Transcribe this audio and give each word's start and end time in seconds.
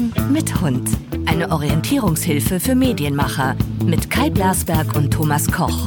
Hören 0.00 0.32
mit 0.32 0.60
Hund. 0.60 0.88
Eine 1.26 1.50
Orientierungshilfe 1.50 2.58
für 2.60 2.74
Medienmacher 2.74 3.54
mit 3.84 4.08
Kai 4.10 4.30
Blasberg 4.30 4.96
und 4.96 5.12
Thomas 5.12 5.50
Koch. 5.50 5.86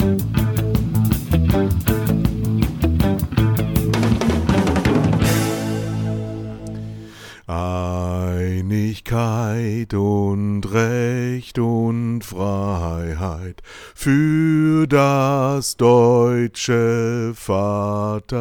Einigkeit 8.55 9.93
und 9.93 10.63
Recht 10.71 11.57
und 11.57 12.21
Freiheit 12.21 13.63
für 13.95 14.85
das 14.87 15.77
deutsche 15.77 17.33
Vaterland 17.35 18.35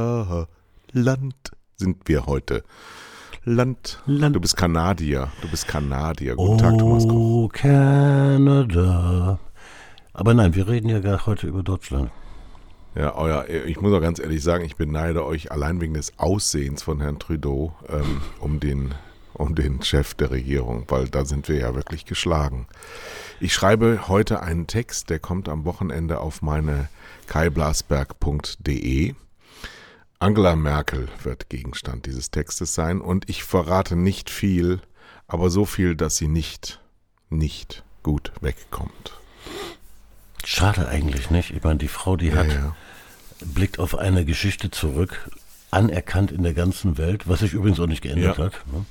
sind 1.76 1.96
wir 2.06 2.26
heute. 2.26 2.62
Land. 3.44 4.00
Land. 4.06 4.36
Du 4.36 4.40
bist 4.40 4.56
Kanadier. 4.56 5.32
Du 5.40 5.48
bist 5.48 5.66
Kanadier. 5.66 6.36
Guten 6.36 6.58
Tag, 6.58 6.78
Thomas 6.78 7.08
Koch. 7.08 7.14
Oh, 7.14 7.48
Canada. 7.48 9.40
Aber 10.12 10.34
nein, 10.34 10.54
wir 10.54 10.68
reden 10.68 10.88
ja 10.88 11.00
gar 11.00 11.26
heute 11.26 11.48
über 11.48 11.64
Deutschland. 11.64 12.12
Ja, 12.94 13.16
euer, 13.16 13.48
ich 13.48 13.80
muss 13.80 13.92
auch 13.92 14.00
ganz 14.00 14.20
ehrlich 14.20 14.42
sagen, 14.42 14.64
ich 14.64 14.76
beneide 14.76 15.24
euch 15.24 15.50
allein 15.50 15.80
wegen 15.80 15.94
des 15.94 16.18
Aussehens 16.18 16.84
von 16.84 17.00
Herrn 17.00 17.18
Trudeau 17.18 17.74
ähm, 17.88 18.20
um, 18.38 18.60
den, 18.60 18.94
um 19.32 19.56
den 19.56 19.82
Chef 19.82 20.14
der 20.14 20.30
Regierung, 20.30 20.84
weil 20.88 21.08
da 21.08 21.24
sind 21.24 21.48
wir 21.48 21.56
ja 21.56 21.74
wirklich 21.74 22.04
geschlagen. 22.04 22.66
Ich 23.40 23.54
schreibe 23.54 24.06
heute 24.06 24.42
einen 24.42 24.68
Text, 24.68 25.10
der 25.10 25.18
kommt 25.18 25.48
am 25.48 25.64
Wochenende 25.64 26.20
auf 26.20 26.42
meine 26.42 26.88
kaiblasberg.de. 27.26 29.14
Angela 30.22 30.54
Merkel 30.54 31.08
wird 31.24 31.48
Gegenstand 31.48 32.06
dieses 32.06 32.30
Textes 32.30 32.74
sein 32.74 33.00
und 33.00 33.28
ich 33.28 33.42
verrate 33.42 33.96
nicht 33.96 34.30
viel, 34.30 34.80
aber 35.26 35.50
so 35.50 35.64
viel, 35.64 35.96
dass 35.96 36.16
sie 36.16 36.28
nicht, 36.28 36.78
nicht 37.28 37.82
gut 38.04 38.30
wegkommt. 38.40 39.14
Schade 40.44 40.86
eigentlich 40.86 41.30
nicht. 41.30 41.50
Ich 41.50 41.64
meine, 41.64 41.78
die 41.80 41.88
Frau, 41.88 42.16
die 42.16 42.28
Ja, 42.28 42.36
hat, 42.36 42.48
ja. 42.52 42.76
blickt 43.40 43.80
auf 43.80 43.98
eine 43.98 44.24
Geschichte 44.24 44.70
zurück, 44.70 45.28
anerkannt 45.72 46.30
in 46.30 46.44
der 46.44 46.54
ganzen 46.54 46.98
Welt, 46.98 47.28
was 47.28 47.40
sich 47.40 47.52
übrigens 47.52 47.80
auch 47.80 47.88
nicht 47.88 48.02
geändert 48.02 48.38
Ja. 48.38 48.44
hat. 48.44 48.52
Ne? 48.72 48.84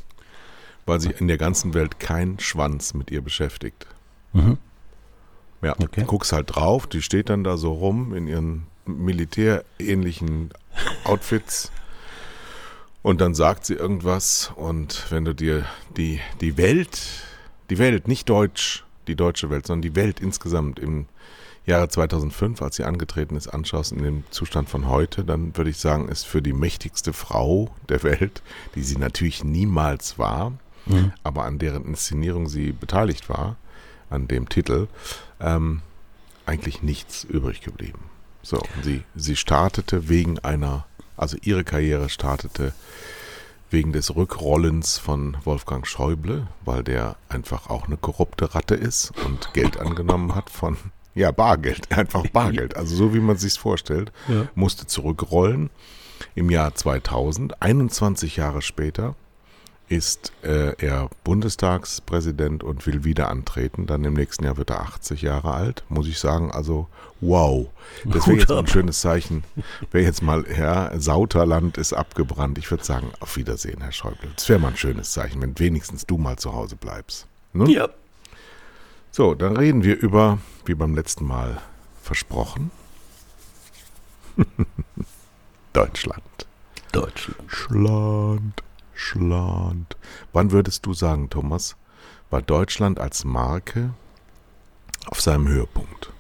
Weil 0.86 1.00
sich 1.00 1.22
in 1.22 1.30
der 1.30 1.38
ganzen 1.38 1.74
Welt 1.74 1.98
kein 2.02 2.40
Schwanz 2.40 2.94
mit 2.94 3.10
ihr 3.10 3.22
beschäftigt. 3.22 3.88
Mhm. 4.34 4.58
Ja, 5.62 5.76
Okay. 5.82 6.04
guckst 6.06 6.34
halt 6.34 6.54
drauf, 6.56 6.88
die 6.88 7.02
steht 7.02 7.30
dann 7.30 7.46
da 7.46 7.56
so 7.56 7.72
rum 7.72 8.14
in 8.14 8.28
ihren 8.28 8.68
militärähnlichen 8.86 10.50
Outfits 11.04 11.72
und 13.02 13.22
dann 13.22 13.34
sagt 13.34 13.66
sie 13.66 13.74
irgendwas 13.74 14.52
und 14.56 15.06
wenn 15.10 15.26
du 15.26 15.34
dir 15.34 15.66
die, 15.98 16.20
die 16.40 16.58
Welt, 16.58 17.02
die 17.70 17.78
Welt, 17.80 18.08
nicht 18.08 18.30
Deutsch, 18.30 18.84
die 19.08 19.16
deutsche 19.16 19.50
Welt, 19.50 19.66
sondern 19.68 19.82
die 19.82 19.96
Welt 19.96 20.20
insgesamt 20.20 20.78
im 20.80 21.08
Jahre 21.66 21.90
2005, 21.90 22.62
als 22.62 22.76
sie 22.76 22.84
angetreten 22.84 23.36
ist, 23.36 23.48
anschaust 23.48 23.92
in 23.92 24.04
dem 24.04 24.24
Zustand 24.32 24.70
von 24.70 24.88
heute, 24.88 25.24
dann 25.24 25.56
würde 25.58 25.70
ich 25.70 25.78
sagen, 25.78 26.10
ist 26.10 26.26
für 26.26 26.42
die 26.42 26.54
mächtigste 26.54 27.14
Frau 27.14 27.70
der 27.90 28.04
Welt, 28.04 28.42
die 28.76 28.84
sie 28.84 28.98
natürlich 28.98 29.44
niemals 29.44 30.18
war, 30.18 30.54
Mhm. 30.88 31.14
aber 31.24 31.46
an 31.46 31.60
deren 31.60 31.86
Inszenierung 31.86 32.50
sie 32.50 32.72
beteiligt 32.72 33.30
war, 33.30 33.56
an 34.10 34.28
dem 34.28 34.50
Titel, 34.50 34.88
ähm, 35.40 35.82
eigentlich 36.48 36.82
nichts 36.82 37.24
übrig 37.24 37.62
geblieben. 37.62 38.11
So, 38.44 38.58
und 38.58 38.84
sie, 38.84 39.04
sie 39.16 39.36
startete 39.36 40.10
wegen 40.10 40.40
einer, 40.40 40.86
also 41.18 41.38
ihre 41.42 41.64
Karriere 41.64 42.10
startete 42.10 42.74
wegen 43.70 43.94
des 43.94 44.16
Rückrollens 44.16 44.98
von 44.98 45.38
Wolfgang 45.46 45.88
Schäuble, 45.88 46.48
weil 46.66 46.84
der 46.84 47.16
einfach 47.30 47.70
auch 47.70 47.88
eine 47.88 47.98
korrupte 47.98 48.54
Ratte 48.54 48.76
ist 48.76 49.14
und 49.26 49.54
Geld 49.54 49.80
angenommen 49.80 50.36
hat 50.36 50.50
von, 50.50 50.78
ja, 51.16 51.32
Bargeld, 51.32 51.90
einfach 51.98 52.28
Bargeld, 52.28 52.76
also 52.76 52.96
so 52.96 53.14
wie 53.14 53.20
man 53.20 53.38
sich 53.38 53.58
vorstellt, 53.58 54.12
Ja. 54.28 54.48
musste 54.56 54.88
zurückrollen. 54.88 55.70
Im 56.36 56.50
Jahr 56.52 56.76
2000, 56.76 57.62
21 57.62 58.36
Jahre 58.38 58.62
später, 58.62 59.16
ist 59.92 60.32
äh, 60.42 60.74
er 60.78 61.10
Bundestagspräsident 61.26 62.64
und 62.64 62.88
will 62.88 63.04
wieder 63.04 63.30
antreten. 63.30 63.88
Dann 63.88 64.06
im 64.06 64.14
nächsten 64.14 64.46
Jahr 64.46 64.56
wird 64.56 64.70
er 64.70 64.80
80 64.80 65.22
Jahre 65.22 65.54
alt, 65.54 65.84
muss 65.90 66.08
ich 66.08 66.18
sagen. 66.18 66.50
Also 66.50 66.88
wow. 67.20 67.68
Das 68.06 68.26
wäre 68.26 68.40
jetzt 68.40 68.50
mal 68.50 68.60
ein 68.60 68.68
schönes 68.68 69.02
Zeichen. 69.02 69.44
Wäre 69.92 70.06
jetzt 70.06 70.22
mal, 70.22 70.46
ja, 70.58 70.98
Sauterland 70.98 71.78
ist 71.78 71.92
abgebrannt. 71.92 72.58
Ich 72.58 72.72
würde 72.72 72.86
sagen, 72.86 73.12
auf 73.20 73.36
Wiedersehen, 73.36 73.82
Herr 73.82 73.92
Schäuble. 73.92 74.30
Das 74.34 74.48
wäre 74.48 74.60
mal 74.60 74.70
ein 74.70 74.78
schönes 74.78 75.12
Zeichen, 75.12 75.42
wenn 75.42 75.60
wenigstens 75.60 76.06
du 76.06 76.18
mal 76.18 76.38
zu 76.38 76.54
Hause 76.54 76.78
bleibst. 76.78 77.28
Ne? 77.52 77.70
Ja. 77.70 77.90
So, 79.12 79.36
dann 79.36 79.58
reden 79.58 79.84
wir 79.84 80.00
über, 80.00 80.38
wie 80.64 80.74
beim 80.74 80.96
letzten 80.96 81.26
Mal 81.26 81.60
versprochen, 82.02 82.72
Deutschland. 85.74 86.24
Deutschland. 86.94 87.44
Schland, 87.48 88.64
Schland. 89.02 89.98
Wann 90.32 90.52
würdest 90.52 90.86
du 90.86 90.94
sagen, 90.94 91.30
Thomas, 91.30 91.76
war 92.30 92.42
Deutschland 92.42 93.00
als 93.00 93.26
Marke 93.26 93.94
auf 95.08 95.20
seinem 95.20 95.48
Höhepunkt? 95.48 96.12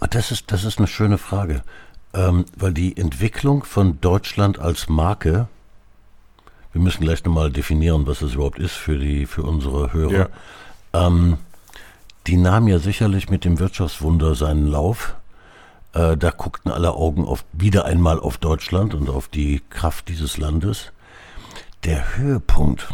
Ah, 0.00 0.06
Das 0.06 0.30
ist, 0.30 0.52
das 0.52 0.64
ist 0.64 0.78
eine 0.78 0.86
schöne 0.86 1.18
Frage, 1.18 1.62
ähm, 2.14 2.44
weil 2.56 2.72
die 2.72 2.96
Entwicklung 2.96 3.64
von 3.64 4.00
Deutschland 4.00 4.58
als 4.58 4.88
Marke, 4.88 5.48
wir 6.72 6.80
müssen 6.80 7.02
gleich 7.02 7.24
nochmal 7.24 7.50
definieren, 7.50 8.06
was 8.06 8.20
das 8.20 8.34
überhaupt 8.34 8.58
ist 8.58 8.74
für, 8.74 8.98
die, 8.98 9.26
für 9.26 9.42
unsere 9.42 9.92
Hörer, 9.92 10.28
ähm, 10.92 11.38
die 12.26 12.36
nahm 12.36 12.68
ja 12.68 12.78
sicherlich 12.78 13.30
mit 13.30 13.44
dem 13.44 13.58
Wirtschaftswunder 13.58 14.34
seinen 14.34 14.66
Lauf. 14.66 15.16
Äh, 15.92 16.16
da 16.16 16.30
guckten 16.30 16.70
alle 16.70 16.92
Augen 16.92 17.24
auf, 17.24 17.44
wieder 17.52 17.84
einmal 17.86 18.20
auf 18.20 18.36
Deutschland 18.36 18.94
und 18.94 19.08
auf 19.08 19.28
die 19.28 19.62
Kraft 19.70 20.08
dieses 20.08 20.36
Landes. 20.36 20.92
Der 21.84 22.16
Höhepunkt, 22.16 22.88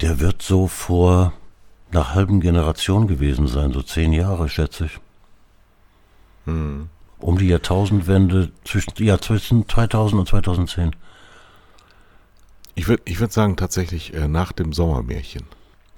der 0.00 0.20
wird 0.20 0.42
so 0.42 0.66
vor 0.66 1.32
einer 1.90 2.14
halben 2.14 2.40
Generation 2.40 3.06
gewesen 3.06 3.46
sein, 3.46 3.72
so 3.72 3.82
zehn 3.82 4.12
Jahre, 4.12 4.48
schätze 4.48 4.86
ich. 4.86 4.98
Hm. 6.44 6.88
Um 7.18 7.38
die 7.38 7.48
Jahrtausendwende 7.48 8.52
zwischen, 8.64 8.92
ja, 8.98 9.18
zwischen 9.18 9.68
2000 9.68 10.20
und 10.20 10.28
2010. 10.28 10.96
Ich 12.74 12.86
würde 12.86 13.02
ich 13.06 13.18
würd 13.18 13.32
sagen, 13.32 13.56
tatsächlich 13.56 14.14
äh, 14.14 14.28
nach 14.28 14.52
dem 14.52 14.72
Sommermärchen. 14.72 15.44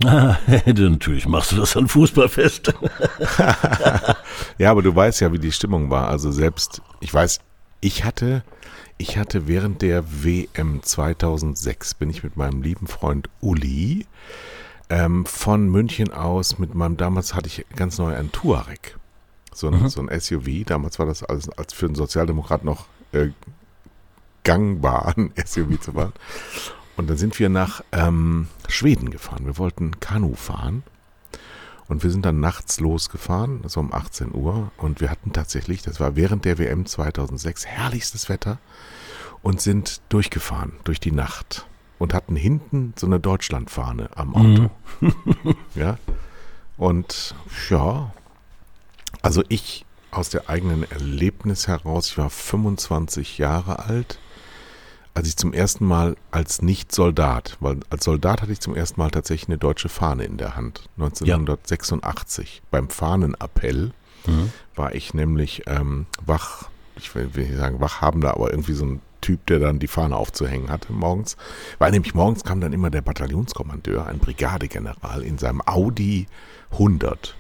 Natürlich 0.03 1.28
machst 1.28 1.53
du 1.53 1.56
das 1.56 1.77
an 1.77 1.88
Fußballfest. 1.88 2.72
Ja, 4.59 4.71
aber 4.71 4.82
du 4.82 4.94
weißt 4.94 5.21
ja, 5.21 5.32
wie 5.32 5.38
die 5.38 5.53
Stimmung 5.53 5.91
war. 5.91 6.09
Also 6.09 6.31
selbst, 6.31 6.82
ich 7.00 7.12
weiß, 7.12 7.41
ich 7.81 8.04
hatte, 8.04 8.42
ich 9.00 9.16
hatte 9.16 9.48
während 9.48 9.80
der 9.80 10.04
WM 10.22 10.82
2006 10.82 11.94
bin 11.94 12.10
ich 12.10 12.22
mit 12.22 12.36
meinem 12.36 12.60
lieben 12.60 12.86
Freund 12.86 13.30
Uli 13.40 14.06
ähm, 14.90 15.24
von 15.24 15.70
München 15.70 16.12
aus 16.12 16.58
mit 16.58 16.74
meinem, 16.74 16.98
damals 16.98 17.34
hatte 17.34 17.46
ich 17.46 17.64
ganz 17.76 17.96
neu 17.96 18.14
einen 18.14 18.30
Touareg. 18.30 18.98
So 19.54 19.68
ein, 19.68 19.88
so 19.88 20.02
ein 20.06 20.20
SUV. 20.20 20.66
Damals 20.66 20.98
war 20.98 21.06
das 21.06 21.24
alles 21.24 21.48
als 21.48 21.72
für 21.72 21.86
einen 21.86 21.94
Sozialdemokrat 21.94 22.62
noch 22.62 22.88
äh, 23.12 23.30
gangbar, 24.44 25.14
ein 25.16 25.32
SUV 25.46 25.80
zu 25.80 25.92
fahren. 25.92 26.12
Und 26.98 27.08
dann 27.08 27.16
sind 27.16 27.38
wir 27.38 27.48
nach 27.48 27.82
ähm, 27.92 28.48
Schweden 28.68 29.10
gefahren. 29.10 29.46
Wir 29.46 29.56
wollten 29.56 29.98
Kanu 30.00 30.34
fahren. 30.34 30.82
Und 31.90 32.04
wir 32.04 32.10
sind 32.10 32.24
dann 32.24 32.38
nachts 32.38 32.78
losgefahren, 32.78 33.64
so 33.66 33.80
um 33.80 33.92
18 33.92 34.32
Uhr. 34.32 34.70
Und 34.76 35.00
wir 35.00 35.10
hatten 35.10 35.32
tatsächlich, 35.32 35.82
das 35.82 35.98
war 35.98 36.14
während 36.14 36.44
der 36.44 36.56
WM 36.56 36.86
2006, 36.86 37.66
herrlichstes 37.66 38.28
Wetter. 38.28 38.58
Und 39.42 39.60
sind 39.60 40.00
durchgefahren 40.09 40.74
durch 40.84 41.00
die 41.00 41.10
Nacht. 41.10 41.66
Und 41.98 42.15
hatten 42.15 42.36
hinten 42.36 42.94
so 42.97 43.06
eine 43.06 43.18
Deutschlandfahne 43.18 44.09
am 44.15 44.36
Auto. 44.36 44.70
ja. 45.74 45.98
Und 46.76 47.34
ja, 47.68 48.12
also 49.20 49.42
ich 49.48 49.84
aus 50.12 50.30
der 50.30 50.48
eigenen 50.48 50.88
Erlebnis 50.88 51.66
heraus, 51.66 52.10
ich 52.10 52.18
war 52.18 52.30
25 52.30 53.38
Jahre 53.38 53.80
alt, 53.80 54.20
als 55.20 55.28
ich 55.28 55.36
zum 55.36 55.52
ersten 55.52 55.84
Mal 55.84 56.16
als 56.30 56.62
Nicht-Soldat, 56.62 57.58
weil 57.60 57.80
als 57.90 58.04
Soldat 58.04 58.40
hatte 58.40 58.52
ich 58.52 58.60
zum 58.60 58.74
ersten 58.74 58.98
Mal 58.98 59.10
tatsächlich 59.10 59.50
eine 59.50 59.58
deutsche 59.58 59.90
Fahne 59.90 60.24
in 60.24 60.38
der 60.38 60.56
Hand, 60.56 60.88
1986. 60.96 62.62
Beim 62.70 62.88
Fahnenappell 62.88 63.92
Mhm. 64.26 64.50
war 64.76 64.94
ich 64.94 65.12
nämlich 65.14 65.62
ähm, 65.66 66.04
wach, 66.24 66.68
ich 66.96 67.14
will, 67.14 67.34
will 67.34 67.46
nicht 67.48 67.56
sagen 67.58 67.80
Wachhabender, 67.80 68.32
aber 68.34 68.50
irgendwie 68.50 68.72
so 68.74 68.84
ein 68.86 69.00
Typ, 69.22 69.44
der 69.46 69.58
dann 69.58 69.78
die 69.78 69.88
Fahne 69.88 70.16
aufzuhängen 70.16 70.70
hatte 70.70 70.92
morgens. 70.92 71.36
Weil 71.78 71.90
nämlich 71.92 72.14
morgens 72.14 72.42
kam 72.44 72.60
dann 72.62 72.72
immer 72.74 72.88
der 72.90 73.00
Bataillonskommandeur, 73.02 74.06
ein 74.06 74.18
Brigadegeneral, 74.18 75.22
in 75.22 75.36
seinem 75.38 75.62
Audi 75.66 76.26
100 76.72 77.34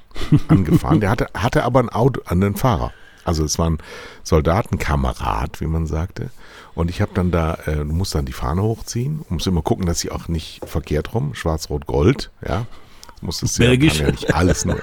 angefahren. 0.48 1.00
Der 1.00 1.08
hatte, 1.10 1.28
hatte 1.34 1.64
aber 1.64 1.80
ein 1.80 1.88
Auto, 1.90 2.20
einen 2.26 2.56
Fahrer. 2.56 2.92
Also 3.30 3.44
es 3.44 3.60
war 3.60 3.70
ein 3.70 3.78
Soldatenkamerad, 4.24 5.60
wie 5.60 5.68
man 5.68 5.86
sagte. 5.86 6.30
Und 6.74 6.90
ich 6.90 7.00
habe 7.00 7.12
dann 7.14 7.30
da, 7.30 7.54
äh, 7.66 7.76
du 7.76 7.84
musst 7.84 8.12
dann 8.12 8.24
die 8.24 8.32
Fahne 8.32 8.60
hochziehen, 8.60 9.24
musst 9.28 9.46
immer 9.46 9.62
gucken, 9.62 9.86
dass 9.86 10.00
sie 10.00 10.10
auch 10.10 10.26
nicht 10.26 10.60
verkehrt 10.66 11.14
rum, 11.14 11.36
schwarz-rot-gold, 11.36 12.32
ja. 12.44 12.66
Das 13.06 13.22
musstest 13.22 13.58
du 13.60 13.62
ja, 13.62 13.72
ja 13.72 14.10
nicht 14.10 14.34
alles 14.34 14.64
nur. 14.64 14.82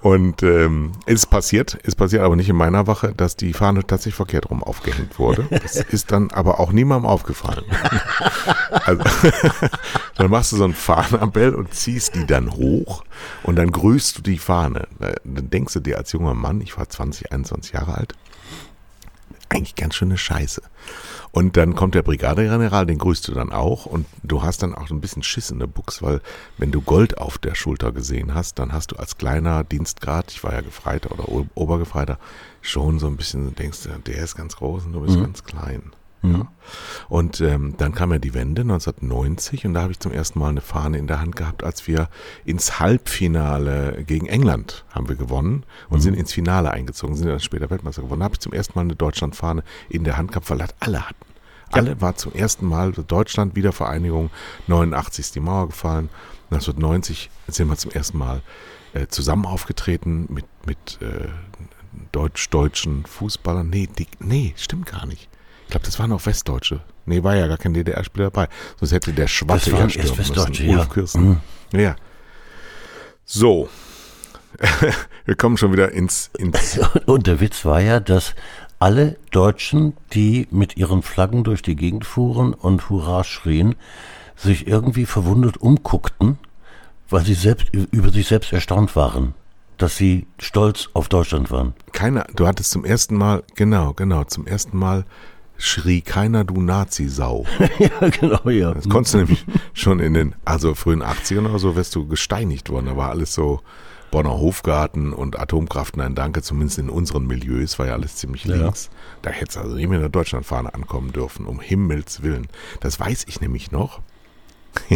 Und 0.00 0.42
ähm, 0.42 0.92
ist 1.06 1.30
passiert, 1.30 1.74
ist 1.74 1.96
passiert 1.96 2.22
aber 2.22 2.36
nicht 2.36 2.48
in 2.48 2.56
meiner 2.56 2.86
Wache, 2.86 3.12
dass 3.16 3.36
die 3.36 3.52
Fahne 3.52 3.86
tatsächlich 3.86 4.14
verkehrt 4.14 4.50
rum 4.50 4.62
aufgehängt 4.62 5.18
wurde. 5.18 5.46
Das 5.50 5.76
ist 5.90 6.12
dann 6.12 6.30
aber 6.30 6.60
auch 6.60 6.72
niemandem 6.72 7.08
aufgefallen. 7.08 7.64
Also, 8.84 9.02
dann 10.16 10.30
machst 10.30 10.52
du 10.52 10.56
so 10.56 10.64
ein 10.64 10.74
Fahnenappell 10.74 11.54
und 11.54 11.74
ziehst 11.74 12.14
die 12.14 12.26
dann 12.26 12.52
hoch 12.52 13.04
und 13.42 13.56
dann 13.56 13.70
grüßt 13.72 14.18
du 14.18 14.22
die 14.22 14.38
Fahne. 14.38 14.86
Dann 14.98 15.50
denkst 15.50 15.74
du 15.74 15.80
dir 15.80 15.98
als 15.98 16.12
junger 16.12 16.34
Mann, 16.34 16.60
ich 16.60 16.76
war 16.76 16.88
20, 16.88 17.32
21 17.32 17.72
Jahre 17.72 17.94
alt, 17.94 18.14
eigentlich 19.48 19.74
ganz 19.74 19.94
schöne 19.94 20.18
Scheiße. 20.18 20.62
Und 21.32 21.56
dann 21.56 21.74
kommt 21.74 21.94
der 21.94 22.02
Brigadegeneral, 22.02 22.86
den 22.86 22.98
grüßt 22.98 23.28
du 23.28 23.32
dann 23.32 23.52
auch 23.52 23.86
und 23.86 24.06
du 24.22 24.42
hast 24.42 24.62
dann 24.62 24.74
auch 24.74 24.90
ein 24.90 25.00
bisschen 25.00 25.22
Schiss 25.22 25.50
in 25.50 25.58
der 25.58 25.66
Buchs, 25.66 26.02
weil 26.02 26.20
wenn 26.56 26.72
du 26.72 26.80
Gold 26.80 27.18
auf 27.18 27.38
der 27.38 27.54
Schulter 27.54 27.92
gesehen 27.92 28.34
hast, 28.34 28.58
dann 28.58 28.72
hast 28.72 28.92
du 28.92 28.96
als 28.96 29.18
kleiner 29.18 29.64
Dienstgrad, 29.64 30.30
ich 30.30 30.42
war 30.44 30.54
ja 30.54 30.62
Gefreiter 30.62 31.12
oder 31.12 31.28
Obergefreiter, 31.54 32.18
schon 32.62 32.98
so 32.98 33.06
ein 33.06 33.16
bisschen 33.16 33.54
denkst 33.54 33.82
du, 33.82 33.90
der 33.90 34.18
ist 34.18 34.36
ganz 34.36 34.56
groß 34.56 34.86
und 34.86 34.92
du 34.92 35.00
bist 35.00 35.20
ganz 35.20 35.44
klein. 35.44 35.92
Ja. 36.22 36.48
Und 37.08 37.40
ähm, 37.40 37.74
dann 37.76 37.94
kam 37.94 38.10
ja 38.10 38.18
die 38.18 38.34
Wende 38.34 38.62
1990 38.62 39.66
und 39.66 39.74
da 39.74 39.82
habe 39.82 39.92
ich 39.92 40.00
zum 40.00 40.12
ersten 40.12 40.38
Mal 40.38 40.48
eine 40.48 40.60
Fahne 40.60 40.98
in 40.98 41.06
der 41.06 41.20
Hand 41.20 41.36
gehabt, 41.36 41.62
als 41.62 41.86
wir 41.86 42.08
ins 42.44 42.80
Halbfinale 42.80 44.02
gegen 44.04 44.26
England 44.26 44.84
haben 44.90 45.08
wir 45.08 45.16
gewonnen 45.16 45.64
und 45.88 46.00
sind 46.00 46.14
ins 46.14 46.32
Finale 46.32 46.70
eingezogen, 46.70 47.14
sind 47.14 47.28
dann 47.28 47.40
später 47.40 47.70
Weltmeister 47.70 48.02
geworden. 48.02 48.20
Da 48.20 48.24
habe 48.24 48.34
ich 48.34 48.40
zum 48.40 48.52
ersten 48.52 48.76
Mal 48.76 48.82
eine 48.82 48.96
Deutschlandfahne 48.96 49.62
in 49.88 50.04
der 50.04 50.16
Hand 50.16 50.32
gehabt, 50.32 50.50
weil 50.50 50.58
das 50.58 50.74
alle 50.80 51.08
hatten. 51.08 51.26
Alle 51.70 52.00
war 52.00 52.16
zum 52.16 52.32
ersten 52.32 52.66
Mal 52.66 52.92
Deutschland 52.92 53.56
Wiedervereinigung, 53.56 54.30
89 54.68 55.24
ist 55.24 55.34
die 55.34 55.40
Mauer 55.40 55.66
gefallen, 55.68 56.08
1990 56.50 57.30
sind 57.48 57.68
wir 57.68 57.76
zum 57.76 57.90
ersten 57.90 58.18
Mal 58.18 58.42
äh, 58.94 59.08
zusammen 59.08 59.46
aufgetreten 59.46 60.26
mit, 60.30 60.44
mit 60.64 60.98
äh, 61.02 61.28
deutsch-deutschen 62.12 63.04
Fußballern. 63.04 63.68
Nee, 63.68 63.88
die, 63.98 64.06
nee, 64.20 64.54
stimmt 64.56 64.86
gar 64.86 65.06
nicht. 65.06 65.28
Ich 65.66 65.70
glaube, 65.70 65.84
das 65.84 65.98
waren 65.98 66.12
auch 66.12 66.24
Westdeutsche. 66.24 66.80
Nee, 67.06 67.22
war 67.24 67.34
ja 67.34 67.48
gar 67.48 67.58
kein 67.58 67.74
DDR-Spieler 67.74 68.30
dabei. 68.30 68.48
Sonst 68.78 68.92
hätte 68.92 69.12
der 69.12 69.26
Schwatte 69.26 69.70
ja 69.70 69.84
müssen. 69.84 70.18
Westdeutsche, 70.18 70.64
Ulf 70.64 70.78
ja. 70.78 70.84
Kirsten. 70.86 71.40
Mhm. 71.72 71.80
Ja. 71.80 71.96
So. 73.24 73.68
wir 75.24 75.34
kommen 75.34 75.56
schon 75.56 75.72
wieder 75.72 75.90
ins, 75.92 76.30
ins 76.38 76.78
Und 77.06 77.26
der 77.26 77.40
Witz 77.40 77.64
war 77.64 77.80
ja, 77.80 77.98
dass 78.00 78.34
alle 78.78 79.16
Deutschen, 79.32 79.94
die 80.12 80.46
mit 80.50 80.76
ihren 80.76 81.02
Flaggen 81.02 81.42
durch 81.42 81.62
die 81.62 81.76
Gegend 81.76 82.06
fuhren 82.06 82.54
und 82.54 82.88
Hurra 82.88 83.24
schrien, 83.24 83.74
sich 84.36 84.66
irgendwie 84.66 85.06
verwundert 85.06 85.56
umguckten, 85.56 86.38
weil 87.08 87.24
sie 87.24 87.34
selbst 87.34 87.72
über 87.72 88.10
sich 88.10 88.28
selbst 88.28 88.52
erstaunt 88.52 88.94
waren, 88.94 89.34
dass 89.78 89.96
sie 89.96 90.26
stolz 90.38 90.90
auf 90.92 91.08
Deutschland 91.08 91.50
waren. 91.50 91.74
keiner, 91.92 92.26
du 92.34 92.46
hattest 92.46 92.70
zum 92.70 92.84
ersten 92.84 93.16
Mal, 93.16 93.42
genau, 93.54 93.94
genau, 93.94 94.24
zum 94.24 94.46
ersten 94.46 94.76
Mal 94.76 95.04
schrie 95.58 96.00
keiner, 96.02 96.44
du 96.44 96.60
Nazi-Sau. 96.60 97.44
ja, 97.78 98.08
genau, 98.08 98.48
ja. 98.50 98.74
Das 98.74 98.88
konntest 98.88 99.14
du 99.14 99.18
nämlich 99.18 99.44
schon 99.74 100.00
in 100.00 100.14
den, 100.14 100.34
also 100.44 100.74
frühen 100.74 101.02
80ern 101.02 101.48
oder 101.48 101.58
so, 101.58 101.76
wärst 101.76 101.94
du 101.94 102.06
gesteinigt 102.06 102.70
worden. 102.70 102.86
Da 102.86 102.96
war 102.96 103.10
alles 103.10 103.32
so 103.34 103.60
Bonner 104.10 104.38
Hofgarten 104.38 105.12
und 105.12 105.38
Atomkraft, 105.38 105.96
nein, 105.96 106.14
danke, 106.14 106.40
zumindest 106.42 106.78
in 106.78 106.88
unseren 106.90 107.26
Milieus 107.26 107.78
war 107.78 107.86
ja 107.86 107.94
alles 107.94 108.16
ziemlich 108.16 108.44
Ja. 108.44 108.56
links. 108.56 108.88
Da 109.22 109.30
hättest 109.30 109.56
du 109.56 109.60
also 109.60 109.74
nicht 109.74 109.88
mehr 109.88 109.96
in 109.96 110.02
der 110.02 110.10
Deutschlandfahne 110.10 110.72
ankommen 110.74 111.12
dürfen, 111.12 111.46
um 111.46 111.60
Himmels 111.60 112.22
Willen. 112.22 112.46
Das 112.80 113.00
weiß 113.00 113.24
ich 113.28 113.40
nämlich 113.40 113.72
noch. 113.72 114.00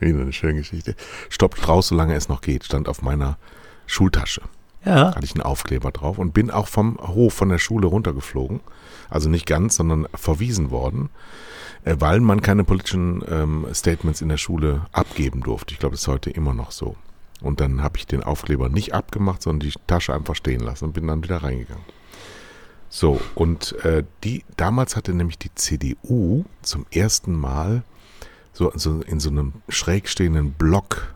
Wieder 0.00 0.20
eine 0.20 0.32
schöne 0.32 0.54
Geschichte. 0.54 0.94
Stoppt 1.30 1.58
Strauß, 1.58 1.88
solange 1.88 2.14
es 2.14 2.28
noch 2.28 2.40
geht, 2.40 2.64
stand 2.64 2.88
auf 2.88 3.00
meiner 3.00 3.38
Schultasche 3.86 4.42
Ja, 4.84 5.14
hatte 5.14 5.24
ich 5.24 5.34
einen 5.34 5.42
Aufkleber 5.42 5.90
drauf 5.92 6.18
und 6.18 6.34
bin 6.34 6.50
auch 6.50 6.68
vom 6.68 6.98
Hof 6.98 7.32
von 7.34 7.48
der 7.48 7.58
Schule 7.58 7.86
runtergeflogen. 7.86 8.60
Also 9.14 9.30
nicht 9.30 9.46
ganz, 9.46 9.76
sondern 9.76 10.08
verwiesen 10.12 10.72
worden, 10.72 11.08
äh, 11.84 11.94
weil 12.00 12.18
man 12.18 12.42
keine 12.42 12.64
politischen 12.64 13.22
ähm, 13.28 13.64
Statements 13.72 14.20
in 14.20 14.28
der 14.28 14.38
Schule 14.38 14.86
abgeben 14.90 15.40
durfte. 15.40 15.72
Ich 15.72 15.78
glaube, 15.78 15.92
das 15.92 16.00
ist 16.00 16.08
heute 16.08 16.30
immer 16.30 16.52
noch 16.52 16.72
so. 16.72 16.96
Und 17.40 17.60
dann 17.60 17.80
habe 17.80 17.96
ich 17.96 18.08
den 18.08 18.24
Aufkleber 18.24 18.68
nicht 18.68 18.92
abgemacht, 18.92 19.40
sondern 19.40 19.70
die 19.70 19.74
Tasche 19.86 20.12
einfach 20.12 20.34
stehen 20.34 20.58
lassen 20.58 20.86
und 20.86 20.94
bin 20.94 21.06
dann 21.06 21.22
wieder 21.22 21.44
reingegangen. 21.44 21.84
So, 22.88 23.20
und 23.36 23.72
äh, 23.84 24.02
die, 24.24 24.44
damals 24.56 24.96
hatte 24.96 25.14
nämlich 25.14 25.38
die 25.38 25.54
CDU 25.54 26.44
zum 26.62 26.84
ersten 26.90 27.38
Mal 27.38 27.84
so, 28.52 28.72
so 28.74 29.00
in 29.02 29.20
so 29.20 29.30
einem 29.30 29.52
schräg 29.68 30.08
stehenden 30.08 30.54
Block 30.54 31.14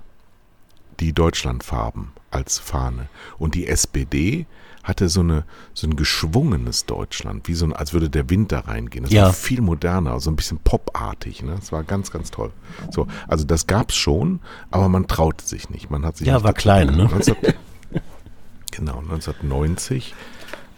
die 1.01 1.13
Deutschlandfarben 1.13 2.13
als 2.31 2.61
Fahne. 2.61 3.09
Und 3.39 3.57
die 3.57 3.67
SPD 3.67 4.47
hatte 4.89 5.09
so, 5.09 5.21
eine, 5.21 5.45
so 5.75 5.87
ein 5.87 5.95
geschwungenes 5.97 6.87
Deutschland, 6.87 7.47
wie 7.47 7.55
so 7.55 7.67
ein, 7.67 7.73
als 7.75 7.93
würde 7.93 8.09
der 8.11 8.31
Wind 8.31 8.51
da 8.53 8.61
reingehen. 8.61 9.05
Das 9.05 9.13
Ja. 9.13 9.25
war 9.27 9.33
viel 9.35 9.61
moderner, 9.61 10.19
so 10.19 10.31
ein 10.31 10.37
bisschen 10.37 10.59
popartig. 10.59 11.43
Ne? 11.43 11.55
Das 11.57 11.71
war 11.73 11.85
ganz, 11.85 12.11
ganz 12.11 12.31
toll. 12.31 12.51
So, 12.91 13.07
also 13.29 13.45
das 13.45 13.67
gab's 13.67 13.95
schon, 13.95 14.41
aber 14.71 14.89
man 14.89 15.07
traute 15.07 15.45
sich 15.47 15.69
nicht. 15.71 15.91
Man 15.91 16.05
hat 16.07 16.17
sich 16.17 16.27
Ja, 16.27 16.43
war 16.43 16.55
klein, 16.55 16.89
ne? 16.97 17.05
19 17.05 17.37
genau, 18.73 18.99
1990 18.99 20.15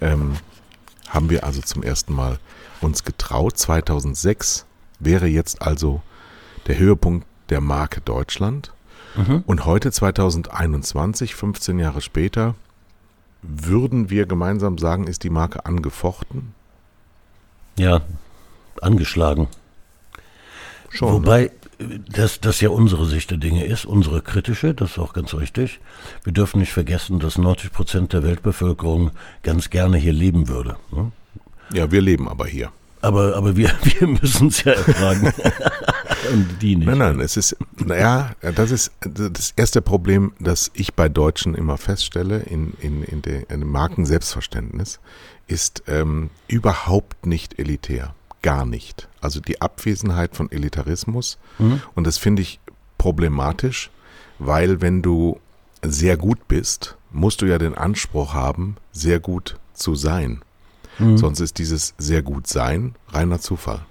ähm, 0.01 0.35
haben 1.09 1.31
wir 1.31 1.45
also 1.45 1.61
zum 1.63 1.83
ersten 1.83 2.13
Mal 2.15 2.39
uns 2.81 3.05
getraut. 3.05 3.57
2006 3.59 4.67
wäre 4.99 5.27
jetzt 5.29 5.63
also 5.63 6.03
der 6.67 6.79
Höhepunkt 6.79 7.27
der 7.49 7.61
Marke 7.61 8.01
Deutschland. 8.01 8.73
Und 9.47 9.65
heute 9.65 9.91
2021, 9.91 11.35
15 11.35 11.81
Jahre 11.81 12.01
später, 12.01 12.55
würden 13.43 14.11
wir 14.11 14.27
gemeinsam 14.27 14.79
sagen, 14.79 15.07
ist 15.07 15.25
die 15.25 15.31
Marke 15.31 15.65
angefochten? 15.67 16.55
ja, 17.79 18.03
angeschlagen. 18.81 19.49
Schon. 20.91 21.09
ne? 21.09 21.15
Wobei 21.15 21.45
äh, 21.45 21.51
das, 22.13 22.41
das 22.41 22.61
ja 22.61 22.71
unsere 22.71 23.07
Sicht 23.07 23.31
der 23.31 23.39
Dinge 23.39 23.65
ist, 23.65 23.85
unsere 23.85 24.23
kritische, 24.23 24.75
das 24.75 24.93
ist 24.93 24.99
auch 24.99 25.13
ganz 25.13 25.35
richtig. 25.35 25.81
Wir 26.25 26.33
dürfen 26.33 26.61
nicht 26.61 26.73
vergessen, 26.73 27.19
dass 27.21 27.39
90 27.39 27.73
Prozent 27.73 28.13
der 28.13 28.23
Weltbevölkerung 28.23 29.13
ganz 29.43 29.71
gerne 29.71 29.97
hier 29.97 30.13
leben 30.13 30.49
würde. 30.49 30.77
ne? 30.91 31.13
Ja, 31.73 31.91
wir 31.91 32.01
leben 32.01 32.29
aber 32.29 32.47
hier. 32.47 32.71
Aber, 33.01 33.37
aber 33.37 33.57
wir, 33.57 33.71
wir 33.83 34.09
müssen 34.09 34.49
es 34.49 34.65
ja 34.65 34.73
ertragen. 34.73 35.33
Und 36.33 36.61
die 36.61 36.77
nicht. 36.77 36.87
Nein, 36.87 36.99
nein, 36.99 37.21
es 37.21 37.37
ist, 37.37 37.57
naja, 37.77 38.33
das 38.41 38.71
ist 38.71 38.93
das 39.01 39.53
erste 39.57 39.81
Problem, 39.83 40.33
das 40.39 40.71
ich 40.75 40.95
bei 40.95 41.09
Deutschen 41.09 41.55
immer 41.55 41.79
feststelle 41.79 42.41
in, 42.41 42.75
in, 42.81 43.03
in, 43.03 43.23
in 43.23 43.61
dem 43.61 43.71
Marken-Selbstverständnis, 43.71 45.01
ist 45.47 45.83
ähm, 45.87 46.31
überhaupt 46.49 47.27
nicht 47.27 47.59
elitär. 47.59 48.15
Gar 48.43 48.67
nicht. 48.67 49.09
Also 49.21 49.41
die 49.41 49.61
Abwesenheit 49.61 50.35
von 50.35 50.51
Elitarismus. 50.51 51.39
Und 51.95 52.07
das 52.07 52.17
finde 52.17 52.41
ich 52.43 52.59
problematisch, 52.97 53.91
weil 54.39 54.81
wenn 54.81 55.03
du 55.03 55.39
sehr 55.83 56.17
gut 56.17 56.49
bist, 56.49 56.97
musst 57.11 57.43
du 57.43 57.47
ja 57.47 57.59
den 57.59 57.75
Anspruch 57.75 58.33
haben, 58.33 58.77
sehr 58.93 59.21
gut 59.21 59.59
zu 59.75 59.95
sein. 59.95 60.43
Sonst 61.17 61.41
ist 61.41 61.59
dieses 61.59 61.95
sehr 61.99 62.23
gut 62.23 62.47
sein 62.47 62.95
reiner 63.09 63.41
Zufall. 63.41 63.85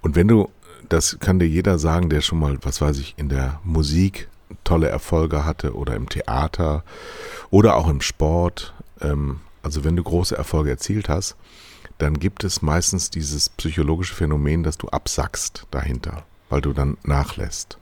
Und 0.00 0.16
wenn 0.16 0.28
du, 0.28 0.48
das 0.88 1.18
kann 1.20 1.38
dir 1.38 1.48
jeder 1.48 1.78
sagen, 1.78 2.08
der 2.10 2.20
schon 2.20 2.38
mal, 2.38 2.58
was 2.62 2.80
weiß 2.80 2.98
ich, 2.98 3.14
in 3.16 3.28
der 3.28 3.60
Musik 3.64 4.28
tolle 4.64 4.88
Erfolge 4.88 5.44
hatte 5.44 5.74
oder 5.74 5.94
im 5.96 6.08
Theater 6.08 6.84
oder 7.50 7.76
auch 7.76 7.88
im 7.88 8.00
Sport, 8.00 8.74
ähm, 9.00 9.40
also 9.62 9.84
wenn 9.84 9.96
du 9.96 10.02
große 10.02 10.36
Erfolge 10.36 10.70
erzielt 10.70 11.08
hast, 11.08 11.36
dann 11.98 12.18
gibt 12.18 12.44
es 12.44 12.62
meistens 12.62 13.10
dieses 13.10 13.48
psychologische 13.48 14.14
Phänomen, 14.14 14.62
dass 14.62 14.76
du 14.78 14.88
absackst 14.88 15.66
dahinter, 15.70 16.24
weil 16.50 16.60
du 16.60 16.72
dann 16.72 16.96
nachlässt. 17.04 17.78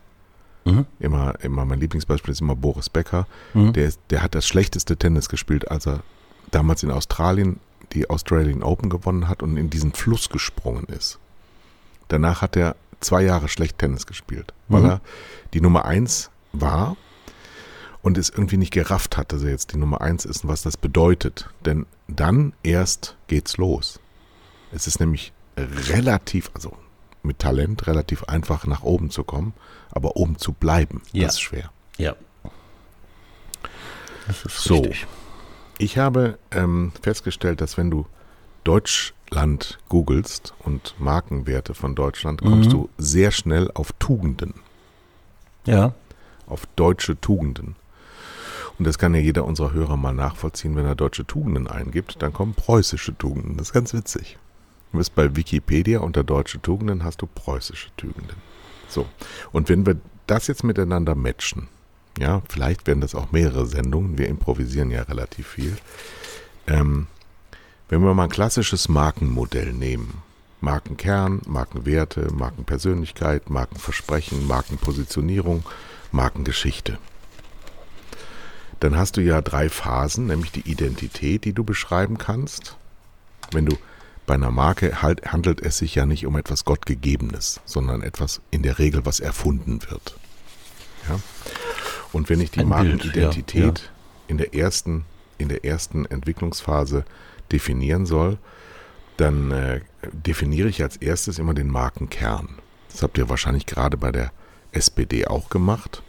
Mhm. 0.64 0.86
Immer, 1.00 1.34
immer 1.42 1.64
mein 1.66 1.80
Lieblingsbeispiel 1.80 2.32
ist 2.32 2.40
immer 2.40 2.56
Boris 2.56 2.88
Becker. 2.88 3.26
Der, 3.74 3.86
ist- 3.86 4.00
der 4.10 4.22
hat 4.22 4.34
das 4.34 4.46
schlechteste 4.46 4.96
Tennis 4.96 5.28
gespielt, 5.28 5.70
als 5.70 5.86
er 5.86 6.00
damals 6.50 6.82
in 6.82 6.90
Australien 6.90 7.58
die 7.92 8.08
Australian 8.08 8.62
Open 8.62 8.88
gewonnen 8.88 9.28
hat 9.28 9.42
und 9.42 9.56
in 9.58 9.68
diesen 9.68 9.92
Fluss 9.92 10.30
gesprungen 10.30 10.84
ist. 10.86 11.18
Danach 12.08 12.40
hat 12.40 12.56
er 12.56 12.76
zwei 13.04 13.22
Jahre 13.22 13.48
schlecht 13.48 13.78
Tennis 13.78 14.06
gespielt, 14.06 14.52
weil 14.68 14.82
Mhm. 14.82 14.88
er 14.90 15.00
die 15.52 15.60
Nummer 15.60 15.84
eins 15.84 16.30
war 16.52 16.96
und 18.02 18.18
es 18.18 18.28
irgendwie 18.30 18.56
nicht 18.56 18.72
gerafft 18.72 19.16
hat, 19.16 19.32
dass 19.32 19.42
er 19.42 19.50
jetzt 19.50 19.72
die 19.72 19.76
Nummer 19.78 20.00
eins 20.00 20.24
ist 20.24 20.44
und 20.44 20.50
was 20.50 20.62
das 20.62 20.76
bedeutet. 20.76 21.48
Denn 21.64 21.86
dann 22.08 22.52
erst 22.62 23.16
geht's 23.28 23.56
los. 23.56 24.00
Es 24.72 24.86
ist 24.86 25.00
nämlich 25.00 25.32
relativ, 25.56 26.50
also 26.54 26.76
mit 27.22 27.38
Talent 27.38 27.86
relativ 27.86 28.24
einfach 28.24 28.66
nach 28.66 28.82
oben 28.82 29.10
zu 29.10 29.24
kommen, 29.24 29.54
aber 29.92 30.16
oben 30.16 30.36
zu 30.36 30.52
bleiben, 30.52 31.00
Ja. 31.12 31.24
das 31.26 31.34
ist 31.34 31.40
schwer. 31.40 31.70
Ja. 31.96 32.14
Das 34.26 34.44
ist 34.44 34.62
So. 34.62 34.76
richtig. 34.80 35.06
Ich 35.78 35.98
habe 35.98 36.38
ähm, 36.50 36.92
festgestellt, 37.02 37.60
dass 37.60 37.76
wenn 37.76 37.90
du 37.90 38.06
Deutschland 39.34 39.78
googelst 39.88 40.54
und 40.60 40.94
Markenwerte 41.00 41.74
von 41.74 41.96
Deutschland, 41.96 42.40
kommst 42.40 42.68
Mhm. 42.68 42.72
du 42.72 42.88
sehr 42.98 43.32
schnell 43.32 43.68
auf 43.74 43.92
Tugenden, 43.98 44.54
Ja. 45.66 45.92
auf 46.46 46.66
deutsche 46.76 47.20
Tugenden. 47.20 47.74
Und 48.78 48.86
das 48.86 48.96
kann 48.96 49.12
ja 49.12 49.20
jeder 49.20 49.44
unserer 49.44 49.72
Hörer 49.72 49.96
mal 49.96 50.12
nachvollziehen, 50.14 50.76
wenn 50.76 50.86
er 50.86 50.94
deutsche 50.94 51.26
Tugenden 51.26 51.66
eingibt, 51.66 52.22
dann 52.22 52.32
kommen 52.32 52.54
preußische 52.54 53.18
Tugenden. 53.18 53.56
Das 53.56 53.68
ist 53.68 53.72
ganz 53.72 53.92
witzig. 53.92 54.38
Du 54.92 54.98
bist 54.98 55.16
bei 55.16 55.34
Wikipedia 55.34 55.98
unter 55.98 56.22
deutsche 56.22 56.62
Tugenden 56.62 57.02
hast 57.02 57.20
du 57.20 57.26
preußische 57.26 57.88
Tugenden. 57.96 58.36
So. 58.88 59.04
Und 59.50 59.68
wenn 59.68 59.84
wir 59.84 59.96
das 60.28 60.46
jetzt 60.46 60.62
miteinander 60.62 61.16
matchen, 61.16 61.66
ja, 62.20 62.40
vielleicht 62.48 62.86
werden 62.86 63.00
das 63.00 63.16
auch 63.16 63.32
mehrere 63.32 63.66
Sendungen, 63.66 64.16
wir 64.16 64.28
improvisieren 64.28 64.92
ja 64.92 65.02
relativ 65.02 65.48
viel. 65.48 65.76
Ähm, 66.68 67.08
wenn 67.88 68.02
wir 68.02 68.14
mal 68.14 68.24
ein 68.24 68.30
klassisches 68.30 68.88
Markenmodell 68.88 69.72
nehmen, 69.72 70.22
Markenkern, 70.60 71.42
Markenwerte, 71.46 72.32
Markenpersönlichkeit, 72.32 73.50
Markenversprechen, 73.50 74.46
Markenpositionierung, 74.46 75.64
Markengeschichte. 76.10 76.98
Dann 78.80 78.96
hast 78.96 79.16
du 79.16 79.20
ja 79.20 79.40
drei 79.42 79.68
Phasen, 79.68 80.26
nämlich 80.26 80.52
die 80.52 80.68
Identität, 80.68 81.44
die 81.44 81.52
du 81.52 81.64
beschreiben 81.64 82.18
kannst. 82.18 82.76
Wenn 83.52 83.66
du 83.66 83.76
bei 84.26 84.34
einer 84.34 84.50
Marke 84.50 85.02
halt, 85.02 85.32
handelt 85.32 85.60
es 85.60 85.78
sich 85.78 85.94
ja 85.94 86.06
nicht 86.06 86.26
um 86.26 86.36
etwas 86.36 86.64
Gottgegebenes, 86.64 87.60
sondern 87.66 88.02
etwas 88.02 88.40
in 88.50 88.62
der 88.62 88.78
Regel, 88.78 89.04
was 89.04 89.20
erfunden 89.20 89.80
wird. 89.90 90.16
Ja? 91.08 91.20
Und 92.12 92.30
wenn 92.30 92.40
ich 92.40 92.50
die 92.50 92.60
Ein 92.60 92.70
Bild, 92.70 93.04
Markenidentität 93.04 93.78
ja, 93.78 93.86
in 94.28 94.38
der 94.38 94.54
ersten 94.54 95.04
in 95.38 95.48
der 95.48 95.64
ersten 95.64 96.06
Entwicklungsphase 96.06 97.04
definieren 97.52 98.06
soll, 98.06 98.38
dann 99.16 99.50
äh, 99.50 99.80
definiere 100.12 100.68
ich 100.68 100.82
als 100.82 100.96
erstes 100.96 101.38
immer 101.38 101.54
den 101.54 101.68
Markenkern. 101.68 102.48
Das 102.90 103.02
habt 103.02 103.18
ihr 103.18 103.28
wahrscheinlich 103.28 103.66
gerade 103.66 103.96
bei 103.96 104.10
der 104.12 104.32
SPD 104.72 105.26
auch 105.26 105.48
gemacht, 105.50 106.02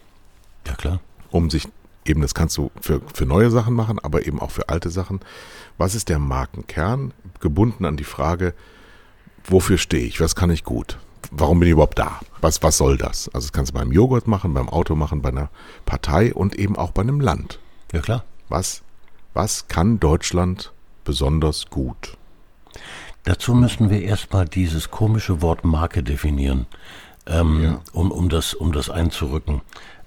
Ja, 0.67 0.73
klar. 0.75 0.99
um 1.31 1.49
sich 1.49 1.67
eben, 2.05 2.21
das 2.21 2.33
kannst 2.33 2.57
du 2.57 2.71
für, 2.81 3.01
für 3.13 3.25
neue 3.25 3.51
Sachen 3.51 3.73
machen, 3.73 3.99
aber 3.99 4.25
eben 4.25 4.39
auch 4.39 4.51
für 4.51 4.69
alte 4.69 4.89
Sachen. 4.89 5.19
Was 5.77 5.93
ist 5.95 6.09
der 6.09 6.19
Markenkern? 6.19 7.13
Gebunden 7.39 7.85
an 7.85 7.97
die 7.97 8.03
Frage, 8.03 8.53
wofür 9.43 9.77
stehe 9.77 10.05
ich? 10.05 10.19
Was 10.21 10.35
kann 10.35 10.49
ich 10.49 10.63
gut? 10.63 10.97
Warum 11.31 11.59
bin 11.59 11.67
ich 11.67 11.73
überhaupt 11.73 11.97
da? 11.99 12.19
Was, 12.41 12.61
was 12.63 12.77
soll 12.77 12.97
das? 12.97 13.27
Also 13.33 13.47
das 13.47 13.51
kannst 13.53 13.71
du 13.71 13.77
beim 13.77 13.91
Joghurt 13.91 14.27
machen, 14.27 14.53
beim 14.53 14.69
Auto 14.69 14.95
machen, 14.95 15.21
bei 15.21 15.29
einer 15.29 15.49
Partei 15.85 16.33
und 16.33 16.55
eben 16.55 16.75
auch 16.75 16.91
bei 16.91 17.01
einem 17.01 17.19
Land. 17.19 17.59
Ja, 17.91 18.01
klar. 18.01 18.23
Was, 18.49 18.83
was 19.33 19.67
kann 19.67 19.99
Deutschland 19.99 20.71
besonders 21.05 21.67
gut? 21.69 22.17
Dazu 23.23 23.55
müssen 23.55 23.89
wir 23.89 24.01
erstmal 24.03 24.45
dieses 24.45 24.91
komische 24.91 25.41
Wort 25.41 25.63
Marke 25.63 26.03
definieren, 26.03 26.67
ähm, 27.25 27.63
Ja. 27.63 27.81
um, 27.93 28.11
um, 28.11 28.29
das, 28.29 28.53
um 28.53 28.71
das 28.71 28.89
einzurücken. 28.89 29.61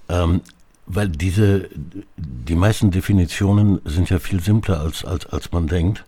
Ähm, 0.09 0.43
weil 0.87 1.09
diese, 1.09 1.69
die 2.17 2.55
meisten 2.55 2.91
Definitionen 2.91 3.81
sind 3.85 4.09
ja 4.11 4.19
viel 4.19 4.41
simpler, 4.41 4.81
als, 4.81 5.05
als, 5.05 5.27
als 5.27 5.53
man 5.53 5.67
denkt. 5.67 6.05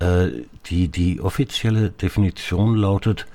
Äh, 0.00 0.28
die, 0.66 0.88
die 0.88 1.20
offizielle 1.20 1.90
Definition 1.90 2.76
lautet, 2.76 3.26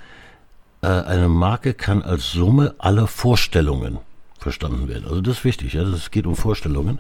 äh, 0.82 0.88
eine 0.88 1.30
Marke 1.30 1.74
kann 1.74 2.02
als 2.02 2.32
Summe 2.32 2.76
aller 2.80 3.08
Vorstellungen 3.08 4.00
verstanden 4.40 4.88
werden. 4.90 5.06
Also 5.06 5.22
das 5.22 5.38
ist 5.38 5.46
wichtig, 5.46 5.74
ja, 5.74 5.84
es 5.84 6.12
geht 6.12 6.26
um 6.26 6.36
Vorstellungen, 6.36 7.00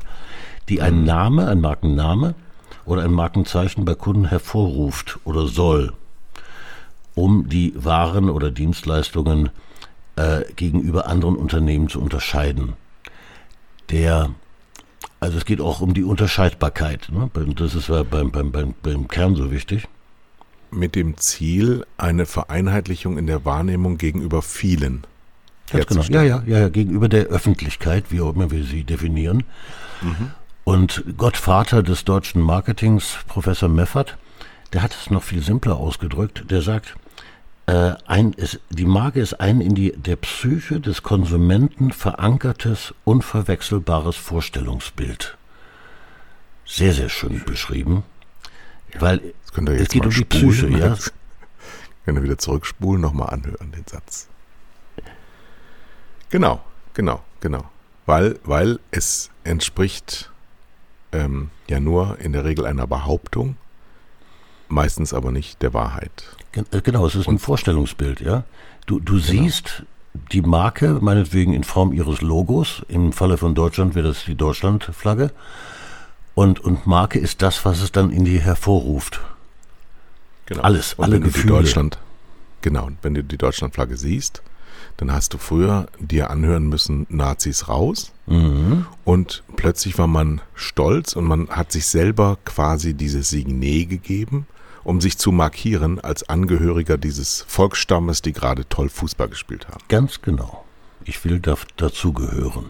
die 0.70 0.82
ein 0.82 1.04
Name, 1.04 1.48
ein 1.48 1.60
Markenname 1.60 2.36
oder 2.86 3.04
ein 3.04 3.12
Markenzeichen 3.12 3.86
bei 3.86 3.96
Kunden 3.96 4.26
hervorruft 4.26 5.20
oder 5.24 5.48
soll, 5.48 5.94
um 7.16 7.50
die 7.50 7.74
Waren 7.76 8.30
oder 8.30 8.52
Dienstleistungen 8.52 9.50
äh, 10.16 10.42
gegenüber 10.56 11.08
anderen 11.08 11.36
Unternehmen 11.36 11.90
zu 11.90 12.02
unterscheiden. 12.02 12.74
Der, 13.90 14.32
also 15.20 15.38
es 15.38 15.46
geht 15.46 15.62
auch 15.62 15.82
um 15.82 15.94
die 15.94 16.04
Unterscheidbarkeit. 16.04 17.10
Ne? 17.12 17.30
Das 17.56 17.76
ist 17.76 17.90
ja 17.90 18.04
beim, 18.04 18.32
beim, 18.32 18.52
beim, 18.52 18.74
beim 18.82 19.08
Kern 19.08 19.36
so 19.36 19.52
wichtig. 19.52 19.88
Mit 20.72 20.96
dem 20.96 21.18
Ziel, 21.18 21.86
eine 21.98 22.26
Vereinheitlichung 22.26 23.18
in 23.18 23.28
der 23.28 23.46
Wahrnehmung 23.46 23.98
gegenüber 23.98 24.42
vielen. 24.42 25.06
Ganz 25.72 25.88
genau. 25.88 26.02
Ja, 26.04 26.24
ja, 26.24 26.44
ja, 26.46 26.60
ja, 26.60 26.70
gegenüber 26.70 27.10
der 27.10 27.26
Öffentlichkeit, 27.26 28.06
wie 28.10 28.22
auch 28.22 28.34
immer 28.36 28.52
wir 28.52 28.64
sie 28.64 28.84
definieren. 28.84 29.44
Und 30.64 31.04
Gottvater 31.18 31.84
des 31.84 32.06
deutschen 32.06 32.42
Marketings, 32.42 33.18
Professor 33.28 33.70
Meffert, 33.70 34.18
der 34.72 34.82
hat 34.82 34.94
es 34.94 35.10
noch 35.10 35.24
viel 35.24 35.44
simpler 35.44 35.78
ausgedrückt. 35.78 36.46
Der 36.50 36.62
sagt, 36.62 36.96
äh, 37.66 37.94
ein, 38.08 38.34
ist, 38.34 38.60
die 38.70 38.86
Marke 38.86 39.20
ist 39.20 39.40
ein 39.40 39.62
in 39.62 39.76
die, 39.76 39.94
der 39.94 40.16
Psyche 40.16 40.80
des 40.80 41.04
Konsumenten 41.04 41.92
verankertes, 41.92 42.94
unverwechselbares 43.04 44.16
Vorstellungsbild. 44.16 45.38
Sehr, 46.66 46.94
sehr 46.94 47.10
schön 47.10 47.44
beschrieben. 47.46 48.04
Weil 49.00 49.34
es 49.44 49.90
geht 49.90 50.06
um 50.06 50.12
die 50.12 50.18
spulen. 50.18 50.50
Psyche, 50.50 50.68
ja. 50.70 50.98
Könnt 52.06 52.18
ihr 52.18 52.24
wieder 52.24 52.38
zurückspulen, 52.38 53.02
nochmal 53.02 53.30
anhören, 53.30 53.72
den 53.72 53.86
Satz. 53.88 54.28
Genau, 56.30 56.62
genau, 56.94 57.22
genau. 57.40 57.64
Weil, 58.06 58.40
weil 58.44 58.80
es 58.92 59.30
entspricht 59.44 60.33
ähm, 61.14 61.50
ja 61.70 61.80
nur 61.80 62.20
in 62.20 62.34
der 62.34 62.44
Regel 62.44 62.66
einer 62.66 62.88
Behauptung, 62.88 63.56
meistens 64.68 65.14
aber 65.14 65.32
nicht 65.32 65.62
der 65.62 65.74
Wahrheit. 65.74 66.36
Äh, 66.72 66.82
Genau, 66.82 67.06
es 67.06 67.16
ist 67.16 67.28
ein 67.28 67.40
Vorstellungsbild, 67.40 68.20
ja. 68.22 68.44
Du, 68.86 69.00
du 69.00 69.18
siehst 69.20 69.84
die 70.32 70.42
Marke, 70.42 71.00
meinetwegen 71.02 71.54
in 71.54 71.64
Form 71.64 71.94
ihres 71.94 72.22
Logos, 72.22 72.84
im 72.88 73.14
Falle 73.14 73.38
von 73.38 73.56
Deutschland 73.56 73.96
wäre 73.96 74.10
das 74.10 74.26
die 74.26 74.36
Deutschlandflagge, 74.36 75.32
und, 76.36 76.60
und 76.60 76.88
Marke 76.88 77.20
ist 77.20 77.42
das, 77.42 77.64
was 77.64 77.82
es 77.82 77.92
dann 77.92 78.10
in 78.12 78.26
dir 78.26 78.40
hervorruft. 78.42 79.22
Genau. 80.48 80.64
Alles, 80.64 80.96
Und 80.96 81.06
alle 81.06 81.14
wenn 81.16 81.22
du 81.22 81.28
die 81.28 81.34
Gefühle. 81.34 81.54
Deutschland, 81.54 82.00
genau, 82.62 82.90
wenn 83.02 83.14
du 83.14 83.24
die 83.24 83.38
Deutschlandflagge 83.38 83.98
siehst, 83.98 84.42
dann 84.98 85.12
hast 85.12 85.34
du 85.34 85.38
früher 85.38 85.88
dir 86.00 86.30
anhören 86.30 86.68
müssen, 86.68 87.06
Nazis 87.10 87.68
raus. 87.68 88.12
Mhm. 88.26 88.86
Und 89.04 89.44
plötzlich 89.56 89.98
war 89.98 90.08
man 90.08 90.42
stolz 90.56 91.16
und 91.16 91.26
man 91.26 91.50
hat 91.50 91.72
sich 91.72 91.88
selber 91.88 92.38
quasi 92.46 92.94
dieses 92.94 93.30
Signet 93.30 93.90
gegeben, 93.90 94.48
um 94.84 95.02
sich 95.02 95.18
zu 95.18 95.32
markieren 95.32 96.00
als 96.00 96.30
Angehöriger 96.30 96.98
dieses 96.98 97.46
Volksstammes, 97.48 98.22
die 98.22 98.34
gerade 98.34 98.68
toll 98.70 98.90
Fußball 98.90 99.30
gespielt 99.30 99.68
haben. 99.68 99.84
Ganz 99.88 100.22
genau. 100.22 100.64
Ich 101.06 101.24
will 101.26 101.40
da, 101.40 101.56
dazugehören. 101.78 102.70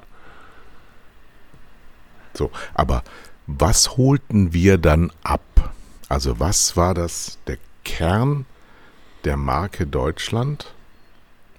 So, 2.34 2.50
aber 2.74 3.03
was 3.46 3.98
holten 3.98 4.53
wir 4.53 4.77
dann 4.77 5.12
ab? 5.24 5.74
Also 6.10 6.39
was 6.39 6.77
war 6.77 6.94
das 6.94 7.38
der 7.48 7.58
Kern 7.84 8.46
der 9.24 9.38
Marke 9.38 9.86
Deutschland? 9.86 10.73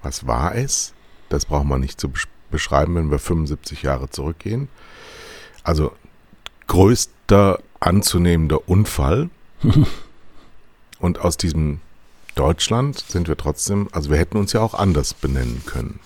Was 0.04 0.26
war 0.26 0.54
es? 0.54 0.92
Das 1.28 1.46
braucht 1.46 1.64
man 1.64 1.80
nicht 1.80 2.00
zu 2.00 2.08
besch- 2.08 2.28
beschreiben, 2.50 2.94
wenn 2.94 3.10
wir 3.10 3.18
75 3.18 3.82
Jahre 3.82 4.08
zurückgehen. 4.10 4.68
Also 5.64 5.92
größter 6.68 7.58
anzunehmender 7.80 8.68
Unfall. 8.68 9.30
Und 11.00 11.18
aus 11.18 11.36
diesem 11.36 11.80
Deutschland 12.34 12.98
sind 13.00 13.28
wir 13.28 13.36
trotzdem, 13.36 13.88
also 13.92 14.10
wir 14.10 14.18
hätten 14.18 14.36
uns 14.36 14.52
ja 14.52 14.60
auch 14.60 14.74
anders 14.74 15.14
benennen 15.14 15.62
können. 15.66 16.00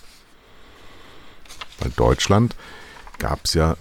Weil 1.80 1.90
Deutschland 1.90 2.56
gab 3.18 3.44
es 3.44 3.54
ja 3.54 3.76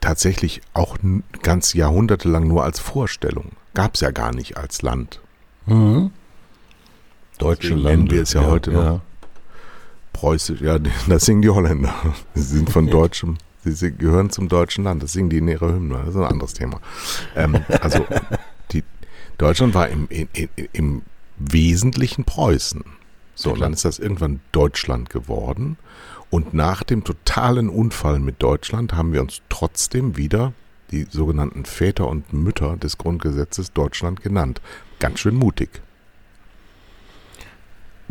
tatsächlich 0.00 0.60
auch 0.72 0.96
ganz 1.42 1.72
jahrhundertelang 1.74 2.46
nur 2.46 2.64
als 2.64 2.78
Vorstellung. 2.80 3.52
Gab 3.74 3.94
es 3.94 4.00
ja 4.00 4.10
gar 4.10 4.32
nicht 4.34 4.56
als 4.56 4.82
Land. 4.82 5.20
Mhm. 5.66 6.10
Deutsche 7.40 7.68
Deswegen 7.68 7.82
Lande. 7.82 7.98
nennen 7.98 8.10
wir 8.10 8.22
es 8.22 8.32
ja 8.32 8.44
heute 8.44 8.70
noch. 8.70 9.00
Preußisch, 10.12 10.60
ja, 10.60 10.78
das 11.08 11.24
singen 11.24 11.42
die 11.42 11.48
Holländer. 11.48 11.94
Sie 12.34 12.42
sind 12.42 12.70
von 12.70 12.86
deutschem, 12.90 13.38
sie 13.64 13.92
gehören 13.92 14.30
zum 14.30 14.48
deutschen 14.48 14.84
Land. 14.84 15.02
Das 15.02 15.12
singen 15.12 15.30
die 15.30 15.38
in 15.38 15.48
ihrer 15.48 15.72
Hymne. 15.72 15.98
Das 16.04 16.10
ist 16.10 16.16
ein 16.16 16.24
anderes 16.24 16.54
Thema. 16.54 16.80
Ähm, 17.34 17.56
also, 17.80 18.06
die, 18.72 18.84
Deutschland 19.38 19.74
war 19.74 19.88
im, 19.88 20.06
in, 20.10 20.28
in, 20.32 20.48
im 20.72 21.02
Wesentlichen 21.38 22.24
Preußen. 22.24 22.84
So, 23.34 23.48
Ja, 23.48 23.54
und 23.54 23.60
dann 23.60 23.72
ist 23.72 23.84
das 23.84 23.98
irgendwann 23.98 24.40
Deutschland 24.52 25.08
geworden. 25.08 25.78
Und 26.28 26.54
nach 26.54 26.82
dem 26.82 27.02
totalen 27.02 27.68
Unfall 27.68 28.20
mit 28.20 28.42
Deutschland 28.42 28.92
haben 28.92 29.12
wir 29.12 29.20
uns 29.20 29.40
trotzdem 29.48 30.16
wieder 30.16 30.52
die 30.90 31.06
sogenannten 31.08 31.64
Väter 31.64 32.08
und 32.08 32.32
Mütter 32.32 32.76
des 32.76 32.98
Grundgesetzes 32.98 33.72
Deutschland 33.72 34.22
genannt. 34.22 34.60
Ganz 34.98 35.20
schön 35.20 35.36
mutig. 35.36 35.80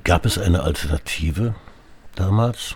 Gab 0.04 0.26
es 0.26 0.38
eine 0.38 0.64
Alternative 0.64 1.56
damals? 2.16 2.76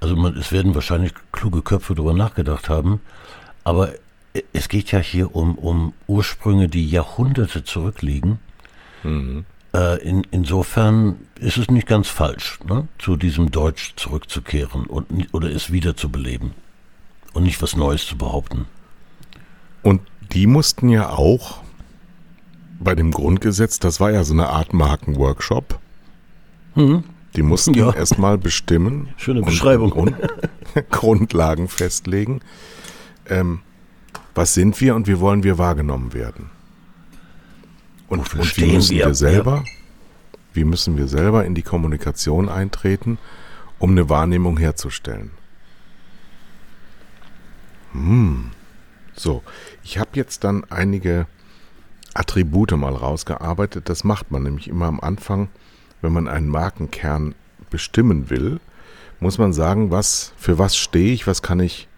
Also 0.00 0.16
man, 0.16 0.36
es 0.36 0.52
werden 0.52 0.74
wahrscheinlich 0.74 1.12
kluge 1.30 1.62
Köpfe 1.62 1.94
darüber 1.94 2.14
nachgedacht 2.14 2.68
haben, 2.68 3.00
Aber 3.64 3.92
es 4.52 4.68
geht 4.68 4.92
ja 4.92 4.98
hier 4.98 5.34
um, 5.34 5.56
um 5.56 5.92
Ursprünge, 6.06 6.68
die 6.68 6.88
Jahrhunderte 6.88 7.64
zurückliegen. 7.64 8.38
Mhm. 9.02 9.44
Äh, 9.74 10.02
in, 10.02 10.26
insofern 10.30 11.16
ist 11.38 11.58
es 11.58 11.70
nicht 11.70 11.86
ganz 11.86 12.08
falsch, 12.08 12.58
ne, 12.66 12.88
zu 12.98 13.16
diesem 13.16 13.50
Deutsch 13.50 13.94
zurückzukehren 13.96 14.86
und, 14.86 15.32
oder 15.32 15.50
es 15.50 15.72
wiederzubeleben 15.72 16.52
und 17.32 17.44
nicht 17.44 17.60
was 17.62 17.76
Neues 17.76 18.06
zu 18.06 18.16
behaupten. 18.16 18.66
Und 19.82 20.02
die 20.32 20.46
mussten 20.46 20.88
ja 20.88 21.10
auch 21.10 21.62
bei 22.82 22.94
dem 22.94 23.10
Grundgesetz, 23.10 23.78
das 23.78 24.00
war 24.00 24.10
ja 24.10 24.24
so 24.24 24.32
eine 24.34 24.48
Art 24.48 24.72
Markenworkshop, 24.72 25.78
Mhm. 26.74 27.04
die 27.36 27.42
mussten 27.42 27.74
Ja. 27.78 27.92
erstmal 27.92 28.38
bestimmen. 28.38 29.08
Schöne 29.16 29.40
und 29.40 29.46
Beschreibung. 29.46 29.90
Grund, 29.90 30.16
Grundlagen 30.90 31.68
festlegen. 31.68 32.40
Ähm, 33.28 33.60
was 34.34 34.54
sind 34.54 34.80
wir 34.80 34.94
und 34.94 35.06
wie 35.06 35.20
wollen 35.20 35.42
wir 35.42 35.58
wahrgenommen 35.58 36.14
werden? 36.14 36.50
Und, 38.08 38.20
und 38.34 38.56
wie 38.56 38.72
müssen 38.72 38.96
wir? 38.96 39.06
wir 39.06 39.14
selber, 39.14 39.64
wie 40.54 40.64
müssen 40.64 40.96
wir 40.96 41.06
selber 41.08 41.44
in 41.44 41.54
die 41.54 41.62
Kommunikation 41.62 42.48
eintreten, 42.48 43.18
um 43.78 43.90
eine 43.90 44.08
Wahrnehmung 44.08 44.56
herzustellen? 44.58 45.30
Hm. 47.92 48.50
So, 49.14 49.42
ich 49.84 49.98
habe 49.98 50.10
jetzt 50.14 50.44
dann 50.44 50.64
einige 50.70 51.26
Attribute 52.14 52.72
mal 52.72 52.94
rausgearbeitet. 52.94 53.88
Das 53.88 54.04
macht 54.04 54.30
man 54.30 54.42
nämlich 54.42 54.68
immer 54.68 54.86
am 54.86 55.00
Anfang, 55.00 55.48
wenn 56.00 56.12
man 56.12 56.28
einen 56.28 56.48
Markenkern 56.48 57.34
bestimmen 57.70 58.28
will, 58.28 58.60
muss 59.20 59.38
man 59.38 59.52
sagen, 59.52 59.90
was 59.90 60.32
für 60.36 60.58
was 60.58 60.76
stehe 60.76 61.12
ich, 61.14 61.26
was 61.26 61.42
kann 61.42 61.60
ich 61.60 61.88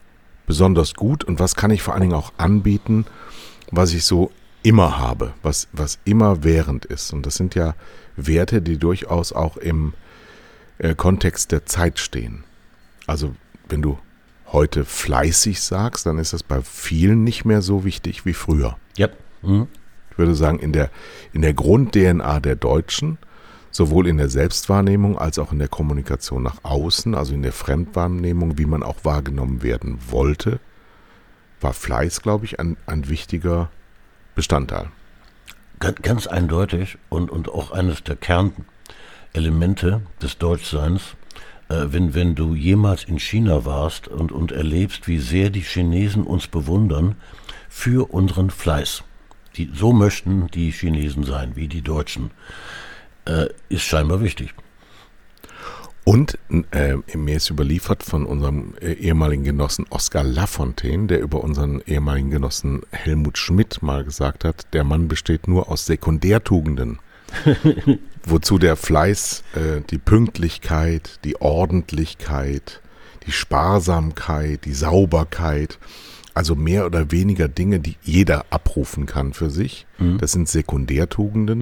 besonders 0.47 0.95
gut 0.95 1.25
und 1.25 1.41
was 1.41 1.57
kann 1.57 1.71
ich 1.71 1.83
vor 1.83 1.95
allen 1.95 2.03
Dingen 2.03 2.15
auch 2.15 2.33
anbieten, 2.37 3.07
was 3.71 3.95
ich 3.95 4.05
so 4.05 4.31
immer 4.63 4.99
habe, 4.99 5.33
was 5.43 5.69
was 5.73 5.99
immer 6.05 6.45
während 6.45 6.85
ist. 6.85 7.13
Und 7.13 7.27
das 7.27 7.35
sind 7.37 7.55
ja 7.55 7.75
Werte, 8.17 8.63
die 8.63 8.79
durchaus 8.79 9.33
auch 9.33 9.57
im 9.57 9.95
äh, 10.79 10.95
Kontext 10.95 11.51
der 11.51 11.67
Zeit 11.67 11.99
stehen. 11.99 12.45
Also 13.07 13.35
wenn 13.69 13.83
du 13.83 13.99
heute 14.53 14.85
fleißig 14.85 15.61
sagst, 15.61 16.07
dann 16.07 16.19
ist 16.19 16.33
das 16.33 16.43
bei 16.43 16.63
vielen 16.63 17.25
nicht 17.25 17.45
mehr 17.45 17.63
so 17.63 17.85
wichtig 17.85 18.25
wie 18.27 18.35
früher. 18.35 18.77
Ja. 18.97 19.09
Mhm. 19.43 19.69
Ich 20.15 20.19
würde 20.19 20.37
sagen, 20.37 20.61
in 20.61 20.73
der, 20.73 20.91
in 21.33 21.43
der 21.43 21.55
Grund-DNA 21.55 22.39
der 22.39 22.55
Deutschen, 22.55 23.19
sowohl 23.73 24.07
in 24.07 24.17
der 24.17 24.29
Selbstwahrnehmung 24.29 25.19
als 25.19 25.41
auch 25.41 25.51
in 25.51 25.59
der 25.59 25.67
Kommunikation 25.67 26.45
nach 26.45 26.63
außen, 26.63 27.17
also 27.17 27.35
in 27.35 27.43
der 27.43 27.53
Fremdwahrnehmung, 27.53 28.57
wie 28.57 28.67
man 28.67 28.85
auch 28.85 28.99
wahrgenommen 29.03 29.65
werden 29.65 29.99
wollte, 30.09 30.61
war 31.61 31.73
Fleiß, 31.73 32.23
glaube 32.23 32.45
ich, 32.45 32.61
ein, 32.61 32.77
ein 32.87 33.09
wichtiger 33.09 33.71
Bestandteil. 34.37 34.87
Ganz, 35.81 36.29
eindeutig 36.29 36.97
und, 37.09 37.29
und 37.29 37.49
auch 37.49 37.73
eines 37.73 38.05
der 38.05 38.15
Kernelemente 38.15 40.03
des 40.23 40.39
Deutschseins, 40.39 41.17
äh, 41.69 41.87
wenn, 41.89 42.15
wenn 42.15 42.37
du 42.37 42.55
jemals 42.55 43.03
in 43.03 43.19
China 43.19 43.65
warst 43.65 44.07
und, 44.07 44.31
und 44.31 44.53
erlebst, 44.53 45.09
wie 45.09 45.19
sehr 45.19 45.51
die 45.51 45.63
Chinesen 45.63 46.23
uns 46.23 46.47
bewundern 46.47 47.17
für 47.69 48.13
unseren 48.15 48.51
Fleiß. 48.51 49.03
Die, 49.57 49.71
so 49.73 49.93
möchten 49.93 50.49
die 50.49 50.71
Chinesen 50.71 51.25
sein 51.25 51.57
wie 51.57 51.69
die 51.69 51.83
Deutschen. 51.83 52.31
Äh, 53.25 53.47
ist 53.69 53.83
scheinbar 53.83 54.21
wichtig. 54.21 54.55
Und 56.05 56.39
äh, 56.71 56.97
mir 57.17 57.37
ist 57.37 57.49
überliefert 57.49 58.03
von 58.03 58.27
unserem 58.27 58.75
äh, 58.81 58.93
ehemaligen 58.93 59.45
Genossen 59.45 59.87
Oskar 59.89 60.23
Lafontaine, 60.23 61.07
der 61.07 61.21
über 61.21 61.43
unseren 61.43 61.81
ehemaligen 61.87 62.31
Genossen 62.31 62.83
Helmut 62.91 63.39
Schmidt 63.39 63.83
mal 63.83 64.05
gesagt 64.05 64.45
hat, 64.45 64.67
der 64.75 64.85
Mann 64.85 65.09
besteht 65.09 65.49
nur 65.49 65.71
aus 65.71 65.87
Sekundärtugenden. 65.87 66.99
Wozu 68.27 68.59
der 68.59 68.77
Fleiß, 68.77 69.45
äh, 69.55 69.81
die 69.91 69.99
Pünktlichkeit, 69.99 71.21
die 71.25 71.41
Ordentlichkeit, 71.41 72.83
die 73.27 73.33
Sparsamkeit, 73.33 74.67
die 74.67 74.75
Sauberkeit, 74.75 75.79
also 76.35 76.55
mehr 76.57 76.85
oder 76.85 77.11
weniger 77.11 77.49
Dinge, 77.49 77.81
die 77.81 77.97
jeder 78.03 78.47
abrufen 78.51 79.07
kann 79.07 79.33
für 79.33 79.51
sich. 79.51 79.87
Das 80.19 80.33
sind 80.33 80.49
Sekundärtugenden. 80.49 81.61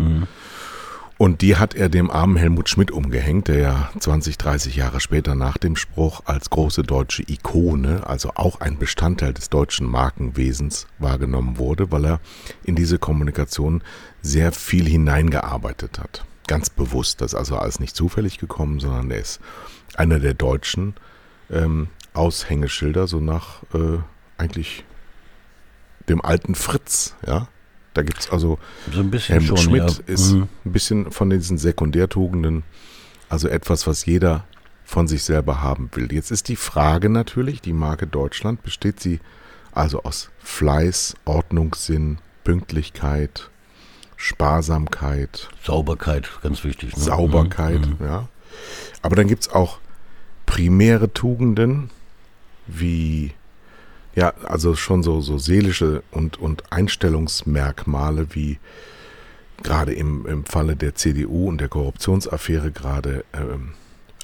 Und 1.18 1.40
die 1.40 1.56
hat 1.56 1.74
er 1.74 1.88
dem 1.88 2.11
armen 2.11 2.37
Helmut 2.37 2.68
Schmidt 2.68 2.90
umgehängt, 2.90 3.46
der 3.46 3.58
ja 3.58 3.90
20, 4.00 4.38
30 4.38 4.74
Jahre 4.74 4.98
später 4.98 5.37
nach 5.37 5.56
dem 5.56 5.76
Spruch 5.76 6.22
als 6.24 6.50
große 6.50 6.82
deutsche 6.82 7.22
Ikone, 7.22 8.06
also 8.08 8.32
auch 8.35 8.61
ein 8.61 8.76
Bestandteil 8.76 9.32
des 9.32 9.48
deutschen 9.48 9.87
Markenwesens 9.87 10.88
wahrgenommen 10.98 11.58
wurde, 11.58 11.92
weil 11.92 12.06
er 12.06 12.20
in 12.64 12.74
diese 12.74 12.98
Kommunikation 12.98 13.82
sehr 14.20 14.50
viel 14.50 14.88
hineingearbeitet 14.88 16.00
hat. 16.00 16.24
Ganz 16.48 16.70
bewusst, 16.70 17.20
das 17.20 17.35
ist 17.35 17.38
also 17.38 17.56
alles 17.56 17.78
nicht 17.78 17.94
zufällig 17.94 18.38
gekommen, 18.38 18.80
sondern 18.80 19.11
er 19.12 19.20
ist 19.20 19.38
einer 19.94 20.18
der 20.18 20.35
deutschen 20.35 20.94
ähm, 21.52 21.87
Aushängeschilder, 22.14 23.06
so 23.06 23.20
nach 23.20 23.62
äh, 23.74 23.98
eigentlich 24.42 24.85
dem 26.09 26.20
alten 26.24 26.55
Fritz, 26.55 27.14
ja. 27.26 27.48
Da 27.94 28.02
gibt's 28.02 28.31
also 28.31 28.59
So 28.92 29.00
ein 29.00 29.11
bisschen 29.11 29.38
Helmut 29.40 29.59
schon. 29.61 29.70
Schmidt 29.70 30.02
ja. 30.07 30.14
ist 30.14 30.33
Mhm. 30.33 30.48
ein 30.64 30.72
bisschen 30.72 31.12
von 31.12 31.31
diesen 31.31 31.59
Sekundärtugenden, 31.59 32.64
also 33.28 33.48
etwas, 33.48 33.87
was 33.87 34.05
jeder 34.07 34.44
von 34.85 35.07
sich 35.09 35.22
selber 35.24 35.62
haben 35.62 35.90
will. 35.94 36.12
Jetzt 36.12 36.31
ist 36.31 36.48
die 36.48 36.57
Frage 36.57 37.09
natürlich, 37.09 37.61
die 37.61 37.72
Marke 37.74 38.07
Deutschland, 38.07 38.62
besteht 38.62 39.00
sie 39.00 39.20
also 39.72 40.02
aus 40.02 40.31
Fleiß, 40.38 41.14
Ordnungssinn, 41.24 42.18
Pünktlichkeit, 42.44 43.50
Sparsamkeit, 44.16 45.48
Sauberkeit, 45.62 46.28
ganz 46.42 46.64
wichtig. 46.64 46.96
Ne? 46.96 47.02
Sauberkeit, 47.02 47.81
Mhm. 47.87 48.05
ja. 48.05 48.28
Aber 49.02 49.16
dann 49.16 49.28
gibt's 49.28 49.48
auch 49.48 49.78
primäre 50.46 51.12
Tugenden, 51.12 51.90
wie, 52.66 53.33
ja, 54.14 54.33
also 54.44 54.75
schon 54.77 55.03
so, 55.03 55.20
so 55.20 55.38
seelische 55.38 56.03
und, 56.11 56.38
und 56.38 56.70
Einstellungsmerkmale, 56.72 58.35
wie 58.35 58.59
gerade 59.62 59.92
im, 59.94 60.27
im 60.27 60.44
Falle 60.44 60.77
der 60.77 60.94
CDU 60.94 61.48
und 61.48 61.61
der 61.61 61.68
Korruptionsaffäre 61.68 62.70
gerade 62.72 63.25
ähm, 63.33 63.72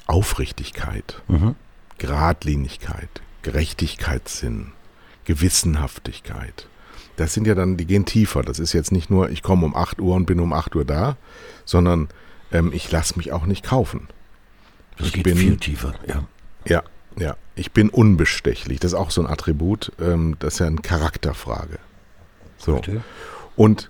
Aufrichtigkeit, 0.07 1.21
Mhm. 1.27 1.55
Gradlinigkeit, 1.97 3.09
Gerechtigkeitssinn, 3.41 4.71
Gewissenhaftigkeit. 5.25 6.67
Das 7.17 7.33
sind 7.33 7.45
ja 7.47 7.55
dann, 7.55 7.75
die 7.77 7.85
gehen 7.85 8.05
tiefer. 8.05 8.41
Das 8.43 8.59
ist 8.59 8.71
jetzt 8.73 8.91
nicht 8.91 9.09
nur, 9.09 9.29
ich 9.29 9.43
komme 9.43 9.65
um 9.65 9.75
8 9.75 9.99
Uhr 9.99 10.15
und 10.15 10.25
bin 10.25 10.39
um 10.39 10.53
8 10.53 10.75
Uhr 10.75 10.85
da, 10.85 11.17
sondern 11.65 12.07
ähm, 12.51 12.71
ich 12.73 12.89
lasse 12.91 13.17
mich 13.17 13.31
auch 13.33 13.45
nicht 13.45 13.65
kaufen. 13.65 14.07
Das 14.97 15.07
Ich 15.07 15.13
geht 15.13 15.23
bin- 15.23 15.37
viel 15.37 15.57
tiefer, 15.57 15.93
ja. 16.07 16.23
Ja, 16.65 16.83
ja. 17.19 17.35
Ich 17.55 17.71
bin 17.71 17.89
unbestechlich. 17.89 18.79
Das 18.79 18.93
ist 18.93 18.97
auch 18.97 19.11
so 19.11 19.21
ein 19.21 19.27
Attribut, 19.27 19.91
ähm, 19.99 20.35
das 20.39 20.55
ist 20.55 20.59
ja 20.59 20.67
eine 20.67 20.77
Charakterfrage. 20.77 21.79
So. 22.57 22.75
Bitte? 22.75 23.03
Und 23.55 23.89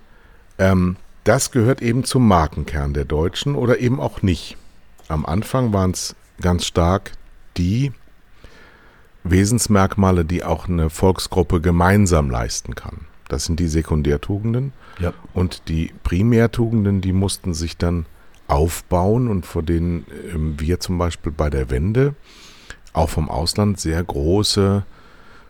ähm, 0.58 0.96
das 1.24 1.50
gehört 1.50 1.82
eben 1.82 2.04
zum 2.04 2.26
Markenkern 2.26 2.94
der 2.94 3.04
Deutschen 3.04 3.54
oder 3.54 3.78
eben 3.78 4.00
auch 4.00 4.22
nicht. 4.22 4.56
Am 5.08 5.26
Anfang 5.26 5.72
waren 5.72 5.92
es 5.92 6.14
ganz 6.40 6.64
stark 6.64 7.12
die 7.56 7.92
Wesensmerkmale, 9.24 10.24
die 10.24 10.44
auch 10.44 10.68
eine 10.68 10.88
Volksgruppe 10.90 11.60
gemeinsam 11.60 12.30
leisten 12.30 12.74
kann. 12.74 13.06
Das 13.28 13.44
sind 13.44 13.60
die 13.60 13.68
Sekundärtugenden. 13.68 14.72
Ja. 14.98 15.12
Und 15.34 15.68
die 15.68 15.92
Primärtugenden, 16.02 17.00
die 17.00 17.12
mussten 17.12 17.54
sich 17.54 17.76
dann 17.76 18.06
aufbauen 18.48 19.28
und 19.28 19.46
vor 19.46 19.62
denen 19.62 20.04
ähm, 20.34 20.58
wir 20.58 20.80
zum 20.80 20.98
Beispiel 20.98 21.32
bei 21.32 21.50
der 21.50 21.70
Wende 21.70 22.14
auch 22.92 23.08
vom 23.08 23.28
Ausland 23.28 23.80
sehr 23.80 24.02
große 24.02 24.84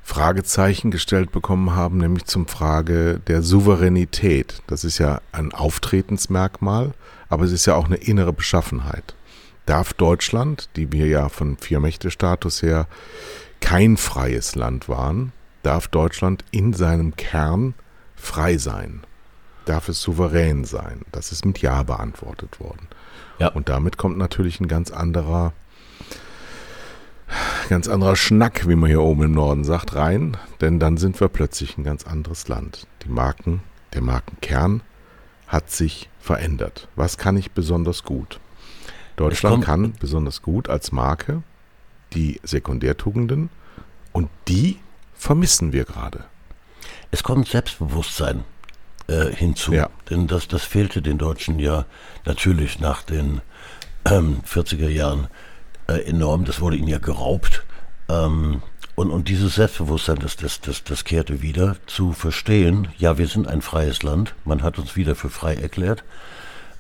Fragezeichen 0.03 0.91
gestellt 0.91 1.31
bekommen 1.31 1.75
haben, 1.75 1.99
nämlich 1.99 2.25
zum 2.25 2.47
Frage 2.47 3.21
der 3.27 3.43
Souveränität. 3.43 4.63
Das 4.67 4.85
ist 4.85 4.99
ja 4.99 5.21
ein 5.33 5.53
Auftretensmerkmal, 5.53 6.93
aber 7.29 7.45
es 7.45 7.53
ist 7.53 7.67
ja 7.67 7.77
auch 7.77 7.87
eine 7.87 7.97
innere 7.97 8.33
Beschaffenheit. 8.33 9.15
Darf 9.67 9.93
Deutschland, 9.93 10.69
die 10.77 10.91
wir 10.91 11.07
ja 11.07 11.29
von 11.29 11.57
Vier-Mächte-Status 11.57 12.63
her 12.63 12.89
kein 13.61 13.97
freies 13.97 14.57
Land 14.57 14.89
waren, 14.89 15.33
darf 15.63 15.87
Deutschland 15.87 16.45
in 16.51 16.73
seinem 16.73 17.15
Kern 17.15 17.75
frei 18.17 18.59
sein? 18.59 19.03
Darf 19.67 19.89
es 19.89 20.01
souverän 20.01 20.65
sein? 20.65 21.03
Das 21.13 21.31
ist 21.31 21.45
mit 21.45 21.61
Ja 21.61 21.83
beantwortet 21.83 22.59
worden. 22.59 22.89
Ja. 23.39 23.49
Und 23.49 23.69
damit 23.69 23.97
kommt 23.97 24.19
natürlich 24.19 24.59
ein 24.61 24.69
ganz 24.69 24.91
anderer, 24.91 25.53
ganz 27.69 27.89
anderer 27.89 28.17
Schnack, 28.17 28.69
wie 28.69 28.75
man 28.75 28.89
hier 28.91 29.03
oben 29.03 29.23
im 29.25 29.33
Norden 29.33 29.65
sagt, 29.65 29.95
rein, 29.95 30.37
denn 30.61 30.79
dann 30.79 30.97
sind 30.97 31.21
wir 31.21 31.29
plötzlich 31.29 31.79
ein 31.79 31.85
ganz 31.85 32.07
anderes 32.07 32.49
Land. 32.49 32.87
Die 33.05 33.09
Marken, 33.09 33.63
der 33.95 34.03
Markenkern 34.03 34.83
hat 35.47 35.71
sich 35.71 36.09
verändert. 36.21 36.89
Was 36.97 37.19
kann 37.19 37.37
ich 37.37 37.53
besonders 37.53 38.05
gut? 38.05 38.41
Deutschland 39.17 39.65
kann 39.65 39.93
besonders 40.01 40.43
gut 40.43 40.69
als 40.69 40.93
Marke 40.93 41.43
die 42.13 42.41
Sekundärtugenden 42.43 43.51
und 44.13 44.29
die 44.49 44.79
vermissen 45.15 45.73
wir 45.73 45.85
gerade. 45.85 46.25
Es 47.11 47.23
kommt 47.23 47.49
Selbstbewusstsein 47.49 48.45
äh, 49.09 49.27
hinzu. 49.27 49.73
Ja. 49.73 49.91
Denn 50.09 50.27
das, 50.27 50.49
das 50.49 50.65
fehlte 50.65 51.03
den 51.03 51.19
Deutschen 51.19 51.59
ja 51.59 51.85
natürlich 52.25 52.81
nach 52.81 53.03
den 53.03 53.41
ähm, 54.05 54.41
40er 54.47 54.89
Jahren 54.89 55.29
äh, 55.91 56.09
enorm. 56.09 56.45
Das 56.45 56.61
wurde 56.61 56.77
ihnen 56.77 56.89
ja 56.89 56.99
geraubt. 56.99 57.65
Ähm, 58.09 58.63
und, 58.95 59.11
und 59.11 59.29
dieses 59.29 59.55
Selbstbewusstsein, 59.55 60.19
das, 60.19 60.37
das, 60.37 60.61
das, 60.61 60.85
das 60.85 61.05
kehrte 61.05 61.43
wieder 61.43 61.77
zu 61.87 62.13
verstehen, 62.13 62.89
ja, 62.99 63.19
wir 63.19 63.29
sind 63.29 63.49
ein 63.49 63.63
freies 63.63 64.03
Land, 64.03 64.35
man 64.45 64.63
hat 64.63 64.79
uns 64.79 64.97
wieder 64.97 65.15
für 65.15 65.31
frei 65.31 65.55
erklärt. 65.55 66.05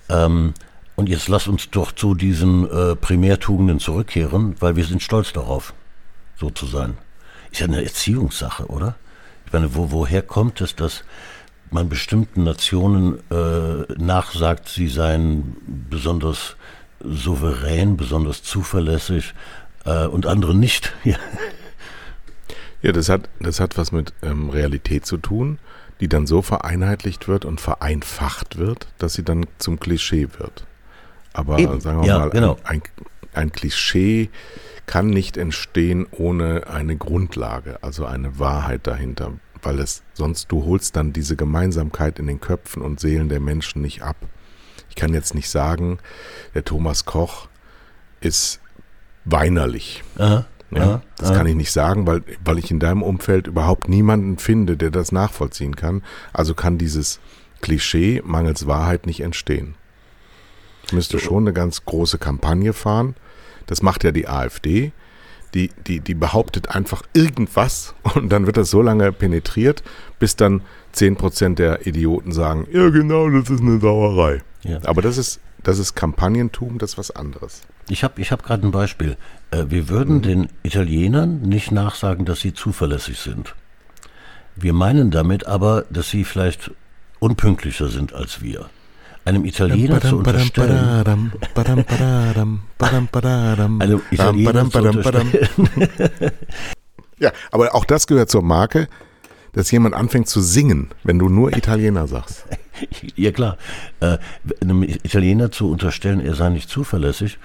Ähm, 0.08 0.54
und 0.96 1.08
jetzt 1.08 1.28
lass 1.28 1.48
uns 1.48 1.70
doch 1.70 1.92
zu 1.92 2.14
diesen 2.14 2.70
äh, 2.70 2.94
Primärtugenden 2.94 3.80
zurückkehren, 3.80 4.54
weil 4.60 4.76
wir 4.76 4.84
sind 4.84 5.02
stolz 5.02 5.32
darauf, 5.32 5.72
so 6.36 6.50
zu 6.50 6.66
sein. 6.66 6.98
Ist 7.50 7.60
ja 7.60 7.66
eine 7.66 7.82
Erziehungssache, 7.82 8.66
oder? 8.66 8.96
Ich 9.46 9.52
meine, 9.52 9.74
wo, 9.74 9.90
woher 9.90 10.22
kommt 10.22 10.60
es, 10.60 10.76
dass 10.76 11.04
man 11.70 11.88
bestimmten 11.88 12.44
Nationen 12.44 13.18
äh, 13.30 13.92
nachsagt, 13.96 14.68
sie 14.68 14.88
seien 14.88 15.56
besonders 15.88 16.56
souverän, 17.04 17.96
besonders 17.96 18.42
zuverlässig 18.42 19.34
äh, 19.84 20.06
und 20.06 20.26
andere 20.26 20.54
nicht? 20.54 20.92
Ja. 22.82 22.92
Das 22.92 23.10
hat, 23.10 23.28
das 23.40 23.60
hat 23.60 23.76
was 23.76 23.92
mit 23.92 24.14
ähm, 24.22 24.48
Realität 24.48 25.04
zu 25.04 25.18
tun, 25.18 25.58
die 26.00 26.08
dann 26.08 26.26
so 26.26 26.40
vereinheitlicht 26.40 27.28
wird 27.28 27.44
und 27.44 27.60
vereinfacht 27.60 28.56
wird, 28.56 28.86
dass 28.96 29.12
sie 29.12 29.22
dann 29.22 29.44
zum 29.58 29.78
Klischee 29.78 30.28
wird. 30.38 30.64
Aber 31.34 31.58
Eben. 31.58 31.78
sagen 31.82 32.00
wir 32.00 32.08
Ja, 32.08 32.18
mal, 32.20 32.30
genau. 32.30 32.56
ein, 32.64 32.80
ein 33.34 33.52
Klischee 33.52 34.30
kann 34.86 35.08
nicht 35.08 35.36
entstehen 35.36 36.06
ohne 36.10 36.68
eine 36.68 36.96
Grundlage, 36.96 37.82
also 37.82 38.06
eine 38.06 38.38
Wahrheit 38.38 38.86
dahinter, 38.86 39.32
weil 39.62 39.78
es 39.78 40.02
sonst 40.14 40.50
du 40.50 40.64
holst 40.64 40.96
dann 40.96 41.12
diese 41.12 41.36
Gemeinsamkeit 41.36 42.18
in 42.18 42.26
den 42.26 42.40
Köpfen 42.40 42.80
und 42.80 42.98
Seelen 42.98 43.28
der 43.28 43.40
Menschen 43.40 43.82
nicht 43.82 44.00
ab. 44.02 44.16
Ich 44.90 44.96
kann 44.96 45.14
jetzt 45.14 45.34
nicht 45.34 45.48
sagen, 45.48 45.98
der 46.54 46.64
Thomas 46.64 47.06
Koch 47.06 47.48
ist 48.20 48.60
weinerlich. 49.24 50.02
Aha, 50.18 50.44
Ja, 50.70 50.82
aha, 50.82 51.02
das 51.16 51.30
aha. 51.30 51.38
kann 51.38 51.46
ich 51.46 51.54
nicht 51.54 51.72
sagen, 51.72 52.06
weil, 52.06 52.22
weil 52.44 52.58
ich 52.58 52.70
in 52.70 52.80
deinem 52.80 53.02
Umfeld 53.02 53.46
überhaupt 53.46 53.88
niemanden 53.88 54.36
finde, 54.38 54.76
der 54.76 54.90
das 54.90 55.12
nachvollziehen 55.12 55.76
kann. 55.76 56.02
Also 56.32 56.54
kann 56.54 56.76
dieses 56.76 57.20
Klischee 57.62 58.22
mangels 58.24 58.66
Wahrheit 58.66 59.06
nicht 59.06 59.20
entstehen. 59.20 59.74
Ich 60.86 60.92
müsste 60.92 61.18
schon 61.18 61.44
eine 61.44 61.52
ganz 61.52 61.84
große 61.84 62.18
Kampagne 62.18 62.72
fahren. 62.72 63.14
Das 63.66 63.82
macht 63.82 64.02
ja 64.04 64.10
die 64.12 64.28
AfD. 64.28 64.92
Die, 65.54 65.70
die, 65.86 65.98
die 66.00 66.14
behauptet 66.14 66.70
einfach 66.76 67.02
irgendwas 67.12 67.94
und 68.14 68.30
dann 68.30 68.46
wird 68.46 68.56
das 68.56 68.70
so 68.70 68.82
lange 68.82 69.10
penetriert, 69.12 69.82
bis 70.20 70.36
dann 70.36 70.62
10% 70.94 71.56
der 71.56 71.86
Idioten 71.86 72.30
sagen, 72.32 72.68
ja 72.72 72.88
genau, 72.90 73.28
das 73.28 73.50
ist 73.50 73.60
eine 73.60 73.80
Sauerei. 73.80 74.42
Ja. 74.62 74.78
Aber 74.84 75.02
das 75.02 75.18
ist, 75.18 75.40
das 75.62 75.78
ist 75.78 75.94
Kampagnentum, 75.94 76.78
das 76.78 76.92
ist 76.92 76.98
was 76.98 77.10
anderes. 77.10 77.62
Ich 77.88 78.04
habe 78.04 78.20
ich 78.20 78.30
hab 78.32 78.42
gerade 78.42 78.66
ein 78.66 78.70
Beispiel. 78.70 79.16
Äh, 79.50 79.64
wir 79.68 79.88
würden 79.88 80.22
den 80.22 80.48
Italienern 80.62 81.42
nicht 81.42 81.72
nachsagen, 81.72 82.24
dass 82.24 82.40
sie 82.40 82.54
zuverlässig 82.54 83.18
sind. 83.18 83.54
Wir 84.56 84.72
meinen 84.72 85.10
damit 85.10 85.46
aber, 85.46 85.84
dass 85.90 86.10
sie 86.10 86.24
vielleicht 86.24 86.70
unpünktlicher 87.18 87.88
sind 87.88 88.12
als 88.12 88.42
wir. 88.42 88.68
Einem 89.24 89.44
Italiener 89.44 90.00
zu 90.00 90.16
unterstellen, 90.18 90.70
einem 90.70 91.32
Italiener 94.10 94.70
zu 94.70 94.78
unterstellen, 94.78 96.22
Ja, 97.20 97.32
aber 97.50 97.74
auch 97.74 97.84
das 97.84 98.06
gehört 98.06 98.30
zur 98.30 98.42
Marke, 98.42 98.88
dass 99.52 99.70
jemand 99.70 99.94
anfängt 99.94 100.28
zu 100.28 100.40
singen, 100.40 100.88
wenn 101.04 101.18
du 101.18 101.28
nur 101.28 101.56
Italiener 101.56 102.06
sagst. 102.06 102.46
ja 103.16 103.32
klar, 103.32 103.56
äh, 104.00 104.18
einem 104.60 104.82
Italiener 104.82 105.50
zu 105.50 105.70
unterstellen, 105.70 106.20
er 106.20 106.34
sei 106.34 106.50
nicht 106.50 106.68
zuverlässig, 106.68 107.38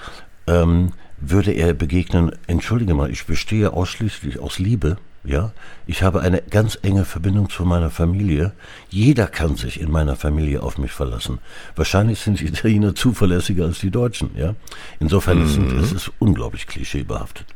ähm, 0.48 0.92
würde 1.20 1.52
er 1.52 1.74
begegnen, 1.74 2.32
entschuldige 2.48 2.94
mal, 2.94 3.10
ich 3.10 3.26
bestehe 3.26 3.74
ausschließlich 3.74 4.40
aus 4.40 4.60
Liebe, 4.60 4.98
ja, 5.24 5.54
ich 5.88 6.04
habe 6.04 6.22
eine 6.22 6.42
ganz 6.42 6.78
enge 6.84 7.04
Verbindung 7.04 7.50
zu 7.50 7.66
meiner 7.66 7.90
Familie, 7.90 8.54
jeder 8.90 9.28
kann 9.28 9.56
sich 9.56 9.80
in 9.80 9.92
meiner 9.92 10.16
Familie 10.16 10.62
auf 10.62 10.78
mich 10.78 10.92
verlassen. 10.92 11.40
Wahrscheinlich 11.76 12.20
sind 12.20 12.40
die 12.40 12.46
Italiener 12.46 12.94
zuverlässiger 12.96 13.66
als 13.66 13.80
die 13.80 13.92
Deutschen, 13.92 14.32
ja. 14.38 14.56
Insofern 15.00 15.42
ist 15.42 15.92
es 15.94 16.12
unglaublich 16.20 16.68
klischeebehaftet. 16.68 17.48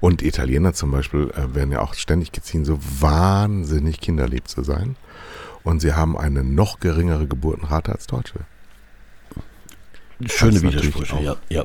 Und 0.00 0.22
Italiener 0.22 0.72
zum 0.72 0.90
Beispiel 0.90 1.30
äh, 1.30 1.54
werden 1.54 1.72
ja 1.72 1.80
auch 1.80 1.94
ständig 1.94 2.32
geziehen, 2.32 2.64
so 2.64 2.78
wahnsinnig 3.00 4.00
kinderlieb 4.00 4.48
zu 4.48 4.62
sein. 4.62 4.96
Und 5.62 5.80
sie 5.80 5.94
haben 5.94 6.16
eine 6.16 6.44
noch 6.44 6.80
geringere 6.80 7.26
Geburtenrate 7.26 7.92
als 7.92 8.06
Deutsche. 8.06 8.40
Schöne 10.24 10.62
Widersprüche, 10.62 11.20
ja, 11.20 11.36
ja. 11.48 11.64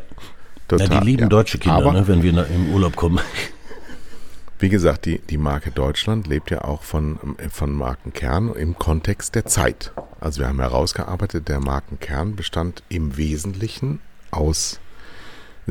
Total, 0.67 0.89
ja, 0.89 0.99
die 0.99 1.05
lieben 1.05 1.23
ja. 1.23 1.29
deutsche 1.29 1.57
Kinder, 1.57 1.77
Aber, 1.77 1.93
ne, 1.93 2.07
wenn 2.07 2.23
wir 2.23 2.33
na- 2.33 2.43
im 2.43 2.73
Urlaub 2.73 2.95
kommen. 2.95 3.19
wie 4.61 4.69
gesagt, 4.69 5.05
die, 5.05 5.19
die 5.19 5.37
Marke 5.37 5.71
Deutschland 5.71 6.27
lebt 6.27 6.51
ja 6.51 6.63
auch 6.63 6.83
von, 6.83 7.19
von 7.49 7.73
Markenkern 7.73 8.53
im 8.53 8.77
Kontext 8.77 9.35
der 9.35 9.45
Zeit. 9.45 9.91
Also 10.19 10.41
wir 10.41 10.47
haben 10.47 10.59
herausgearbeitet, 10.59 11.47
der 11.47 11.59
Markenkern 11.59 12.35
bestand 12.35 12.83
im 12.89 13.17
Wesentlichen 13.17 13.99
aus 14.29 14.79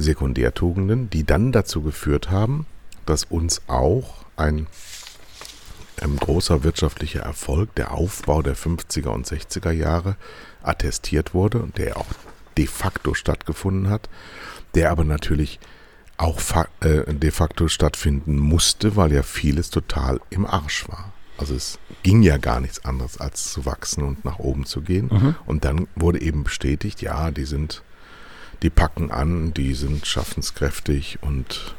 Sekundärtugenden, 0.01 1.11
die 1.11 1.25
dann 1.25 1.53
dazu 1.53 1.83
geführt 1.83 2.31
haben, 2.31 2.67
dass 3.07 3.25
uns 3.25 3.63
auch 3.67 4.25
ein 4.37 4.67
ähm, 6.01 6.17
großer 6.17 6.63
wirtschaftlicher 6.65 7.21
Erfolg, 7.21 7.75
der 7.75 7.93
Aufbau 7.93 8.43
der 8.43 8.57
50er 8.57 9.09
und 9.09 9.27
60er 9.27 9.71
Jahre 9.71 10.17
attestiert 10.63 11.35
wurde 11.35 11.61
und 11.61 11.79
der 11.79 11.97
auch 11.97 12.07
de 12.57 12.67
facto 12.67 13.15
stattgefunden 13.15 13.91
hat, 13.91 14.09
der 14.75 14.91
aber 14.91 15.05
natürlich 15.05 15.61
auch 16.17 16.41
äh, 16.81 17.13
de 17.15 17.31
facto 17.31 17.69
stattfinden 17.69 18.39
musste, 18.39 18.97
weil 18.97 19.13
ja 19.13 19.23
vieles 19.23 19.71
total 19.71 20.21
im 20.31 20.45
Arsch 20.45 20.89
war. 20.89 21.13
Also 21.39 21.55
es 21.55 21.79
ging 22.03 22.23
ja 22.23 22.37
gar 22.37 22.61
nichts 22.61 22.85
anderes, 22.85 23.19
als 23.19 23.51
zu 23.53 23.65
wachsen 23.65 24.05
und 24.05 24.27
nach 24.27 24.39
oben 24.39 24.67
zu 24.67 24.83
gehen. 24.83 25.09
Und 25.47 25.65
dann 25.65 25.89
wurde 25.97 26.21
eben 26.21 26.45
bestätigt, 26.45 27.01
ja, 27.01 27.31
die 27.31 27.47
sind, 27.47 27.83
die 28.63 28.71
packen 28.71 29.11
an, 29.11 29.55
die 29.55 29.75
sind 29.75 30.07
schaffenskräftig 30.07 31.19
und 31.23 31.75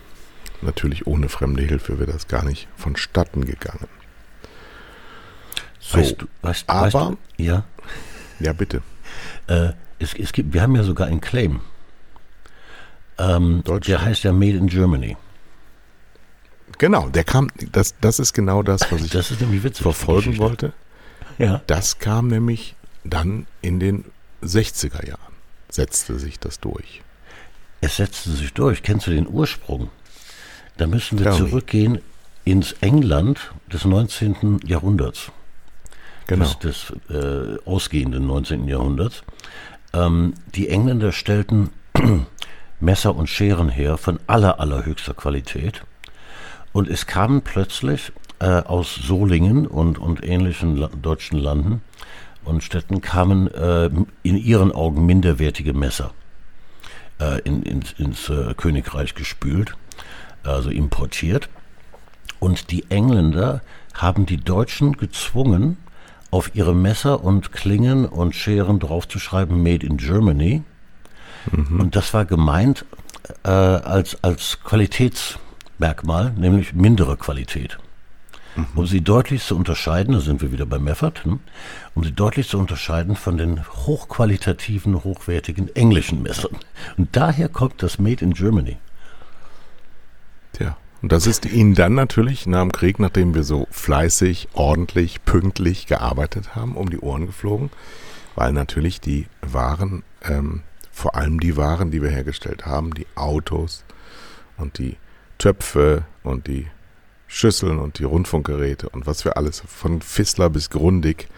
natürlich 0.61 1.07
ohne 1.07 1.29
fremde 1.29 1.63
Hilfe 1.63 1.99
wäre 1.99 2.11
das 2.11 2.27
gar 2.27 2.43
nicht 2.43 2.67
vonstatten 2.75 3.45
gegangen. 3.45 3.87
So, 5.79 5.97
Weißt 5.97 6.21
du, 6.21 6.25
weißt, 6.41 6.67
weißt 6.67 6.95
aber- 6.95 7.17
du, 7.37 7.43
ja, 7.43 7.63
ja 8.39 8.53
bitte. 8.53 8.81
äh, 9.47 9.69
es, 9.99 10.13
es 10.15 10.31
gibt, 10.33 10.53
wir 10.53 10.61
haben 10.61 10.75
ja 10.75 10.83
sogar 10.83 11.07
einen 11.07 11.21
Claim. 11.21 11.61
Ähm, 13.17 13.63
der 13.85 14.01
heißt 14.03 14.23
ja 14.23 14.31
Made 14.31 14.57
in 14.57 14.67
Germany. 14.67 15.17
Genau, 16.77 17.09
der 17.09 17.23
kam, 17.23 17.49
das, 17.71 17.93
das 18.01 18.19
ist 18.19 18.33
genau 18.33 18.63
das, 18.63 18.91
was 18.91 19.03
ich 19.03 19.11
Das 19.11 19.29
witzig. 19.39 19.81
verfolgen 19.83 20.37
wollte. 20.37 20.73
Ja. 21.37 21.61
Das 21.67 21.99
kam 21.99 22.27
nämlich 22.29 22.75
dann 23.03 23.45
in 23.61 23.79
den 23.79 24.05
60er 24.43 25.05
Jahren, 25.07 25.30
setzte 25.73 26.19
sich 26.19 26.39
das 26.39 26.59
durch. 26.59 27.01
Es 27.81 27.97
setzte 27.97 28.31
sich 28.31 28.53
durch. 28.53 28.83
Kennst 28.83 29.07
du 29.07 29.11
den 29.11 29.27
Ursprung? 29.27 29.89
Da 30.77 30.87
müssen 30.87 31.19
wir 31.19 31.31
me. 31.31 31.37
zurückgehen 31.37 31.99
ins 32.45 32.73
England 32.81 33.51
des 33.71 33.85
19. 33.85 34.59
Jahrhunderts. 34.65 35.31
Genau. 36.27 36.45
des, 36.45 36.59
des 36.59 36.93
äh, 37.09 37.57
ausgehenden 37.65 38.27
19. 38.27 38.67
Jahrhunderts. 38.67 39.23
Ähm, 39.93 40.35
die 40.55 40.69
Engländer 40.69 41.11
stellten 41.11 41.71
Messer 42.79 43.15
und 43.15 43.27
Scheren 43.27 43.69
her 43.69 43.97
von 43.97 44.19
aller, 44.27 44.59
allerhöchster 44.59 45.13
Qualität. 45.13 45.83
Und 46.73 46.87
es 46.87 47.05
kamen 47.05 47.41
plötzlich 47.41 48.13
äh, 48.39 48.45
aus 48.45 48.95
Solingen 48.95 49.67
und, 49.67 49.99
und 49.99 50.23
ähnlichen 50.23 50.77
La 50.77 50.89
deutschen 51.01 51.37
Landen 51.37 51.81
und 52.43 52.63
Städten 52.63 53.01
kamen 53.01 53.47
äh, 53.47 53.89
in 54.23 54.37
ihren 54.37 54.71
Augen 54.71 55.05
minderwertige 55.05 55.73
Messer 55.73 56.11
äh, 57.19 57.39
in, 57.41 57.63
ins, 57.63 57.93
ins 57.93 58.29
äh, 58.29 58.53
Königreich 58.55 59.15
gespült, 59.15 59.75
also 60.43 60.69
importiert. 60.69 61.49
Und 62.39 62.71
die 62.71 62.89
Engländer 62.89 63.61
haben 63.93 64.25
die 64.25 64.37
Deutschen 64.37 64.93
gezwungen, 64.93 65.77
auf 66.31 66.55
ihre 66.55 66.73
Messer 66.73 67.23
und 67.23 67.51
Klingen 67.51 68.05
und 68.05 68.35
Scheren 68.35 68.79
draufzuschreiben 68.79 69.61
Made 69.61 69.85
in 69.85 69.97
Germany. 69.97 70.63
Und 71.51 71.95
das 71.95 72.13
war 72.13 72.25
gemeint 72.25 72.85
äh, 73.43 73.49
als, 73.49 74.23
als 74.23 74.59
Qualitätsmerkmal, 74.63 76.31
nämlich 76.37 76.73
mindere 76.73 77.17
Qualität. 77.17 77.77
Um 78.75 78.85
sie 78.85 79.01
deutlich 79.01 79.43
zu 79.43 79.55
unterscheiden, 79.55 80.13
da 80.13 80.19
sind 80.19 80.41
wir 80.41 80.51
wieder 80.51 80.65
bei 80.65 80.77
Meffert, 80.77 81.23
hm, 81.23 81.39
um 81.95 82.03
sie 82.03 82.11
deutlich 82.11 82.49
zu 82.49 82.59
unterscheiden 82.59 83.15
von 83.15 83.37
den 83.37 83.65
hochqualitativen, 83.65 85.03
hochwertigen 85.03 85.73
englischen 85.75 86.21
Messern. 86.21 86.57
Und 86.97 87.15
daher 87.15 87.47
kommt 87.47 87.81
das 87.81 87.97
Made 87.97 88.23
in 88.23 88.33
Germany. 88.33 88.77
Tja, 90.53 90.75
Und 91.01 91.13
das 91.13 91.27
ist 91.27 91.45
ihnen 91.45 91.75
dann 91.75 91.95
natürlich 91.95 92.45
nach 92.45 92.61
dem 92.61 92.73
Krieg, 92.73 92.99
nachdem 92.99 93.33
wir 93.33 93.43
so 93.43 93.67
fleißig, 93.71 94.49
ordentlich, 94.53 95.23
pünktlich 95.23 95.87
gearbeitet 95.87 96.55
haben, 96.55 96.75
um 96.75 96.89
die 96.89 96.99
Ohren 96.99 97.27
geflogen, 97.27 97.69
weil 98.35 98.51
natürlich 98.51 98.99
die 98.99 99.27
Waren, 99.41 100.03
ähm, 100.23 100.61
vor 100.91 101.15
allem 101.15 101.39
die 101.39 101.55
Waren, 101.55 101.89
die 101.89 102.01
wir 102.01 102.09
hergestellt 102.09 102.65
haben, 102.65 102.93
die 102.93 103.07
Autos 103.15 103.85
und 104.57 104.77
die 104.77 104.97
Töpfe 105.37 106.03
und 106.23 106.47
die 106.47 106.67
Schüsseln 107.33 107.79
und 107.79 107.97
die 107.99 108.03
Rundfunkgeräte 108.03 108.89
und 108.89 109.07
was 109.07 109.23
wir 109.23 109.37
alles 109.37 109.63
von 109.65 110.01
Fissler 110.01 110.49
bis 110.49 110.69
Grundig 110.69 111.29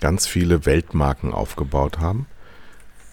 ganz 0.00 0.26
viele 0.26 0.64
Weltmarken 0.64 1.34
aufgebaut 1.34 1.98
haben, 1.98 2.26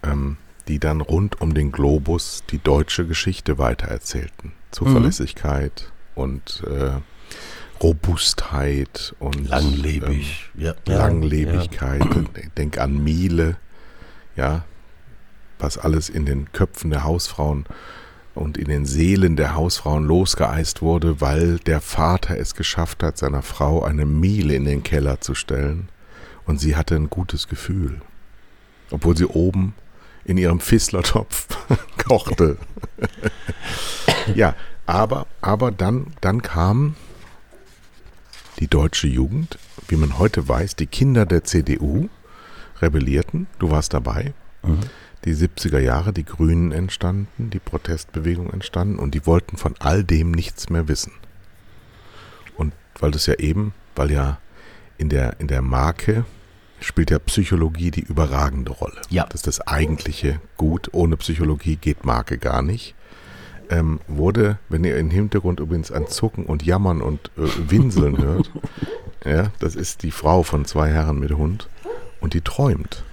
ähm, 0.02 0.38
die 0.70 0.80
dann 0.80 1.02
rund 1.02 1.42
um 1.42 1.54
den 1.54 1.74
Globus 1.74 2.44
die 2.50 2.60
deutsche 2.60 3.06
Geschichte 3.06 3.58
weitererzählten. 3.58 4.54
Zuverlässigkeit 4.72 5.92
mhm. 6.16 6.22
und 6.22 6.64
äh, 6.68 7.02
Robustheit 7.84 9.14
und 9.20 9.50
langlebig, 9.50 10.52
ähm, 10.56 10.62
ja. 10.64 10.76
Langlebigkeit. 10.86 12.02
Ja. 12.02 12.24
Denk 12.58 12.78
an 12.78 13.04
Miele, 13.04 13.58
ja, 14.38 14.64
was 15.60 15.78
alles 15.78 16.08
in 16.08 16.26
den 16.26 16.54
Köpfen 16.54 16.92
der 16.92 17.04
Hausfrauen 17.04 17.66
und 18.36 18.58
in 18.58 18.68
den 18.68 18.86
Seelen 18.86 19.36
der 19.36 19.56
Hausfrauen 19.56 20.06
losgeeist 20.06 20.82
wurde, 20.82 21.22
weil 21.22 21.58
der 21.60 21.82
Vater 21.82 22.38
es 22.38 22.56
geschafft 22.56 23.02
hat, 23.02 23.18
seiner 23.18 23.42
Frau 23.42 23.84
eine 23.84 24.06
Miele 24.06 24.56
in 24.56 24.66
den 24.66 24.84
Keller 24.84 25.22
zu 25.22 25.36
stellen 25.36 25.90
und 26.46 26.60
sie 26.60 26.76
hatte 26.76 26.96
ein 26.96 27.10
gutes 27.10 27.48
Gefühl, 27.48 28.02
obwohl 28.92 29.18
sie 29.18 29.26
oben 29.26 29.74
in 30.26 30.38
ihrem 30.38 30.60
Fisslertopf 30.60 31.48
kochte. 31.98 32.58
ja, 34.36 34.56
aber, 34.86 35.28
aber 35.42 35.72
dann, 35.72 36.08
dann 36.22 36.42
kam 36.42 36.96
die 38.60 38.68
deutsche 38.68 39.08
Jugend, 39.08 39.58
wie 39.88 39.96
man 39.96 40.18
heute 40.18 40.48
weiß, 40.48 40.76
die 40.76 40.88
Kinder 40.88 41.26
der 41.26 41.44
CDU 41.44 42.10
rebellierten. 42.82 43.48
Du 43.60 43.70
warst 43.70 43.94
dabei. 43.94 44.34
Mhm. 44.64 44.80
Die 45.26 45.34
70er 45.34 45.80
Jahre, 45.80 46.14
die 46.14 46.24
Grünen 46.24 46.72
entstanden, 46.72 47.50
die 47.50 47.60
Protestbewegung 47.60 48.52
entstanden 48.52 49.00
und 49.00 49.16
die 49.16 49.26
wollten 49.26 49.58
von 49.58 49.74
all 49.80 50.04
dem 50.04 50.32
nichts 50.32 50.70
mehr 50.70 50.88
wissen. 50.88 51.12
Und 52.56 52.74
weil 53.00 53.12
das 53.12 53.26
ja 53.26 53.34
eben, 53.36 53.74
weil 53.96 54.12
ja 54.12 54.38
in 54.98 55.10
der, 55.10 55.40
in 55.40 55.48
der 55.48 55.62
Marke 55.62 56.26
spielt 56.80 57.10
ja 57.10 57.20
Psychologie 57.20 57.92
die 57.92 58.02
überragende 58.02 58.72
Rolle. 58.72 59.02
Ja. 59.10 59.26
Das 59.26 59.36
ist 59.42 59.48
das 59.48 59.62
eigentliche 59.62 60.40
Gut. 60.58 60.90
Ohne 60.94 61.18
Psychologie 61.18 61.76
geht 61.76 62.06
Marke 62.06 62.38
gar 62.38 62.62
nicht. 62.62 62.96
Ähm, 63.70 64.00
wurde, 64.08 64.60
wenn 64.70 64.84
ihr 64.84 64.96
im 64.98 65.10
Hintergrund 65.10 65.60
übrigens 65.60 65.92
ein 65.92 66.08
Zucken 66.08 66.46
und 66.46 66.64
Jammern 66.64 67.02
und 67.02 67.32
äh, 67.36 67.72
Winseln 67.72 68.20
hört, 68.20 68.52
ja, 69.26 69.52
das 69.60 69.76
ist 69.76 70.04
die 70.04 70.12
Frau 70.12 70.44
von 70.44 70.66
zwei 70.66 70.92
Herren 70.92 71.20
mit 71.20 71.32
Hund 71.32 71.68
und 72.22 72.36
die 72.36 72.42
träumt. 72.42 73.04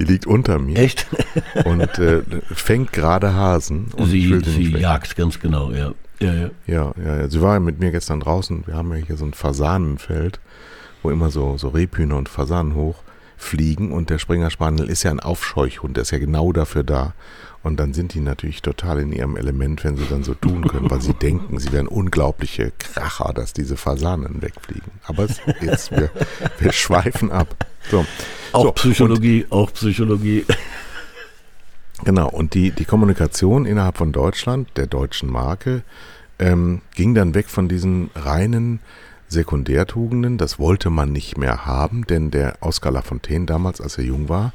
Die 0.00 0.04
liegt 0.04 0.26
unter 0.26 0.58
mir. 0.58 0.78
Echt? 0.78 1.06
und 1.64 1.98
äh, 1.98 2.22
fängt 2.52 2.92
gerade 2.92 3.34
Hasen. 3.34 3.92
Und 3.96 4.08
sie 4.08 4.40
sie 4.44 4.76
jagt, 4.76 5.14
ganz 5.14 5.38
genau, 5.38 5.70
ja. 5.70 5.92
Ja, 6.20 6.34
ja. 6.34 6.50
ja, 6.66 6.92
ja, 7.04 7.16
ja. 7.18 7.28
Sie 7.28 7.40
war 7.40 7.60
mit 7.60 7.78
mir 7.78 7.92
gestern 7.92 8.20
draußen. 8.20 8.66
Wir 8.66 8.74
haben 8.74 8.90
ja 8.92 9.04
hier 9.04 9.16
so 9.16 9.24
ein 9.24 9.34
Fasanenfeld 9.34 10.40
wo 11.02 11.10
immer 11.10 11.30
so, 11.30 11.56
so 11.56 11.68
Rebhühner 11.68 12.16
und 12.16 12.28
Fasanen 12.28 12.74
hochfliegen 12.74 13.92
und 13.92 14.10
der 14.10 14.18
Springer 14.18 14.50
Spaniel 14.50 14.88
ist 14.88 15.02
ja 15.02 15.10
ein 15.10 15.20
Aufscheuchhund, 15.20 15.96
der 15.96 16.02
ist 16.02 16.10
ja 16.10 16.18
genau 16.18 16.52
dafür 16.52 16.84
da. 16.84 17.14
Und 17.62 17.78
dann 17.78 17.92
sind 17.92 18.14
die 18.14 18.20
natürlich 18.20 18.62
total 18.62 19.00
in 19.00 19.12
ihrem 19.12 19.36
Element, 19.36 19.84
wenn 19.84 19.98
sie 19.98 20.06
dann 20.08 20.24
so 20.24 20.32
tun 20.32 20.66
können, 20.66 20.90
weil 20.90 21.02
sie 21.02 21.12
denken, 21.22 21.58
sie 21.58 21.72
wären 21.72 21.88
unglaubliche 21.88 22.72
Kracher, 22.78 23.34
dass 23.34 23.52
diese 23.52 23.76
Fasanen 23.76 24.40
wegfliegen. 24.40 24.90
Aber 25.04 25.24
es, 25.24 25.42
jetzt, 25.60 25.90
wir, 25.90 26.10
wir 26.58 26.72
schweifen 26.72 27.30
ab. 27.30 27.54
So. 27.90 28.04
Auch 28.52 28.64
so, 28.64 28.72
Psychologie, 28.72 29.46
auch 29.50 29.72
Psychologie. 29.72 30.44
Genau, 32.02 32.30
und 32.30 32.54
die, 32.54 32.70
die 32.70 32.86
Kommunikation 32.86 33.66
innerhalb 33.66 33.98
von 33.98 34.10
Deutschland, 34.10 34.70
der 34.76 34.86
deutschen 34.86 35.30
Marke, 35.30 35.82
ähm, 36.38 36.80
ging 36.94 37.14
dann 37.14 37.34
weg 37.34 37.50
von 37.50 37.68
diesen 37.68 38.10
reinen 38.14 38.80
Sekundärtugenden, 39.28 40.38
das 40.38 40.58
wollte 40.58 40.90
man 40.90 41.12
nicht 41.12 41.36
mehr 41.36 41.66
haben, 41.66 42.06
denn 42.06 42.30
der 42.30 42.56
Oskar 42.60 42.90
Lafontaine 42.90 43.46
damals, 43.46 43.80
als 43.80 43.98
er 43.98 44.04
jung 44.04 44.28
war, 44.28 44.52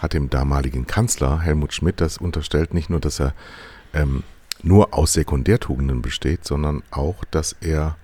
hat 0.00 0.12
dem 0.12 0.28
damaligen 0.28 0.86
Kanzler 0.86 1.40
Helmut 1.40 1.72
Schmidt 1.72 2.00
das 2.00 2.18
unterstellt, 2.18 2.74
nicht 2.74 2.90
nur, 2.90 3.00
dass 3.00 3.20
er 3.20 3.32
ähm, 3.94 4.22
nur 4.62 4.92
aus 4.92 5.12
Sekundärtugenden 5.12 6.02
besteht, 6.02 6.44
sondern 6.44 6.82
auch, 6.90 7.24
dass 7.30 7.56
er 7.60 7.96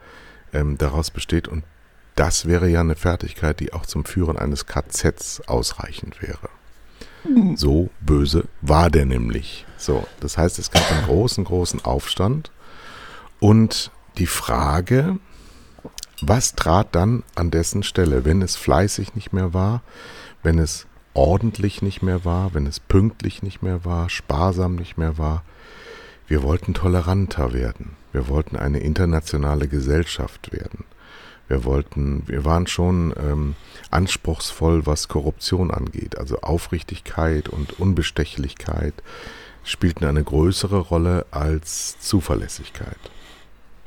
ähm, 0.53 0.79
daraus 0.79 1.11
besteht 1.11 1.49
und 1.49 1.65
das 2.15 2.47
wäre 2.47 2.69
ja 2.69 2.81
eine 2.81 2.97
Fertigkeit, 2.97 3.61
die 3.61 3.73
auch 3.73 3.87
zum 3.87 4.05
Führen 4.05 4.39
eines 4.39 4.67
KZs 4.67 5.43
ausreichend 5.47 6.23
wäre. 6.23 6.49
So 7.57 7.89
böse 8.01 8.45
war 8.61 8.91
der 8.91 9.07
nämlich. 9.07 9.65
So, 9.79 10.07
das 10.21 10.37
heißt, 10.37 10.59
es 10.59 10.71
gab 10.71 10.91
einen 10.93 11.07
großen, 11.07 11.45
großen 11.45 11.85
Aufstand 11.85 12.51
und 13.41 13.91
die 14.19 14.27
Frage, 14.27 15.19
was 16.21 16.55
trat 16.55 16.95
dann 16.95 17.23
an 17.35 17.51
dessen 17.51 17.83
Stelle, 17.83 18.25
wenn 18.25 18.43
es 18.43 18.57
fleißig 18.57 19.15
nicht 19.15 19.33
mehr 19.33 19.55
war, 19.55 19.83
wenn 20.43 20.59
es 20.59 20.87
ordentlich 21.15 21.83
nicht 21.83 22.03
mehr 22.03 22.25
war, 22.25 22.55
wenn 22.55 22.67
es 22.67 22.79
pünktlich 22.79 23.43
nicht 23.43 23.63
mehr 23.63 23.85
war, 23.85 24.11
sparsam 24.11 24.77
nicht 24.77 24.99
mehr 24.99 25.19
war? 25.19 25.45
Wir 26.27 26.43
wollten 26.43 26.75
toleranter 26.75 27.53
werden. 27.53 27.97
Wir 28.13 28.29
wollten 28.29 28.57
eine 28.57 28.79
internationale 28.79 29.69
Gesellschaft 29.69 30.53
werden. 30.53 30.85
Wir 31.49 31.65
wollten, 31.65 32.23
wir 32.27 32.45
waren 32.45 32.67
schon 32.67 33.15
ähm, 33.19 33.55
anspruchsvoll, 33.91 34.87
was 34.87 35.09
Korruption 35.09 35.71
angeht. 35.71 36.19
Also 36.19 36.41
Aufrichtigkeit 36.41 37.49
und 37.49 37.79
Unbestechlichkeit 37.79 38.95
spielten 39.63 40.05
eine 40.05 40.23
größere 40.23 40.79
Rolle 40.79 41.27
als 41.31 41.99
Zuverlässigkeit. 42.01 42.99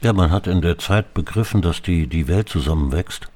Ja, 0.01 0.13
man 0.13 0.31
hat 0.31 0.45
in 0.45 0.61
der 0.61 0.77
Zeit 0.77 1.13
begriffen, 1.13 1.61
dass 1.61 1.81
die, 1.81 2.07
die 2.07 2.27
Welt 2.27 2.49
zusammenwächst, 2.49 3.27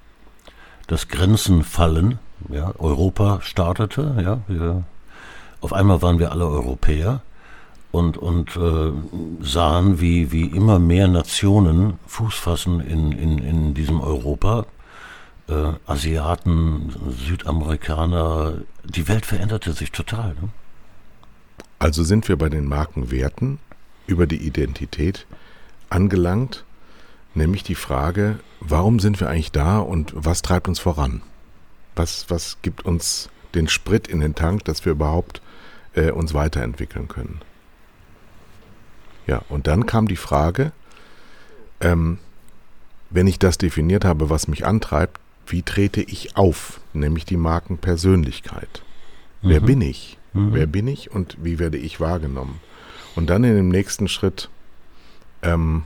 dass 0.88 1.08
Grenzen 1.08 1.64
fallen. 1.64 2.20
Ja, 2.50 2.74
Europa 2.78 3.40
startete, 3.42 4.16
ja, 4.22 4.42
wir, 4.48 4.84
auf 5.62 5.74
einmal 5.74 6.02
waren 6.02 6.20
wir 6.20 6.32
alle 6.32 6.48
Europäer 6.48 7.22
und, 7.92 8.18
und 8.18 8.56
äh, 8.56 8.92
sahen, 9.42 10.00
wie, 10.00 10.32
wie 10.32 10.46
immer 10.46 10.80
mehr 10.80 11.08
Nationen 11.08 12.00
Fuß 12.08 12.36
fassen 12.36 12.80
in, 12.80 13.12
in, 13.12 13.38
in 13.40 13.74
diesem 13.74 14.00
Europa. 14.00 14.66
Äh, 15.50 15.74
Asiaten, 15.86 16.94
Südamerikaner, 17.28 18.54
die 18.86 19.08
Welt 19.08 19.26
veränderte 19.26 19.74
sich 19.74 19.92
total. 19.92 20.30
Ne? 20.42 20.50
Also 21.80 22.04
sind 22.04 22.30
wir 22.30 22.38
bei 22.38 22.48
den 22.48 22.66
Markenwerten 22.66 23.60
über 24.08 24.26
die 24.26 24.38
Identität 24.38 25.26
angelangt, 25.90 26.64
nämlich 27.34 27.64
die 27.64 27.76
Frage, 27.76 28.40
warum 28.60 29.00
sind 29.00 29.20
wir 29.20 29.30
eigentlich 29.30 29.52
da 29.52 29.80
und 29.80 30.14
was 30.16 30.42
treibt 30.42 30.68
uns 30.68 30.80
voran? 30.80 31.22
Was, 31.96 32.30
was 32.30 32.58
gibt 32.62 32.86
uns 32.86 33.30
den 33.54 33.68
Sprit 33.68 34.08
in 34.08 34.22
den 34.22 34.36
Tank, 34.36 34.64
dass 34.64 34.86
wir 34.86 34.94
überhaupt 34.94 35.42
äh, 35.94 36.12
uns 36.12 36.34
weiterentwickeln 36.34 37.10
können? 37.10 37.42
Ja, 39.28 39.44
und 39.50 39.68
dann 39.68 39.86
kam 39.86 40.08
die 40.08 40.16
Frage, 40.16 40.72
ähm, 41.80 42.18
wenn 43.10 43.28
ich 43.28 43.40
das 43.40 43.58
definiert 43.58 44.06
habe, 44.06 44.30
was 44.30 44.48
mich 44.48 44.66
antreibt, 44.66 45.20
wie 45.48 45.64
trete 45.64 46.02
ich 46.02 46.38
auf? 46.38 46.80
Nämlich 46.94 47.26
die 47.26 47.38
Markenpersönlichkeit. 47.38 48.84
Mhm. 49.42 49.50
Wer 49.50 49.60
bin 49.60 49.82
ich? 49.82 50.18
Mhm. 50.34 50.54
Wer 50.54 50.68
bin 50.68 50.88
ich 50.88 51.12
und 51.12 51.38
wie 51.42 51.60
werde 51.60 51.78
ich 51.78 52.00
wahrgenommen? 52.00 52.60
Und 53.16 53.30
dann 53.30 53.44
in 53.44 53.56
dem 53.56 53.70
nächsten 53.70 54.08
Schritt, 54.08 54.50
ähm, 55.42 55.84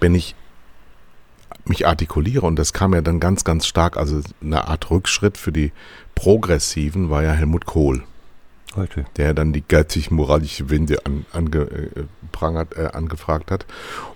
wenn 0.00 0.14
ich 0.14 0.34
mich 1.66 1.86
artikuliere, 1.86 2.46
und 2.46 2.56
das 2.58 2.72
kam 2.72 2.94
ja 2.94 3.00
dann 3.00 3.20
ganz, 3.20 3.44
ganz 3.44 3.66
stark, 3.66 3.96
also 3.96 4.20
eine 4.40 4.66
Art 4.66 4.90
Rückschritt 4.90 5.38
für 5.38 5.52
die 5.52 5.72
Progressiven 6.14 7.10
war 7.10 7.22
ja 7.22 7.32
Helmut 7.32 7.66
Kohl. 7.66 8.02
Heute. 8.76 9.04
Der 9.16 9.34
dann 9.34 9.52
die 9.52 9.64
geistig-moralische 9.66 10.70
Wende 10.70 11.04
an, 11.04 11.26
ange, 11.32 11.58
äh, 11.58 12.04
äh, 12.76 12.86
angefragt 12.92 13.50
hat. 13.50 13.66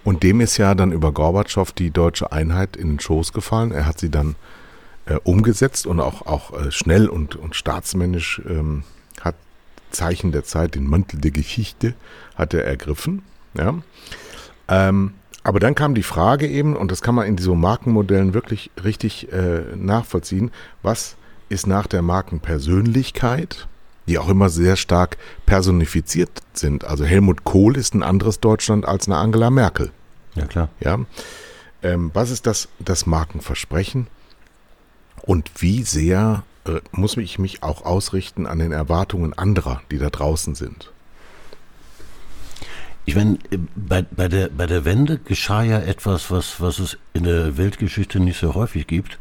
Und 0.05 0.23
dem 0.23 0.40
ist 0.40 0.59
ja 0.59 0.75
dann 0.77 0.93
über 0.93 1.11
Gorbatschow 1.11 1.73
die 1.73 1.90
deutsche 1.90 2.31
Einheit 2.31 2.77
in 2.77 2.90
den 2.90 3.01
Schoß 3.01 3.33
gefallen. 3.33 3.73
Er 3.73 3.87
hat 3.87 3.99
sie 3.99 4.11
dann 4.11 4.37
äh, 5.07 5.17
umgesetzt 5.25 5.87
und 5.87 5.99
auch, 5.99 6.27
auch 6.27 6.53
äh, 6.53 6.71
schnell 6.71 7.09
und, 7.09 7.35
und 7.35 7.57
staatsmännisch 7.57 8.40
ähm, 8.49 8.85
hat 9.21 9.35
Zeichen 9.90 10.31
der 10.31 10.45
Zeit, 10.45 10.77
den 10.77 10.87
Mantel 10.87 11.21
der 11.21 11.33
Geschichte, 11.33 11.95
hat 12.37 12.55
er 12.55 12.64
ergriffen. 12.64 13.23
Ja. 13.59 13.75
Ähm, 14.69 15.14
aber 15.43 15.61
dann 15.61 15.75
kam 15.75 15.95
die 15.95 16.03
Frage 16.03 16.47
eben, 16.47 16.75
und 16.75 16.90
das 16.90 17.03
kann 17.03 17.14
man 17.14 17.27
in 17.27 17.37
so 17.38 17.55
Markenmodellen 17.55 18.35
wirklich 18.35 18.71
richtig 18.83 19.31
äh, 19.31 19.62
nachvollziehen, 19.77 20.51
was 20.83 21.17
ist 21.51 21.67
nach 21.67 21.87
der 21.87 22.01
Markenpersönlichkeit, 22.01 23.69
die 24.07 24.19
auch 24.19 24.29
immer 24.29 24.49
sehr 24.49 24.77
stark 24.77 25.17
personifiziert 25.47 26.43
sind. 26.53 26.85
Also 26.85 27.05
Helmut 27.05 27.45
Kohl 27.45 27.77
ist 27.77 27.95
ein 27.95 28.03
anderes 28.03 28.40
Deutschland 28.40 28.87
als 28.87 29.07
eine 29.07 29.17
Angela 29.17 29.51
Merkel. 29.51 29.90
Ja, 30.35 30.47
klar. 30.47 30.69
Ja. 30.81 30.99
Ähm, 31.83 32.11
was 32.14 32.31
ist 32.31 32.47
das, 32.47 32.69
das 32.79 33.07
Markenversprechen? 33.07 34.07
Und 35.23 35.51
wie 35.59 35.83
sehr 35.83 36.45
äh, 36.67 36.81
muss 36.93 37.17
ich 37.17 37.38
mich 37.38 37.62
auch 37.62 37.85
ausrichten 37.85 38.47
an 38.47 38.59
den 38.59 38.73
Erwartungen 38.73 39.33
anderer, 39.33 39.81
die 39.90 39.99
da 39.99 40.11
draußen 40.11 40.55
sind? 40.55 40.90
Ich 43.07 43.17
meine, 43.17 43.38
bei, 43.77 44.03
bei, 44.03 44.29
der, 44.29 44.49
bei 44.49 44.67
der 44.67 44.87
Wende 44.87 45.19
geschah 45.19 45.62
ja 45.62 45.79
etwas, 45.79 46.31
was, 46.31 46.61
was 46.61 46.79
es 46.79 46.99
in 47.12 47.25
der 47.25 47.59
Weltgeschichte 47.59 48.19
nicht 48.19 48.38
so 48.38 48.55
häufig 48.55 48.87
gibt 48.87 49.19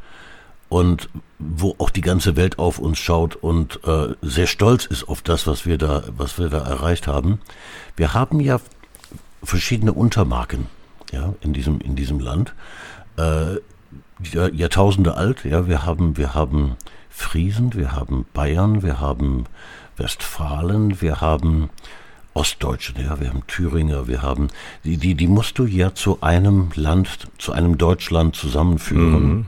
und 0.69 1.09
wo 1.39 1.75
auch 1.77 1.89
die 1.89 2.01
ganze 2.01 2.35
Welt 2.35 2.57
auf 2.59 2.79
uns 2.79 2.97
schaut 2.97 3.35
und 3.35 3.79
äh, 3.85 4.15
sehr 4.21 4.47
stolz 4.47 4.85
ist 4.85 5.07
auf 5.07 5.21
das, 5.21 5.45
was 5.45 5.65
wir 5.65 5.77
da, 5.77 6.03
was 6.15 6.39
wir 6.39 6.49
da 6.49 6.59
erreicht 6.59 7.07
haben. 7.07 7.39
Wir 7.95 8.13
haben 8.13 8.39
ja 8.39 8.59
verschiedene 9.43 9.93
Untermarken, 9.93 10.67
ja, 11.11 11.33
in 11.41 11.53
diesem, 11.53 11.79
in 11.81 11.95
diesem 11.95 12.19
Land, 12.19 12.53
äh, 13.17 13.57
Jahrtausende 14.31 15.15
alt, 15.15 15.43
ja, 15.43 15.67
wir 15.67 15.85
haben, 15.85 16.17
wir 16.17 16.33
haben 16.33 16.77
Friesen, 17.09 17.73
wir 17.73 17.91
haben 17.91 18.25
Bayern, 18.33 18.81
wir 18.83 18.99
haben 18.99 19.45
Westfalen, 19.97 21.01
wir 21.01 21.19
haben 21.19 21.69
Ostdeutsche, 22.33 22.93
ja, 22.99 23.19
wir 23.19 23.29
haben 23.29 23.45
Thüringer, 23.47 24.07
wir 24.07 24.21
haben, 24.21 24.47
die, 24.83 24.97
die, 24.97 25.13
die 25.13 25.27
musst 25.27 25.59
du 25.59 25.65
ja 25.65 25.93
zu 25.93 26.21
einem 26.21 26.69
Land, 26.75 27.27
zu 27.37 27.51
einem 27.51 27.77
Deutschland 27.77 28.35
zusammenführen. 28.35 29.27
Mhm. 29.27 29.45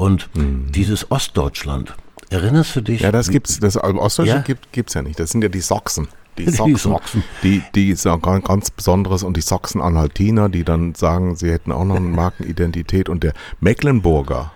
Und 0.00 0.34
mhm. 0.34 0.72
dieses 0.72 1.10
Ostdeutschland, 1.10 1.94
erinnerst 2.30 2.74
du 2.74 2.80
dich? 2.80 3.02
Ja, 3.02 3.12
das 3.12 3.28
gibt's, 3.28 3.60
das 3.60 3.76
Ostdeutschland 3.76 4.28
ja? 4.28 4.54
gibt, 4.54 4.72
gibt's 4.72 4.94
ja 4.94 5.02
nicht. 5.02 5.20
Das 5.20 5.28
sind 5.28 5.42
ja 5.42 5.50
die 5.50 5.60
Sachsen. 5.60 6.08
Die 6.38 6.44
Sachsen, 6.50 6.64
die, 6.64 6.80
Sachsen. 6.80 7.24
die, 7.42 7.62
die 7.74 7.90
ist 7.90 8.06
ja 8.06 8.16
ganz 8.16 8.70
Besonderes 8.70 9.22
und 9.22 9.36
die 9.36 9.42
Sachsen-Anhaltiner, 9.42 10.48
die 10.48 10.64
dann 10.64 10.94
sagen, 10.94 11.36
sie 11.36 11.50
hätten 11.50 11.70
auch 11.70 11.84
noch 11.84 11.96
eine 11.96 12.08
Markenidentität 12.16 13.10
und 13.10 13.22
der 13.22 13.34
Mecklenburger, 13.60 14.52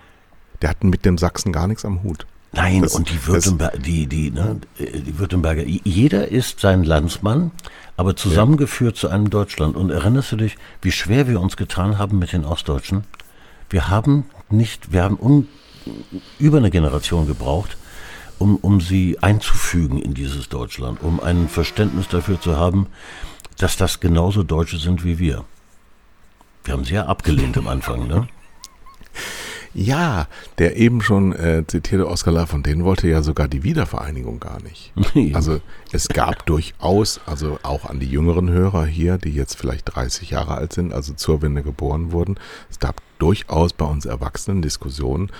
der 0.63 0.71
hat 0.71 0.83
mit 0.83 1.05
dem 1.05 1.19
Sachsen 1.19 1.53
gar 1.53 1.67
nichts 1.67 1.85
am 1.85 2.01
Hut. 2.01 2.25
Nein, 2.51 2.81
das, 2.81 2.95
und 2.95 3.11
die, 3.11 3.27
Württember 3.27 3.71
die, 3.77 4.07
die, 4.07 4.31
ne, 4.31 4.61
die 4.79 5.19
Württemberger, 5.19 5.61
jeder 5.63 6.27
ist 6.27 6.59
sein 6.59 6.83
Landsmann, 6.83 7.51
aber 7.97 8.15
zusammengeführt 8.15 8.95
ja. 8.95 9.01
zu 9.01 9.09
einem 9.09 9.29
Deutschland. 9.29 9.75
Und 9.75 9.91
erinnerst 9.91 10.31
du 10.31 10.37
dich, 10.37 10.57
wie 10.81 10.91
schwer 10.91 11.27
wir 11.27 11.39
uns 11.39 11.55
getan 11.55 11.99
haben 11.99 12.17
mit 12.17 12.33
den 12.33 12.45
Ostdeutschen? 12.45 13.03
Wir 13.69 13.89
haben 13.89 14.25
nicht, 14.49 14.91
wir 14.91 15.03
haben 15.03 15.17
un, 15.19 15.47
über 16.39 16.57
eine 16.57 16.71
Generation 16.71 17.27
gebraucht, 17.27 17.77
um, 18.37 18.57
um 18.57 18.81
sie 18.81 19.17
einzufügen 19.21 20.01
in 20.01 20.13
dieses 20.13 20.49
Deutschland, 20.49 21.01
um 21.01 21.19
ein 21.19 21.47
Verständnis 21.47 22.07
dafür 22.07 22.39
zu 22.39 22.57
haben, 22.57 22.87
dass 23.57 23.77
das 23.77 23.99
genauso 23.99 24.43
Deutsche 24.43 24.77
sind 24.77 25.03
wie 25.03 25.19
wir. 25.19 25.45
Wir 26.63 26.73
haben 26.73 26.83
sie 26.83 26.95
ja 26.95 27.05
abgelehnt 27.05 27.57
am 27.57 27.67
Anfang, 27.67 28.07
ne? 28.07 28.27
Ja, 29.77 30.29
der 30.57 30.77
eben 30.77 31.01
schon 31.01 31.33
äh, 31.33 31.65
zitierte 31.67 32.07
Oskar 32.07 32.33
Lafontaine 32.33 32.85
wollte 32.85 33.09
ja 33.09 33.21
sogar 33.21 33.49
die 33.49 33.63
Wiedervereinigung 33.63 34.39
gar 34.39 34.61
nicht. 34.61 34.93
Also 35.35 35.59
es 35.91 36.07
gab 36.07 36.45
durchaus, 36.45 37.19
also 37.25 37.59
auch 37.61 37.83
an 37.83 37.99
die 37.99 38.09
jüngeren 38.09 38.49
Hörer 38.49 38.85
hier, 38.85 39.17
die 39.17 39.31
jetzt 39.31 39.57
vielleicht 39.57 39.93
30 39.93 40.29
Jahre 40.29 40.55
alt 40.55 40.71
sind, 40.71 40.93
also 40.93 41.13
zur 41.13 41.41
Wende 41.41 41.61
geboren 41.61 42.13
wurden, 42.13 42.39
es 42.71 42.79
gab 42.79 43.01
durchaus 43.19 43.73
bei 43.73 43.85
uns 43.85 44.05
Erwachsenen 44.05 44.61
Diskussionen, 44.61 45.31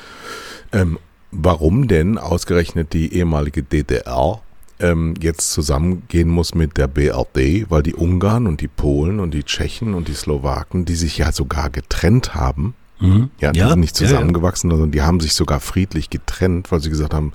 ähm, 0.72 0.98
warum 1.32 1.88
denn 1.88 2.18
ausgerechnet 2.18 2.94
die 2.94 3.14
ehemalige 3.14 3.64
DDR 3.64 4.42
ähm, 4.80 5.14
jetzt 5.22 5.52
zusammengehen 5.52 6.30
muss 6.30 6.54
mit 6.54 6.78
der 6.78 6.88
BRD, 6.88 7.70
weil 7.70 7.84
die 7.84 7.96
Ungarn 7.96 8.48
und 8.48 8.62
die 8.62 8.68
Polen 8.68 9.20
und 9.20 9.34
die 9.34 9.44
Tschechen 9.44 9.94
und 9.94 10.08
die 10.08 10.14
Slowaken, 10.14 10.86
die 10.86 10.96
sich 10.96 11.18
ja 11.18 11.32
sogar 11.32 11.70
getrennt 11.70 12.36
haben, 12.36 12.76
Mhm. 13.00 13.30
Ja, 13.40 13.52
die 13.52 13.60
ja, 13.60 13.70
sind 13.70 13.82
nicht 13.82 13.96
zusammengewachsen, 13.96 14.70
sondern 14.70 14.92
die 14.92 15.02
haben 15.02 15.20
sich 15.20 15.34
sogar 15.34 15.60
friedlich 15.60 16.10
getrennt, 16.10 16.72
weil 16.72 16.80
sie 16.80 16.90
gesagt 16.90 17.14
haben, 17.14 17.34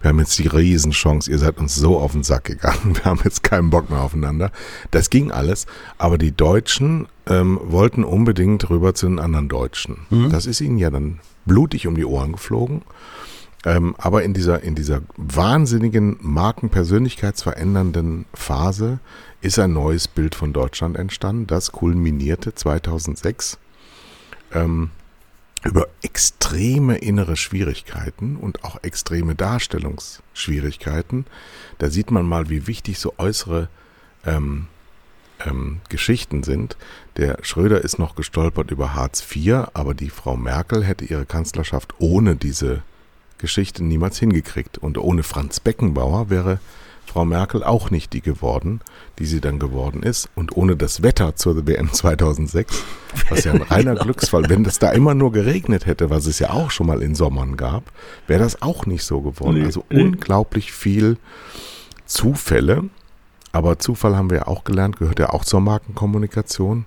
wir 0.00 0.08
haben 0.08 0.18
jetzt 0.18 0.38
die 0.38 0.46
Riesenchance, 0.46 1.30
ihr 1.30 1.38
seid 1.38 1.58
uns 1.58 1.74
so 1.74 1.98
auf 1.98 2.12
den 2.12 2.22
Sack 2.22 2.44
gegangen, 2.44 2.94
wir 2.96 3.04
haben 3.04 3.20
jetzt 3.24 3.42
keinen 3.42 3.70
Bock 3.70 3.90
mehr 3.90 4.00
aufeinander. 4.00 4.50
Das 4.90 5.10
ging 5.10 5.30
alles, 5.30 5.66
aber 5.98 6.16
die 6.16 6.32
Deutschen 6.32 7.08
ähm, 7.26 7.58
wollten 7.62 8.04
unbedingt 8.04 8.68
rüber 8.70 8.94
zu 8.94 9.06
den 9.06 9.18
anderen 9.18 9.48
Deutschen. 9.48 10.06
Mhm. 10.10 10.30
Das 10.30 10.46
ist 10.46 10.60
ihnen 10.60 10.78
ja 10.78 10.90
dann 10.90 11.20
blutig 11.44 11.86
um 11.86 11.94
die 11.94 12.04
Ohren 12.04 12.32
geflogen. 12.32 12.82
Ähm, 13.64 13.94
aber 13.98 14.24
in 14.24 14.34
dieser, 14.34 14.62
in 14.62 14.74
dieser 14.74 15.02
wahnsinnigen 15.16 16.16
Markenpersönlichkeitsverändernden 16.20 18.24
Phase 18.34 18.98
ist 19.40 19.58
ein 19.58 19.72
neues 19.72 20.08
Bild 20.08 20.34
von 20.34 20.52
Deutschland 20.52 20.96
entstanden. 20.96 21.46
Das 21.46 21.70
kulminierte 21.70 22.54
2006. 22.54 23.58
Ähm, 24.52 24.90
über 25.64 25.86
extreme 26.02 26.98
innere 26.98 27.36
Schwierigkeiten 27.36 28.36
und 28.36 28.64
auch 28.64 28.82
extreme 28.82 29.36
Darstellungsschwierigkeiten. 29.36 31.24
Da 31.78 31.88
sieht 31.88 32.10
man 32.10 32.26
mal, 32.26 32.50
wie 32.50 32.66
wichtig 32.66 32.98
so 32.98 33.14
äußere 33.16 33.68
ähm, 34.26 34.66
ähm, 35.46 35.80
Geschichten 35.88 36.42
sind. 36.42 36.76
Der 37.16 37.38
Schröder 37.42 37.82
ist 37.82 37.98
noch 37.98 38.14
gestolpert 38.14 38.70
über 38.70 38.94
Hartz 38.94 39.24
IV, 39.34 39.68
aber 39.74 39.94
die 39.94 40.10
Frau 40.10 40.36
Merkel 40.36 40.84
hätte 40.84 41.04
ihre 41.04 41.26
Kanzlerschaft 41.26 41.94
ohne 41.98 42.36
diese 42.36 42.82
Geschichte 43.38 43.84
niemals 43.84 44.18
hingekriegt. 44.18 44.78
Und 44.78 44.96
ohne 44.96 45.22
Franz 45.22 45.60
Beckenbauer 45.60 46.30
wäre 46.30 46.58
Frau 47.04 47.26
Merkel 47.26 47.62
auch 47.62 47.90
nicht 47.90 48.14
die 48.14 48.22
geworden, 48.22 48.80
die 49.18 49.26
sie 49.26 49.42
dann 49.42 49.58
geworden 49.58 50.02
ist. 50.02 50.30
Und 50.34 50.56
ohne 50.56 50.76
das 50.76 51.02
Wetter 51.02 51.36
zur 51.36 51.66
WM 51.66 51.92
2006, 51.92 52.82
was 53.28 53.44
ja 53.44 53.52
ein 53.52 53.62
reiner 53.70 53.92
genau. 53.92 54.04
Glücksfall, 54.04 54.48
wenn 54.48 54.64
das 54.64 54.78
da 54.78 54.90
immer 54.92 55.14
nur 55.14 55.32
geregnet 55.32 55.84
hätte, 55.84 56.08
was 56.08 56.24
es 56.24 56.38
ja 56.38 56.50
auch 56.50 56.70
schon 56.70 56.86
mal 56.86 57.02
in 57.02 57.14
Sommern 57.14 57.58
gab, 57.58 57.82
wäre 58.26 58.42
das 58.42 58.62
auch 58.62 58.86
nicht 58.86 59.04
so 59.04 59.20
geworden. 59.20 59.58
Nee, 59.58 59.66
also 59.66 59.84
nee. 59.90 60.02
unglaublich 60.02 60.72
viel 60.72 61.18
Zufälle. 62.06 62.84
Aber 63.52 63.78
Zufall 63.78 64.16
haben 64.16 64.30
wir 64.30 64.38
ja 64.38 64.46
auch 64.46 64.64
gelernt, 64.64 64.96
gehört 64.96 65.18
ja 65.18 65.30
auch 65.30 65.44
zur 65.44 65.60
Markenkommunikation. 65.60 66.86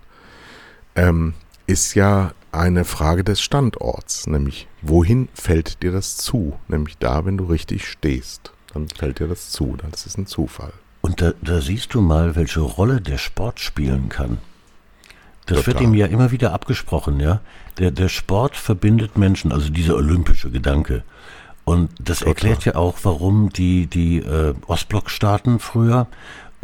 Ähm, 0.96 1.34
ist 1.68 1.96
ja 1.96 2.32
eine 2.52 2.86
Frage 2.86 3.24
des 3.24 3.42
Standorts, 3.42 4.28
nämlich 4.28 4.68
wohin 4.82 5.28
fällt 5.34 5.84
dir 5.84 5.92
das 5.92 6.18
zu? 6.18 6.58
Nämlich 6.68 6.98
da, 6.98 7.26
wenn 7.26 7.38
du 7.38 7.46
richtig 7.46 7.88
stehst 7.88 8.52
dann 8.76 8.90
fällt 8.90 9.20
dir 9.20 9.28
das 9.28 9.52
zu. 9.52 9.78
Das 9.90 10.06
ist 10.06 10.18
ein 10.18 10.28
Zufall. 10.28 10.74
Und 11.02 11.22
da, 11.22 11.34
da 11.42 11.62
siehst 11.62 11.94
du 11.94 12.02
mal, 12.02 12.36
welche 12.36 12.60
Rolle 12.60 13.02
der 13.02 13.18
Sport 13.18 13.60
spielen 13.60 14.10
kann. 14.10 14.38
Das 15.46 15.60
Total. 15.60 15.74
wird 15.74 15.82
ihm 15.82 15.94
ja 15.94 16.08
immer 16.08 16.32
wieder 16.32 16.54
abgesprochen, 16.54 17.20
ja. 17.20 17.40
Der, 17.78 17.92
der 17.92 18.10
Sport 18.10 18.56
verbindet 18.56 19.18
Menschen, 19.18 19.52
also 19.52 19.70
dieser 19.70 19.96
olympische 19.96 20.50
Gedanke. 20.50 21.04
Und 21.64 21.92
das 22.00 22.20
Total. 22.20 22.30
erklärt 22.30 22.66
ja 22.66 22.76
auch, 22.76 22.98
warum 23.04 23.50
die, 23.50 23.88
die 23.88 24.18
äh, 24.18 24.54
Ostblockstaaten 24.68 25.60
früher 25.60 26.08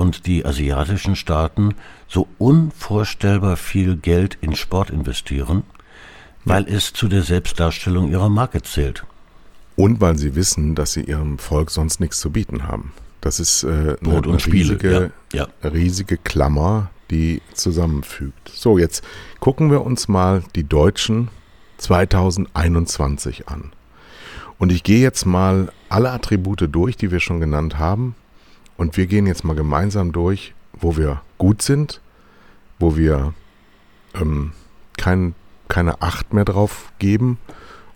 und 0.02 0.26
die 0.26 0.44
asiatischen 0.46 1.16
Staaten 1.16 1.76
so 2.08 2.28
unvorstellbar 2.40 3.56
viel 3.56 3.96
Geld 3.96 4.36
in 4.42 4.56
Sport 4.56 4.90
investieren, 4.90 5.62
weil 6.44 6.68
es 6.68 6.92
zu 6.92 7.08
der 7.08 7.22
Selbstdarstellung 7.22 8.10
ihrer 8.10 8.30
Marke 8.30 8.64
zählt. 8.64 9.06
Und 9.76 10.02
weil 10.02 10.18
sie 10.18 10.36
wissen, 10.36 10.74
dass 10.74 10.94
sie 10.94 11.04
ihrem 11.04 11.38
Volk 11.38 11.70
sonst 11.70 12.00
nichts 12.00 12.20
zu 12.20 12.32
bieten 12.32 12.68
haben. 12.68 12.94
Das 13.22 13.40
ist 13.40 13.64
äh, 13.64 13.96
eine, 14.04 14.24
eine 14.24 14.46
riesige, 14.46 15.12
ja, 15.32 15.48
ja. 15.62 15.70
riesige 15.70 16.18
Klammer, 16.18 16.90
die 17.12 17.42
zusammenfügt. 17.54 18.52
So, 18.52 18.80
jetzt 18.80 19.04
gucken 19.40 19.70
wir 19.70 19.84
uns 19.84 20.08
mal 20.08 20.44
die 20.56 20.64
Deutschen 20.64 21.30
2021 21.78 23.48
an. 23.48 23.72
Und 24.58 24.72
ich 24.72 24.82
gehe 24.82 25.00
jetzt 25.00 25.26
mal 25.26 25.72
alle 25.90 26.10
Attribute 26.10 26.68
durch, 26.72 26.98
die 26.98 27.12
wir 27.12 27.20
schon 27.20 27.40
genannt 27.40 27.78
haben. 27.78 28.16
Und 28.82 28.98
wir 28.98 29.06
gehen 29.06 29.28
jetzt 29.28 29.44
mal 29.44 29.56
gemeinsam 29.56 30.12
durch, 30.12 30.56
wo 30.74 30.98
wir 30.98 31.22
gut 31.38 31.62
sind, 31.62 32.02
wo 32.80 32.98
wir 32.98 33.36
ähm, 34.16 34.54
kein, 34.98 35.36
keine 35.68 36.02
Acht 36.02 36.34
mehr 36.34 36.46
drauf 36.46 36.92
geben 36.98 37.38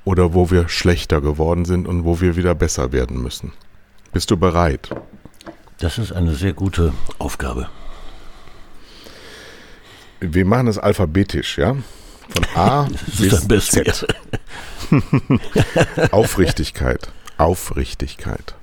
oder 0.03 0.35
wo 0.35 0.51
wir 0.51 0.69
schlechter 0.69 1.21
geworden 1.21 1.65
sind 1.65 1.87
und 1.87 2.05
wo 2.05 2.21
wir 2.21 2.35
wieder 2.35 2.53
besser 2.53 2.91
werden 2.91 3.19
müssen. 3.19 3.51
Bist 4.13 4.29
du 4.29 4.37
bereit? 4.37 4.91
Das 5.79 5.97
ist 5.97 6.11
eine 6.11 6.35
sehr 6.35 6.53
gute 6.53 6.93
Aufgabe. 7.17 7.67
Wir 10.19 10.45
machen 10.45 10.67
das 10.67 10.77
alphabetisch, 10.77 11.57
ja? 11.57 11.75
Von 12.29 12.45
A 12.53 12.87
bis 13.47 13.69
Z. 13.69 14.05
Aufrichtigkeit. 16.11 17.11
Aufrichtigkeit. 17.39 18.53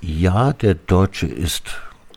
Ja, 0.00 0.52
der 0.52 0.74
Deutsche 0.74 1.26
ist, 1.26 1.64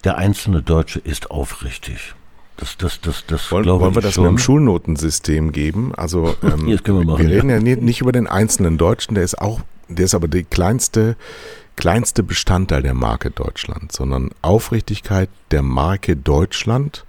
der 0.03 0.17
einzelne 0.17 0.61
Deutsche 0.61 0.99
ist 0.99 1.31
aufrichtig. 1.31 2.15
Das, 2.57 2.77
das, 2.77 3.01
das, 3.01 3.25
das 3.25 3.51
wollen, 3.51 3.65
wollen 3.65 3.95
wir 3.95 4.01
das 4.01 4.13
schon. 4.13 4.25
mit 4.25 4.33
dem 4.33 4.37
Schulnotensystem 4.37 5.51
geben? 5.51 5.95
Also 5.95 6.35
ähm, 6.43 6.67
wir, 6.67 6.93
machen, 6.93 7.07
wir, 7.07 7.29
reden 7.29 7.49
ja, 7.49 7.57
ja 7.57 7.75
nicht 7.75 8.01
über 8.01 8.11
den 8.11 8.27
einzelnen 8.27 8.77
Deutschen, 8.77 9.15
der 9.15 9.23
ist 9.23 9.39
auch, 9.39 9.61
der 9.87 10.05
ist 10.05 10.13
aber 10.13 10.27
die 10.27 10.43
kleinste, 10.43 11.15
kleinste 11.75 12.21
Bestandteil 12.21 12.83
der 12.83 12.93
Marke 12.93 13.31
Deutschland, 13.31 13.91
sondern 13.91 14.29
Aufrichtigkeit 14.43 15.29
der 15.49 15.63
Marke 15.63 16.15
Deutschland 16.15 17.05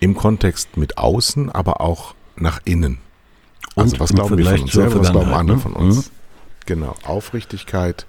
im 0.00 0.16
Kontext 0.16 0.76
mit 0.76 0.98
außen, 0.98 1.50
aber 1.50 1.80
auch 1.80 2.14
nach 2.34 2.60
innen. 2.64 2.98
Also 3.76 3.94
Und 3.94 4.00
was 4.00 4.10
im 4.10 4.16
glauben 4.16 4.38
wir 4.38 4.44
von 4.44 4.60
uns 4.60 4.72
selber, 4.72 5.00
was 5.00 5.10
glauben 5.12 5.32
andere 5.32 5.56
ne? 5.58 5.62
von 5.62 5.72
uns? 5.74 6.10
Genau, 6.66 6.94
Aufrichtigkeit 7.04 8.06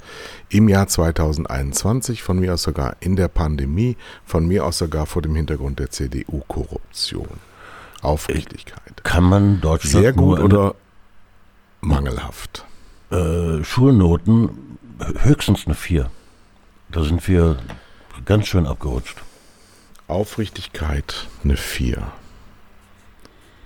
im 0.50 0.68
Jahr 0.68 0.88
2021, 0.88 2.24
von 2.24 2.40
mir 2.40 2.56
aus 2.56 2.64
sogar 2.64 2.96
in 3.00 3.16
der 3.16 3.28
Pandemie, 3.28 3.98
von 4.26 4.48
mir 4.48 4.66
aus 4.66 4.80
sogar 4.80 5.06
vor 5.06 5.22
dem 5.22 5.36
Hintergrund 5.36 5.80
der 5.80 5.92
CDU-Korruption. 5.92 7.40
Aufrichtigkeit. 8.02 9.04
Kann 9.04 9.24
man 9.24 9.62
Deutschland 9.62 10.04
Sehr 10.04 10.14
gut 10.14 10.40
oder 10.40 10.76
mangelhaft? 11.82 12.66
äh, 13.12 13.64
Schulnoten 13.64 14.78
höchstens 15.20 15.66
eine 15.66 15.76
4. 15.76 16.10
Da 16.90 17.04
sind 17.04 17.28
wir 17.28 17.58
ganz 18.26 18.48
schön 18.48 18.66
abgerutscht. 18.66 19.18
Aufrichtigkeit 20.08 21.28
eine 21.44 21.58
4. 21.58 22.12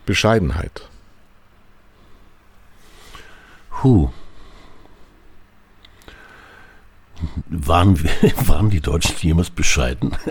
Bescheidenheit. 0.06 0.89
Huh. 3.84 4.10
Waren, 7.49 7.99
waren 8.47 8.69
die 8.69 8.82
Deutschen 8.82 9.15
jemals 9.19 9.49
bescheiden? 9.49 10.15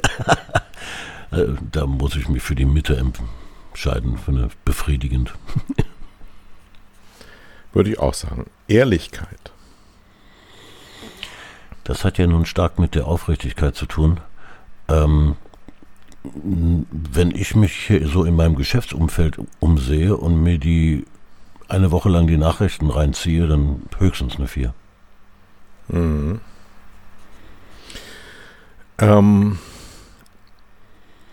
Äh, 1.32 1.55
da 1.70 1.86
muss 1.86 2.16
ich 2.16 2.28
mich 2.28 2.43
für 2.43 2.57
die 2.57 2.64
Mitte 2.64 2.97
entscheiden, 2.97 4.18
für 4.18 4.32
eine 4.32 4.49
befriedigend. 4.64 5.32
Würde 7.72 7.91
ich 7.91 8.01
auch 8.01 8.14
sagen. 8.14 8.47
Ehrlichkeit. 8.66 9.53
Das 11.84 12.05
hat 12.05 12.18
ja 12.18 12.26
nun 12.26 12.47
stark 12.47 12.80
mit 12.80 12.97
der 12.97 13.07
Aufrichtigkeit 13.07 13.76
zu 13.76 13.86
tun. 13.86 14.18
Ähm, 14.88 15.36
wenn 16.22 17.30
ich 17.30 17.55
mich 17.55 17.86
hier 17.86 18.07
so 18.09 18.24
in 18.24 18.34
meinem 18.34 18.57
Geschäftsumfeld 18.57 19.38
umsehe 19.61 20.16
und 20.16 20.43
mir 20.43 20.59
die 20.59 21.05
eine 21.68 21.93
Woche 21.93 22.09
lang 22.09 22.26
die 22.26 22.36
Nachrichten 22.36 22.91
reinziehe, 22.91 23.47
dann 23.47 23.82
höchstens 23.99 24.36
eine 24.36 24.49
4. 24.49 24.74
Mhm. 25.88 26.41
Ähm, 29.01 29.59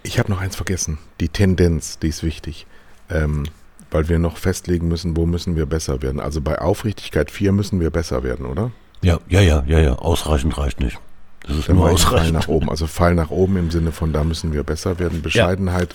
ich 0.03 0.19
habe 0.19 0.31
noch 0.31 0.39
eins 0.39 0.55
vergessen. 0.55 0.97
Die 1.19 1.29
Tendenz, 1.29 1.99
die 1.99 2.07
ist 2.07 2.23
wichtig. 2.23 2.65
Ähm, 3.09 3.43
weil 3.91 4.09
wir 4.09 4.19
noch 4.19 4.37
festlegen 4.37 4.87
müssen, 4.87 5.15
wo 5.15 5.25
müssen 5.25 5.55
wir 5.55 5.65
besser 5.65 6.01
werden. 6.01 6.19
Also 6.19 6.41
bei 6.41 6.59
Aufrichtigkeit 6.59 7.31
4 7.31 7.51
müssen 7.51 7.79
wir 7.79 7.89
besser 7.89 8.23
werden, 8.23 8.45
oder? 8.45 8.71
Ja, 9.01 9.19
ja, 9.29 9.41
ja, 9.41 9.63
ja, 9.65 9.79
ja. 9.79 9.93
Ausreichend 9.93 10.57
reicht 10.57 10.79
nicht. 10.79 10.99
Das 11.47 11.57
ist 11.57 11.69
Dann 11.69 11.77
nur 11.77 11.91
ich 11.91 12.01
Fall 12.01 12.15
ausreichend. 12.15 12.33
nach 12.33 12.47
oben. 12.47 12.69
Also 12.69 12.87
Fall 12.87 13.15
nach 13.15 13.29
oben 13.29 13.57
im 13.57 13.71
Sinne 13.71 13.91
von, 13.91 14.11
da 14.11 14.23
müssen 14.23 14.51
wir 14.51 14.63
besser 14.63 14.99
werden. 14.99 15.21
Bescheidenheit, 15.21 15.93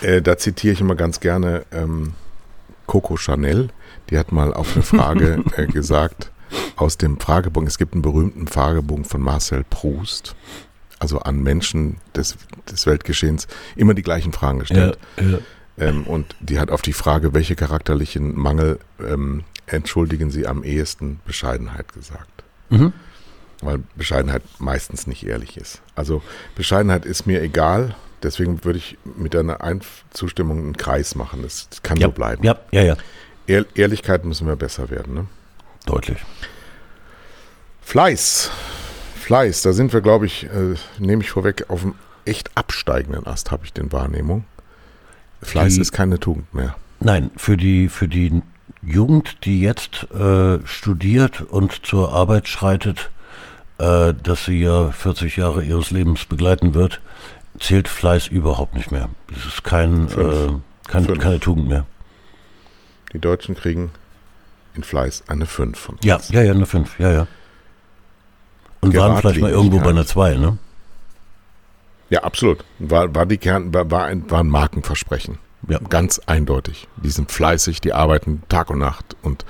äh, 0.00 0.22
da 0.22 0.38
zitiere 0.38 0.72
ich 0.72 0.80
immer 0.80 0.94
ganz 0.94 1.20
gerne 1.20 1.64
ähm, 1.72 2.14
Coco 2.86 3.16
Chanel. 3.16 3.68
Die 4.08 4.18
hat 4.18 4.32
mal 4.32 4.54
auf 4.54 4.74
eine 4.74 4.82
Frage 4.82 5.44
äh, 5.56 5.66
gesagt, 5.66 6.30
aus 6.76 6.98
dem 6.98 7.18
Fragebogen, 7.20 7.66
es 7.66 7.78
gibt 7.78 7.92
einen 7.94 8.02
berühmten 8.02 8.46
Fragebogen 8.46 9.04
von 9.04 9.20
Marcel 9.20 9.64
Proust, 9.68 10.34
also 10.98 11.18
an 11.20 11.42
Menschen 11.42 11.96
des, 12.14 12.36
des 12.70 12.86
Weltgeschehens, 12.86 13.46
immer 13.76 13.94
die 13.94 14.02
gleichen 14.02 14.32
Fragen 14.32 14.58
Ja, 14.58 14.62
gestellt. 14.62 14.98
ja. 15.20 15.38
Ähm, 15.78 16.04
und 16.04 16.34
die 16.40 16.58
hat 16.58 16.70
auf 16.70 16.82
die 16.82 16.92
Frage, 16.92 17.32
welche 17.32 17.56
charakterlichen 17.56 18.36
Mangel 18.38 18.78
ähm, 19.02 19.44
entschuldigen 19.66 20.30
Sie 20.30 20.46
am 20.46 20.62
ehesten, 20.62 21.20
Bescheidenheit 21.24 21.92
gesagt 21.94 22.44
Mhm. 22.68 22.92
weil 23.62 23.78
Bescheidenheit 23.96 24.42
meistens 24.58 25.06
nicht 25.06 25.26
ehrlich 25.26 25.56
ist. 25.56 25.80
Also 25.96 26.22
Bescheidenheit 26.54 27.04
ist 27.04 27.26
mir 27.26 27.42
egal, 27.42 27.94
deswegen 28.22 28.64
würde 28.64 28.78
ich 28.78 28.96
mit 29.16 29.34
einer 29.34 29.60
Einzustimmung 29.62 30.58
einen 30.58 30.76
Kreis 30.76 31.14
machen. 31.14 31.42
Das, 31.42 31.68
das 31.70 31.82
kann 31.82 31.98
Ja, 31.98 32.08
so 32.08 32.12
bleiben. 32.12 32.44
ja, 32.44 32.58
ja, 32.72 32.82
ja. 32.82 32.96
Ehr 33.46 33.64
Ehrlichkeit 33.74 34.24
müssen 34.24 34.46
wir 34.46 34.54
besser 34.56 34.88
werden. 34.90 35.14
Ne? 35.14 35.26
Deutlich. 35.86 36.18
Fleiß. 37.82 38.50
Fleiß, 39.16 39.62
da 39.62 39.72
sind 39.72 39.92
wir, 39.92 40.00
glaube 40.00 40.26
ich, 40.26 40.44
äh, 40.44 40.74
nehme 40.98 41.22
ich 41.22 41.30
vorweg, 41.30 41.66
auf 41.68 41.82
einem 41.82 41.94
echt 42.24 42.56
absteigenden 42.56 43.26
Ast, 43.26 43.50
habe 43.50 43.64
ich 43.64 43.72
den 43.72 43.92
Wahrnehmung. 43.92 44.44
Fleiß 45.42 45.74
Die- 45.74 45.80
ist 45.80 45.92
keine 45.92 46.18
Tugend 46.18 46.52
mehr. 46.54 46.76
Nein, 47.00 47.30
für 47.36 47.56
die, 47.56 47.88
für 47.88 48.08
die 48.08 48.42
Jugend, 48.82 49.44
die 49.44 49.60
jetzt 49.60 50.06
äh, 50.12 50.58
studiert 50.66 51.40
und 51.42 51.84
zur 51.86 52.12
Arbeit 52.12 52.48
schreitet, 52.48 53.10
äh, 53.78 54.12
dass 54.22 54.44
sie 54.44 54.60
ja 54.60 54.90
40 54.90 55.36
Jahre 55.36 55.62
ihres 55.64 55.90
Lebens 55.90 56.24
begleiten 56.26 56.74
wird, 56.74 57.00
zählt 57.58 57.88
Fleiß 57.88 58.26
überhaupt 58.28 58.74
nicht 58.74 58.90
mehr. 58.92 59.08
Es 59.36 59.46
ist 59.46 59.64
kein, 59.64 60.08
äh, 60.08 60.52
kein, 60.88 61.18
keine 61.18 61.40
Tugend 61.40 61.68
mehr. 61.68 61.86
Die 63.12 63.18
Deutschen 63.18 63.54
kriegen 63.54 63.90
in 64.74 64.82
Fleiß 64.82 65.24
eine 65.28 65.46
5 65.46 65.78
von 65.78 65.94
uns. 65.96 66.04
Ja, 66.04 66.20
ja, 66.30 66.42
ja, 66.42 66.52
eine 66.52 66.66
5, 66.66 66.98
ja, 66.98 67.12
ja. 67.12 67.26
Und 68.80 68.96
waren 68.96 69.18
vielleicht 69.18 69.40
mal 69.40 69.50
irgendwo 69.50 69.78
bei 69.80 69.90
einer 69.90 70.06
2, 70.06 70.36
ne? 70.36 70.58
Ja, 72.08 72.24
absolut. 72.24 72.64
War, 72.78 73.14
war, 73.14 73.26
die 73.26 73.38
Kern, 73.38 73.72
war, 73.72 73.90
war, 73.90 74.06
ein, 74.06 74.28
war 74.30 74.40
ein 74.40 74.48
Markenversprechen. 74.48 75.38
Ja. 75.68 75.78
Ganz 75.78 76.18
eindeutig. 76.26 76.88
Die 76.96 77.10
sind 77.10 77.30
fleißig, 77.30 77.80
die 77.80 77.92
arbeiten 77.92 78.42
Tag 78.48 78.70
und 78.70 78.78
Nacht 78.78 79.16
und 79.22 79.44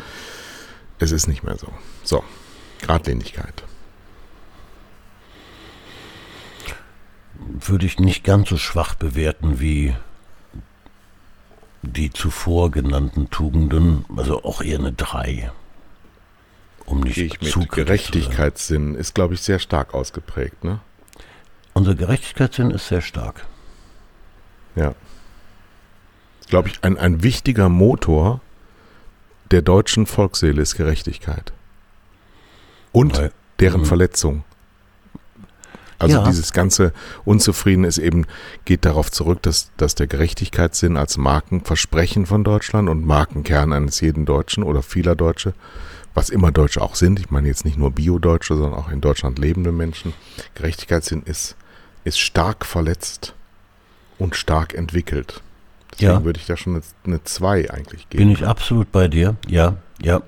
es 0.99 1.13
ist 1.13 1.29
nicht 1.29 1.43
mehr 1.43 1.57
so. 1.57 1.69
So, 2.03 2.25
Gradlinigkeit. 2.83 3.63
Würde 7.39 7.87
ich 7.87 7.99
nicht 7.99 8.25
ganz 8.25 8.51
so 8.51 8.59
schwach 8.59 8.95
bewerten 8.95 9.61
wie 9.61 9.95
die 11.83 12.11
zuvor 12.11 12.71
genannten 12.71 13.31
Tugenden, 13.31 14.05
also 14.17 14.45
auch 14.45 14.63
eher 14.63 14.79
eine 14.79 14.93
3. 14.93 15.51
Um 16.87 17.01
nicht 17.01 17.15
Gehe 17.15 17.27
ich 17.27 17.39
zu 17.51 17.61
mit. 17.61 17.71
Gerechtigkeitssinn 17.73 18.95
ist, 18.95 19.15
glaube 19.15 19.35
ich, 19.35 19.43
sehr 19.43 19.59
stark 19.59 19.95
ausgeprägt. 19.95 20.65
Ne? 20.65 20.81
Unser 21.73 21.95
Gerechtigkeitssinn 21.95 22.71
ist 22.71 22.89
sehr 22.89 23.01
stark. 23.01 23.47
Ja. 24.77 24.95
Glaube 26.49 26.69
ich, 26.69 26.83
ein, 26.83 26.99
ein 26.99 27.23
wichtiger 27.23 27.69
Motor 27.69 28.41
der 29.51 29.63
deutschen 29.63 30.07
Volksseele 30.07 30.61
ist 30.63 30.75
Gerechtigkeit. 30.77 31.53
Und 32.93 33.17
Weil- 33.19 33.33
deren 33.61 33.83
Mhm. 33.83 33.87
Verletzung. 33.87 34.45
Also 36.01 36.17
Ja. 36.17 36.25
dieses 36.25 36.53
ganze 36.53 36.93
Unzufrieden 37.25 37.85
ist 37.85 37.99
eben, 37.99 38.27
geht 38.65 38.85
darauf 38.85 39.13
zurück, 39.13 39.43
dass, 39.43 39.71
dass 39.77 39.95
der 39.95 40.07
Gerechtigkeitssinn 40.09 40.97
als 40.97 41.17
Markenversprechen 41.19 42.27
von 42.27 42.43
Deutschland 42.43 42.89
und 42.89 43.07
Markenkern 43.07 43.73
eines 43.73 44.01
jeden 44.01 44.25
Deutschen 44.27 44.63
oder 44.65 44.83
vieler 44.83 45.15
Deutsche, 45.15 45.53
was 46.15 46.31
immer 46.31 46.51
Deutsche 46.53 46.81
auch 46.81 46.95
sind, 46.97 47.21
ich 47.21 47.31
meine 47.31 47.47
jetzt 47.49 47.65
nicht 47.65 47.77
nur 47.79 47.91
Bio-Deutsche, 47.93 48.57
sondern 48.57 48.75
auch 48.75 48.91
in 48.91 49.01
Deutschland 49.01 49.39
lebende 49.39 49.73
Menschen, 49.73 50.13
Gerechtigkeitssinn 50.55 51.23
ist, 51.23 51.55
ist 52.05 52.19
stark 52.19 52.65
verletzt 52.67 53.35
und 54.19 54.35
stark 54.35 54.75
entwickelt. 54.75 55.43
Deswegen 55.93 56.13
Ja. 56.13 56.25
würde 56.25 56.41
ich 56.41 56.47
da 56.47 56.57
schon 56.57 56.75
eine, 56.77 56.83
eine 57.05 57.23
2 57.25 57.71
eigentlich 57.71 58.09
geben. 58.09 58.25
Bin 58.25 58.31
ich 58.33 58.47
absolut 58.47 58.91
bei 58.91 59.07
dir? 59.07 59.37
Ja, 59.47 59.77
ja. 60.01 60.23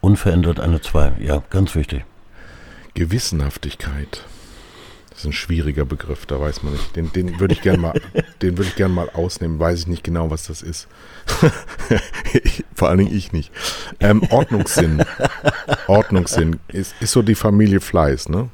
Unverändert 0.00 0.58
eine 0.58 0.80
2. 0.80 1.12
Ja, 1.20 1.42
ganz 1.50 1.74
wichtig. 1.74 2.04
Gewissenhaftigkeit. 2.94 4.24
Das 5.18 5.24
ist 5.24 5.30
ein 5.30 5.32
schwieriger 5.32 5.84
Begriff, 5.84 6.26
da 6.26 6.38
weiß 6.38 6.62
man 6.62 6.74
nicht. 6.74 6.94
Den, 6.94 7.12
den 7.12 7.40
würde 7.40 7.52
ich 7.52 7.60
gerne 7.60 7.78
mal, 7.78 8.00
den 8.40 8.56
würde 8.56 8.68
ich 8.68 8.76
gerne 8.76 8.94
mal 8.94 9.10
ausnehmen. 9.10 9.58
Weiß 9.58 9.80
ich 9.80 9.86
nicht 9.88 10.04
genau, 10.04 10.30
was 10.30 10.44
das 10.44 10.62
ist. 10.62 10.86
vor 12.72 12.88
allen 12.88 12.98
Dingen 12.98 13.16
ich 13.16 13.32
nicht. 13.32 13.50
Ähm, 13.98 14.22
Ordnungssinn. 14.30 15.04
Ordnungssinn 15.88 16.60
ist, 16.68 16.94
ist 17.00 17.10
so 17.10 17.22
die 17.22 17.34
Familie 17.34 17.80
Fleiß, 17.80 18.28
ne? 18.28 18.48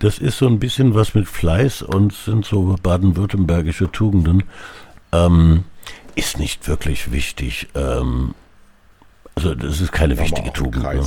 Das 0.00 0.18
ist 0.18 0.38
so 0.38 0.48
ein 0.48 0.58
bisschen 0.58 0.96
was 0.96 1.14
mit 1.14 1.28
Fleiß 1.28 1.82
und 1.82 2.12
sind 2.12 2.44
so 2.44 2.74
baden-württembergische 2.82 3.88
Tugenden. 3.92 4.42
Ähm, 5.12 5.62
ist 6.16 6.40
nicht 6.40 6.66
wirklich 6.66 7.12
wichtig. 7.12 7.68
Ähm, 7.76 8.34
also 9.36 9.54
das 9.54 9.80
ist 9.80 9.92
keine 9.92 10.18
wichtige 10.18 10.52
Tugend. 10.52 10.82
Ne? 10.82 11.04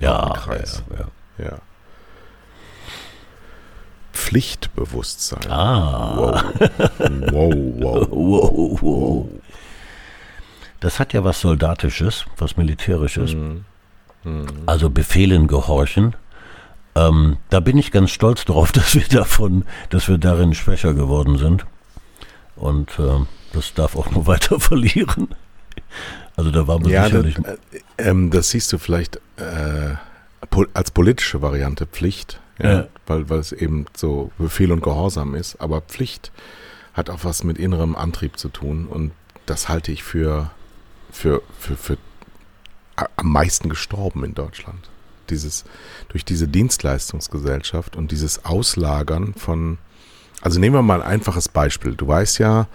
Ja, 0.00 0.34
ja, 0.48 0.56
ja. 0.58 1.44
Ja. 1.46 1.58
Pflichtbewusstsein. 4.24 5.50
Ah. 5.50 6.16
Wow. 6.16 6.42
Wow, 7.30 7.54
wow. 7.78 8.08
Wow, 8.10 8.82
wow. 8.82 9.28
Das 10.80 10.98
hat 10.98 11.12
ja 11.12 11.24
was 11.24 11.40
Soldatisches, 11.40 12.24
was 12.38 12.56
Militärisches. 12.56 13.34
Mhm. 13.34 13.64
Also 14.66 14.88
Befehlen 14.88 15.46
gehorchen. 15.46 16.16
Ähm, 16.94 17.36
da 17.50 17.60
bin 17.60 17.76
ich 17.76 17.90
ganz 17.92 18.10
stolz 18.10 18.44
darauf, 18.46 18.72
dass 18.78 18.94
wir 18.94 19.06
davon, 19.08 19.64
dass 19.90 20.08
wir 20.08 20.16
darin 20.18 20.54
schwächer 20.54 20.94
geworden 20.94 21.36
sind. 21.36 21.66
Und 22.56 22.90
ähm, 22.98 23.26
das 23.52 23.74
darf 23.74 23.94
auch 23.94 24.10
nur 24.10 24.26
weiter 24.32 24.58
verlieren. 24.58 25.28
Also 26.36 26.50
da 26.50 26.66
waren 26.66 26.84
wir 26.84 26.92
Ja, 26.92 27.08
das, 27.10 27.22
sicherlich. 27.22 27.38
äh, 27.98 28.08
ähm, 28.08 28.30
das 28.30 28.48
siehst 28.50 28.72
du 28.72 28.78
vielleicht 28.78 29.16
äh, 29.36 29.94
als 30.72 30.90
politische 30.92 31.42
Variante 31.42 31.84
Pflicht, 31.86 32.40
ja. 32.58 32.86
Weil, 33.06 33.28
weil 33.28 33.38
es 33.38 33.52
eben 33.52 33.86
so 33.96 34.30
Befehl 34.38 34.72
und 34.72 34.82
Gehorsam 34.82 35.34
ist. 35.34 35.60
Aber 35.60 35.80
Pflicht 35.80 36.32
hat 36.92 37.10
auch 37.10 37.24
was 37.24 37.44
mit 37.44 37.58
innerem 37.58 37.96
Antrieb 37.96 38.38
zu 38.38 38.48
tun 38.48 38.86
und 38.86 39.12
das 39.46 39.68
halte 39.68 39.92
ich 39.92 40.02
für, 40.02 40.50
für, 41.10 41.42
für, 41.58 41.76
für 41.76 41.98
am 43.16 43.32
meisten 43.32 43.68
gestorben 43.68 44.24
in 44.24 44.34
Deutschland. 44.34 44.88
Dieses, 45.30 45.64
durch 46.08 46.24
diese 46.24 46.48
Dienstleistungsgesellschaft 46.48 47.96
und 47.96 48.10
dieses 48.10 48.44
Auslagern 48.44 49.34
von, 49.34 49.78
also 50.44 50.60
nehmen 50.60 50.76
wir 50.76 50.82
mal 50.82 51.00
ein 51.02 51.08
einfaches 51.08 51.48
Beispiel. 51.48 51.94
Du 51.94 52.06
weißt 52.06 52.38
ja, 52.38 52.66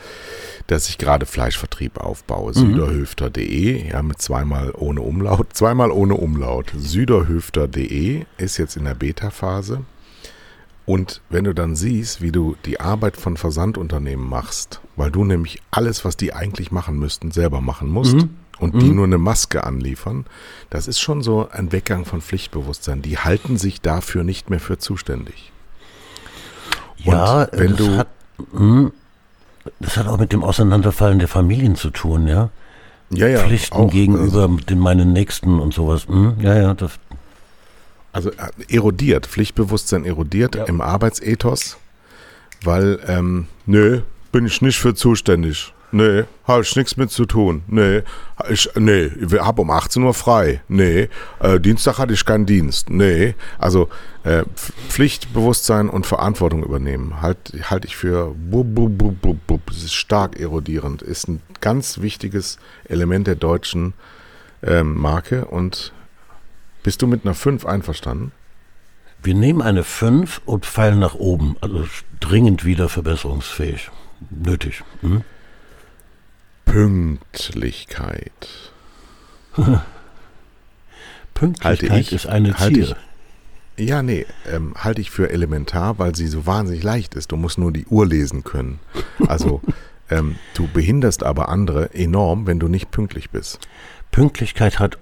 dass 0.65 0.89
ich 0.89 0.97
gerade 0.97 1.27
Fleischvertrieb 1.27 1.99
aufbaue. 1.99 2.49
Mhm. 2.49 2.55
Süderhöfter.de, 2.55 3.89
ja, 3.91 4.01
mit 4.01 4.19
zweimal 4.19 4.73
ohne 4.75 5.01
Umlaut. 5.01 5.47
Zweimal 5.53 5.91
ohne 5.91 6.15
Umlaut. 6.15 6.73
Süderhöfter.de 6.75 8.25
ist 8.37 8.57
jetzt 8.57 8.75
in 8.75 8.85
der 8.85 8.95
Beta-Phase. 8.95 9.81
Und 10.87 11.21
wenn 11.29 11.43
du 11.43 11.53
dann 11.53 11.75
siehst, 11.75 12.23
wie 12.23 12.31
du 12.31 12.55
die 12.65 12.79
Arbeit 12.79 13.17
von 13.17 13.37
Versandunternehmen 13.37 14.27
machst, 14.27 14.81
weil 14.95 15.11
du 15.11 15.23
nämlich 15.23 15.61
alles, 15.69 16.03
was 16.03 16.17
die 16.17 16.33
eigentlich 16.33 16.71
machen 16.71 16.97
müssten, 16.97 17.29
selber 17.29 17.61
machen 17.61 17.89
musst 17.89 18.15
mhm. 18.15 18.31
und 18.57 18.73
mhm. 18.73 18.79
die 18.79 18.89
nur 18.89 19.05
eine 19.05 19.19
Maske 19.19 19.63
anliefern, 19.63 20.25
das 20.71 20.87
ist 20.87 20.99
schon 20.99 21.21
so 21.21 21.47
ein 21.51 21.71
Weggang 21.71 22.05
von 22.05 22.21
Pflichtbewusstsein. 22.21 23.03
Die 23.03 23.19
halten 23.19 23.57
sich 23.57 23.79
dafür 23.79 24.23
nicht 24.23 24.49
mehr 24.49 24.59
für 24.59 24.79
zuständig. 24.79 25.51
Ja, 27.03 27.43
und 27.43 27.49
wenn 27.53 27.69
das 27.71 27.77
du 27.77 27.97
hat, 27.97 28.07
mh, 28.53 28.91
das 29.79 29.97
hat 29.97 30.07
auch 30.07 30.17
mit 30.17 30.31
dem 30.31 30.43
Auseinanderfallen 30.43 31.19
der 31.19 31.27
Familien 31.27 31.75
zu 31.75 31.89
tun, 31.89 32.27
ja. 32.27 32.49
Ja, 33.11 33.27
ja. 33.27 33.39
Pflichten 33.39 33.75
auch, 33.75 33.91
gegenüber 33.91 34.43
also, 34.43 34.57
den 34.57 34.79
meinen 34.79 35.13
Nächsten 35.13 35.59
und 35.59 35.73
sowas. 35.73 36.07
Hm? 36.07 36.35
Ja, 36.41 36.55
ja, 36.55 36.73
das, 36.73 36.91
also 38.11 38.29
äh, 38.31 38.75
erodiert, 38.75 39.25
Pflichtbewusstsein 39.25 40.05
erodiert 40.05 40.55
ja. 40.55 40.65
im 40.65 40.81
Arbeitsethos, 40.81 41.77
weil, 42.63 42.99
ähm, 43.07 43.47
nö, 43.65 44.01
bin 44.31 44.45
ich 44.45 44.61
nicht 44.61 44.77
für 44.77 44.93
zuständig. 44.93 45.73
Nee, 45.91 46.25
habe 46.45 46.61
ich 46.61 46.75
nichts 46.75 46.97
mit 46.97 47.09
zu 47.09 47.25
tun. 47.25 47.63
Nee, 47.67 48.03
ich, 48.49 48.69
nee, 48.75 49.05
ich 49.05 49.39
habe 49.39 49.61
um 49.61 49.71
18 49.71 50.03
Uhr 50.03 50.13
frei. 50.13 50.61
Nee, 50.67 51.09
äh, 51.39 51.59
Dienstag 51.59 51.97
hatte 51.97 52.13
ich 52.13 52.25
keinen 52.25 52.45
Dienst. 52.45 52.89
Nee, 52.89 53.33
also 53.57 53.89
äh, 54.23 54.43
Pflichtbewusstsein 54.89 55.89
und 55.89 56.05
Verantwortung 56.05 56.63
übernehmen 56.63 57.21
halte 57.21 57.69
halt 57.69 57.85
ich 57.85 57.95
für 57.95 58.35
bub, 58.35 58.75
bub, 58.75 58.97
bub, 58.97 59.21
bub, 59.21 59.47
bub, 59.47 59.61
das 59.67 59.77
ist 59.77 59.93
stark 59.93 60.39
erodierend, 60.39 61.01
ist 61.01 61.27
ein 61.27 61.41
ganz 61.61 62.01
wichtiges 62.01 62.59
Element 62.85 63.27
der 63.27 63.35
deutschen 63.35 63.93
ähm, 64.61 64.95
Marke 64.95 65.45
und 65.45 65.93
bist 66.83 67.01
du 67.01 67.07
mit 67.07 67.25
einer 67.25 67.35
5 67.35 67.65
einverstanden? 67.65 68.31
Wir 69.21 69.35
nehmen 69.35 69.61
eine 69.61 69.83
5 69.83 70.41
und 70.45 70.65
feilen 70.65 70.99
nach 70.99 71.15
oben. 71.15 71.57
Also 71.61 71.85
dringend 72.19 72.63
wieder 72.63 72.87
verbesserungsfähig. 72.87 73.91
Nötig. 74.29 74.83
Hm? 75.01 75.23
Pünktlichkeit. 76.71 78.71
Pünktlichkeit 81.33 81.99
ich, 81.99 82.13
ist 82.13 82.27
eine 82.27 82.55
Ziel. 82.55 82.95
Ich, 83.75 83.89
ja, 83.89 84.03
nee, 84.03 84.27
ähm, 84.51 84.75
halte 84.77 85.01
ich 85.01 85.09
für 85.09 85.31
elementar, 85.31 85.97
weil 85.97 86.15
sie 86.15 86.27
so 86.27 86.45
wahnsinnig 86.45 86.83
leicht 86.83 87.15
ist. 87.15 87.31
Du 87.31 87.37
musst 87.37 87.57
nur 87.57 87.71
die 87.71 87.87
Uhr 87.87 88.05
lesen 88.05 88.43
können. 88.43 88.79
Also, 89.27 89.61
ähm, 90.11 90.35
du 90.53 90.67
behinderst 90.67 91.23
aber 91.23 91.49
andere 91.49 91.93
enorm, 91.95 92.45
wenn 92.45 92.59
du 92.59 92.67
nicht 92.67 92.91
pünktlich 92.91 93.31
bist. 93.31 93.67
Pünktlichkeit 94.11 94.79
hat 94.79 94.99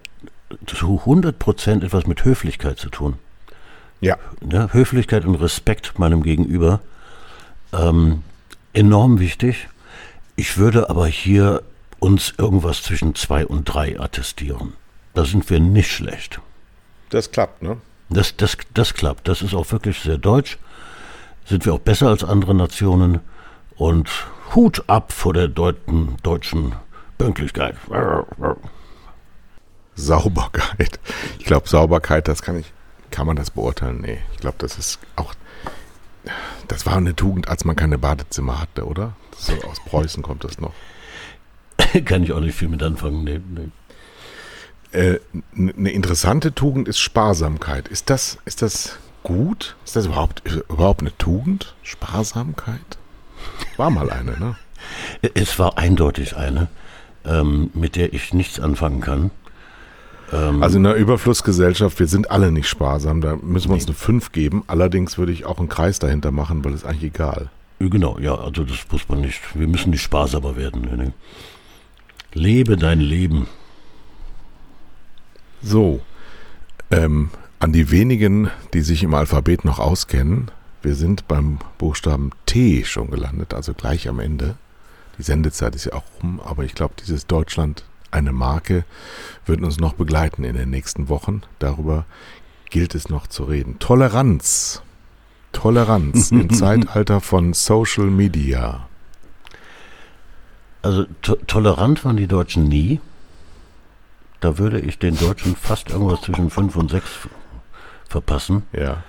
zu 0.65 0.99
100 0.99 1.37
Prozent 1.37 1.83
etwas 1.83 2.07
mit 2.07 2.23
Höflichkeit 2.23 2.79
zu 2.79 2.89
tun. 2.89 3.15
Ja. 3.99 4.17
ja 4.49 4.71
Höflichkeit 4.71 5.25
und 5.25 5.35
Respekt 5.35 5.99
meinem 5.99 6.23
Gegenüber. 6.23 6.79
Ähm, 7.73 8.23
enorm 8.71 9.19
wichtig. 9.19 9.67
Ich 10.39 10.57
würde 10.57 10.89
aber 10.89 11.07
hier 11.07 11.63
uns 11.99 12.31
irgendwas 12.37 12.83
zwischen 12.83 13.15
zwei 13.15 13.45
und 13.45 13.65
drei 13.65 13.99
attestieren. 13.99 14.73
Da 15.15 15.25
sind 15.25 15.49
wir 15.49 15.59
nicht 15.59 15.91
schlecht. 15.91 16.39
Das 17.09 17.31
klappt, 17.31 17.63
ne? 17.63 17.77
Das, 18.09 18.37
das, 18.37 18.55
das 18.75 18.93
klappt. 18.93 19.27
Das 19.27 19.41
ist 19.41 19.55
auch 19.55 19.71
wirklich 19.71 19.99
sehr 19.99 20.19
deutsch. 20.19 20.59
Sind 21.45 21.65
wir 21.65 21.73
auch 21.73 21.79
besser 21.79 22.09
als 22.09 22.23
andere 22.23 22.53
Nationen. 22.53 23.19
Und 23.77 24.09
Hut 24.53 24.83
ab 24.87 25.11
vor 25.11 25.33
der 25.33 25.47
deuten, 25.47 26.17
deutschen 26.21 26.75
Pünktlichkeit. 27.17 27.75
Sauberkeit. 29.95 30.99
Ich 31.39 31.45
glaube, 31.45 31.67
Sauberkeit, 31.67 32.27
das 32.27 32.43
kann 32.43 32.59
ich, 32.59 32.71
kann 33.09 33.25
man 33.25 33.35
das 33.35 33.49
beurteilen? 33.49 34.01
Nee, 34.01 34.19
ich 34.33 34.37
glaube, 34.37 34.57
das 34.59 34.77
ist 34.77 34.99
auch, 35.15 35.33
das 36.67 36.85
war 36.85 36.97
eine 36.97 37.15
Tugend, 37.15 37.47
als 37.47 37.65
man 37.65 37.75
keine 37.75 37.97
Badezimmer 37.97 38.61
hatte, 38.61 38.85
oder? 38.85 39.15
So 39.37 39.53
aus 39.67 39.79
Preußen 39.85 40.23
kommt 40.23 40.43
das 40.43 40.59
noch. 40.59 40.73
kann 42.05 42.23
ich 42.23 42.31
auch 42.31 42.39
nicht 42.39 42.55
viel 42.55 42.67
mit 42.67 42.83
anfangen, 42.83 43.23
nee, 43.23 43.39
nee. 43.39 43.69
Äh, 44.91 45.19
eine 45.55 45.91
interessante 45.91 46.53
Tugend 46.53 46.87
ist 46.87 46.99
Sparsamkeit. 46.99 47.87
Ist 47.87 48.09
das, 48.09 48.37
ist 48.45 48.61
das 48.61 48.97
gut? 49.23 49.75
Ist 49.85 49.95
das 49.95 50.05
überhaupt, 50.05 50.43
überhaupt 50.69 51.01
eine 51.01 51.15
Tugend? 51.17 51.75
Sparsamkeit? 51.83 52.97
War 53.75 53.89
mal 53.89 54.09
eine, 54.09 54.39
ne? 54.39 54.55
Es 55.33 55.59
war 55.59 55.77
eindeutig 55.77 56.37
eine, 56.37 56.67
ähm, 57.25 57.69
mit 57.73 57.95
der 57.95 58.13
ich 58.13 58.33
nichts 58.33 58.59
anfangen 58.59 59.01
kann. 59.01 59.31
Ähm, 60.31 60.63
also 60.63 60.77
in 60.77 60.85
einer 60.85 60.95
Überflussgesellschaft, 60.95 61.99
wir 61.99 62.07
sind 62.07 62.31
alle 62.31 62.51
nicht 62.51 62.69
sparsam, 62.69 63.21
da 63.21 63.35
müssen 63.35 63.69
wir 63.69 63.75
uns 63.75 63.85
eine 63.85 63.95
5 63.95 64.31
geben. 64.31 64.63
Allerdings 64.67 65.17
würde 65.17 65.31
ich 65.31 65.45
auch 65.45 65.59
einen 65.59 65.69
Kreis 65.69 65.99
dahinter 65.99 66.31
machen, 66.31 66.63
weil 66.63 66.73
es 66.73 66.85
eigentlich 66.85 67.11
egal. 67.15 67.49
Genau, 67.79 68.17
ja, 68.19 68.35
also 68.35 68.63
das 68.63 68.79
muss 68.91 69.07
man 69.07 69.21
nicht. 69.21 69.39
Wir 69.53 69.67
müssen 69.67 69.91
nicht 69.91 70.01
sparsamer 70.01 70.55
werden. 70.55 70.81
Ne? 70.81 71.13
Lebe 72.33 72.75
dein 72.75 72.99
Leben. 72.99 73.47
So, 75.61 76.01
ähm, 76.89 77.29
an 77.59 77.73
die 77.73 77.91
wenigen, 77.91 78.49
die 78.73 78.81
sich 78.81 79.03
im 79.03 79.13
Alphabet 79.13 79.65
noch 79.65 79.79
auskennen, 79.79 80.51
wir 80.81 80.95
sind 80.95 81.27
beim 81.27 81.59
Buchstaben 81.77 82.31
T 82.45 82.85
schon 82.85 83.09
gelandet, 83.09 83.53
also 83.53 83.73
gleich 83.73 84.07
am 84.07 84.19
Ende. 84.19 84.55
Die 85.17 85.23
Sendezeit 85.23 85.75
ist 85.75 85.85
ja 85.85 85.93
auch 85.93 86.03
rum, 86.21 86.39
aber 86.39 86.63
ich 86.63 86.75
glaube, 86.75 86.93
dieses 86.99 87.25
Deutschland 87.25 87.83
eine 88.11 88.31
Marke 88.31 88.85
wird 89.45 89.61
uns 89.61 89.79
noch 89.79 89.93
begleiten 89.93 90.43
in 90.43 90.55
den 90.55 90.69
nächsten 90.69 91.09
Wochen. 91.09 91.41
Darüber 91.59 92.05
gilt 92.69 92.95
es 92.95 93.09
noch 93.09 93.27
zu 93.27 93.43
reden. 93.43 93.79
Toleranz. 93.79 94.81
Toleranz 95.51 96.31
im 96.31 96.49
Zeitalter 96.53 97.21
von 97.21 97.53
Social 97.53 98.07
Media. 98.07 98.87
Also 100.81 101.05
to 101.21 101.35
tolerant 101.47 102.05
waren 102.05 102.17
die 102.17 102.27
Deutschen 102.27 102.65
nie. 102.65 103.01
Da 104.39 104.57
würde 104.57 104.79
ich 104.79 104.99
den 104.99 105.17
Deutschen 105.17 105.55
fast 105.55 105.89
irgendwas 105.89 106.21
zwischen 106.21 106.49
fünf 106.49 106.75
und 106.75 106.91
sechs 106.91 107.09
verpassen. 108.07 108.63
Ja. 108.71 109.03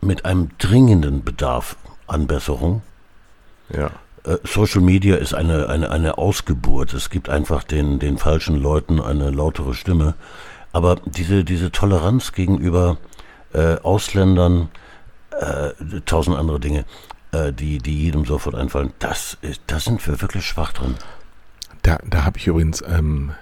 Mit 0.00 0.24
einem 0.24 0.50
dringenden 0.58 1.24
Bedarf 1.24 1.76
an 2.06 2.26
Besserung. 2.26 2.82
Ja. 3.72 3.90
Äh, 4.24 4.38
Social 4.44 4.80
Media 4.80 5.16
ist 5.16 5.34
eine, 5.34 5.68
eine, 5.68 5.90
eine 5.90 6.18
Ausgeburt. 6.18 6.92
Es 6.92 7.08
gibt 7.08 7.28
einfach 7.28 7.62
den, 7.62 7.98
den 7.98 8.18
falschen 8.18 8.56
Leuten 8.56 9.00
eine 9.00 9.30
lautere 9.30 9.74
Stimme. 9.74 10.14
Aber 10.72 10.96
diese, 11.06 11.44
diese 11.44 11.70
Toleranz 11.70 12.32
gegenüber 12.32 12.98
äh, 13.52 13.76
Ausländern, 13.82 14.68
äh, 15.40 16.00
tausend 16.04 16.36
andere 16.36 16.60
Dinge, 16.60 16.84
äh, 17.32 17.52
die, 17.52 17.78
die 17.78 18.04
jedem 18.04 18.24
sofort 18.24 18.54
einfallen, 18.54 18.92
das, 18.98 19.38
da 19.66 19.80
sind 19.80 20.06
wir 20.06 20.20
wirklich 20.20 20.46
schwach 20.46 20.72
drin. 20.72 20.94
Da, 21.82 21.98
da 22.08 22.24
habe 22.24 22.38
ich 22.38 22.46
übrigens 22.46 22.82
ähm, 22.86 23.32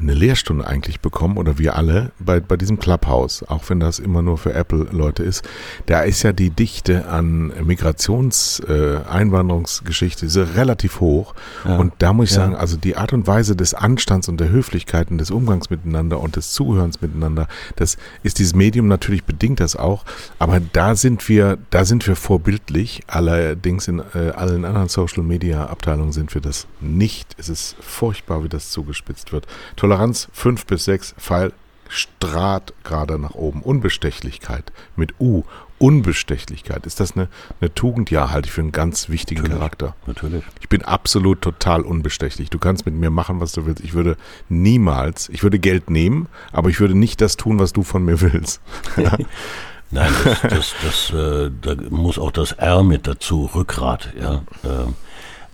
eine 0.00 0.14
Lehrstunde 0.14 0.66
eigentlich 0.66 1.00
bekommen 1.00 1.36
oder 1.36 1.58
wir 1.58 1.76
alle 1.76 2.12
bei, 2.18 2.40
bei 2.40 2.56
diesem 2.56 2.78
Clubhouse, 2.78 3.42
auch 3.42 3.68
wenn 3.68 3.80
das 3.80 3.98
immer 3.98 4.22
nur 4.22 4.38
für 4.38 4.52
Apple-Leute 4.54 5.22
ist, 5.22 5.44
da 5.86 6.02
ist 6.02 6.22
ja 6.22 6.32
die 6.32 6.50
Dichte 6.50 7.06
an 7.08 7.52
Migrations-, 7.64 8.60
äh, 8.68 9.00
Einwanderungsgeschichte 9.08 10.26
relativ 10.54 11.00
hoch. 11.00 11.34
Ja. 11.64 11.76
Und 11.76 11.94
da 11.98 12.12
muss 12.12 12.30
ich 12.30 12.36
ja. 12.36 12.42
sagen, 12.42 12.54
also 12.54 12.76
die 12.76 12.96
Art 12.96 13.12
und 13.12 13.26
Weise 13.26 13.56
des 13.56 13.74
Anstands 13.74 14.28
und 14.28 14.40
der 14.40 14.50
Höflichkeit 14.50 15.10
und 15.10 15.18
des 15.18 15.30
Umgangs 15.30 15.70
miteinander 15.70 16.20
und 16.20 16.36
des 16.36 16.52
Zuhörens 16.52 17.00
miteinander, 17.00 17.46
das 17.76 17.96
ist 18.22 18.38
dieses 18.38 18.54
Medium 18.54 18.88
natürlich 18.88 19.24
bedingt 19.24 19.60
das 19.60 19.76
auch, 19.76 20.04
aber 20.38 20.60
da 20.72 20.94
sind 20.94 21.28
wir, 21.28 21.58
da 21.70 21.84
sind 21.84 22.06
wir 22.06 22.16
vorbildlich. 22.16 23.02
Allerdings 23.06 23.88
in 23.88 24.02
äh, 24.14 24.30
allen 24.30 24.64
anderen 24.64 24.88
Social-Media-Abteilungen 24.88 26.12
sind 26.12 26.34
wir 26.34 26.40
das 26.40 26.66
nicht. 26.80 27.34
Es 27.38 27.48
ist 27.48 27.76
furchtbar, 27.80 28.44
wie 28.44 28.48
das 28.48 28.70
zugespitzt 28.70 29.32
wird. 29.32 29.46
Toleranz 29.90 30.28
5 30.32 30.66
bis 30.66 30.84
6, 30.84 31.16
Pfeil 31.18 31.52
Strat 31.88 32.72
gerade 32.84 33.18
nach 33.18 33.34
oben. 33.34 33.60
Unbestechlichkeit 33.60 34.70
mit 34.94 35.14
U. 35.18 35.42
Unbestechlichkeit. 35.78 36.86
Ist 36.86 37.00
das 37.00 37.16
eine, 37.16 37.26
eine 37.60 37.74
Tugend? 37.74 38.08
Ja, 38.12 38.30
halte 38.30 38.46
ich 38.46 38.52
für 38.52 38.60
einen 38.60 38.70
ganz 38.70 39.08
wichtigen 39.08 39.42
natürlich, 39.42 39.58
Charakter. 39.58 39.96
Natürlich. 40.06 40.44
Ich 40.60 40.68
bin 40.68 40.82
absolut 40.82 41.42
total 41.42 41.80
unbestechlich. 41.80 42.50
Du 42.50 42.60
kannst 42.60 42.86
mit 42.86 42.94
mir 42.94 43.10
machen, 43.10 43.40
was 43.40 43.50
du 43.50 43.66
willst. 43.66 43.82
Ich 43.82 43.92
würde 43.92 44.16
niemals, 44.48 45.28
ich 45.30 45.42
würde 45.42 45.58
Geld 45.58 45.90
nehmen, 45.90 46.28
aber 46.52 46.68
ich 46.68 46.78
würde 46.78 46.94
nicht 46.94 47.20
das 47.20 47.36
tun, 47.36 47.58
was 47.58 47.72
du 47.72 47.82
von 47.82 48.04
mir 48.04 48.20
willst. 48.20 48.60
Nein, 49.90 50.12
das, 50.24 50.42
das, 50.42 50.74
das, 50.84 51.10
äh, 51.10 51.50
da 51.60 51.74
muss 51.90 52.16
auch 52.16 52.30
das 52.30 52.52
R 52.52 52.84
mit 52.84 53.08
dazu, 53.08 53.50
Rückgrat, 53.52 54.10
ja. 54.16 54.42
Äh, 54.62 54.86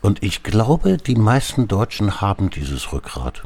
Und 0.03 0.22
ich 0.22 0.43
glaube, 0.43 0.99
die 0.99 1.16
meisten 1.16 1.68
Deutschen 1.68 2.20
haben 2.20 2.51
dieses 2.51 2.93
Rückgrat. 2.93 3.45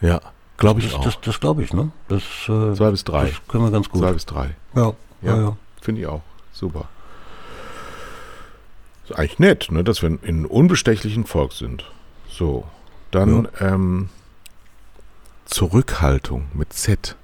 Ja, 0.00 0.20
glaube 0.56 0.80
ich 0.80 0.86
Das, 0.88 0.94
auch. 0.96 1.04
das, 1.04 1.20
das 1.20 1.40
glaube 1.40 1.62
ich, 1.62 1.72
ne? 1.72 1.90
Das, 2.08 2.22
äh, 2.48 2.74
Zwei 2.74 2.90
bis 2.90 3.04
drei. 3.04 3.26
Das 3.28 3.40
können 3.48 3.64
wir 3.64 3.70
ganz 3.70 3.88
gut. 3.88 4.00
Zwei 4.00 4.12
bis 4.12 4.26
drei. 4.26 4.54
ja, 4.74 4.92
Ja, 5.22 5.36
ja, 5.36 5.36
ja. 5.40 5.56
finde 5.80 6.00
ich 6.02 6.06
auch. 6.06 6.22
Super. 6.52 6.88
Ist 9.04 9.16
eigentlich 9.16 9.38
nett, 9.38 9.68
ne, 9.70 9.82
dass 9.84 10.02
wir 10.02 10.08
in 10.08 10.18
einem 10.24 10.44
unbestechlichen 10.46 11.24
Volk 11.26 11.52
sind. 11.52 11.84
So, 12.28 12.64
dann 13.10 13.48
ähm, 13.60 14.08
Zurückhaltung 15.46 16.46
mit 16.54 16.72
Z. 16.72 17.16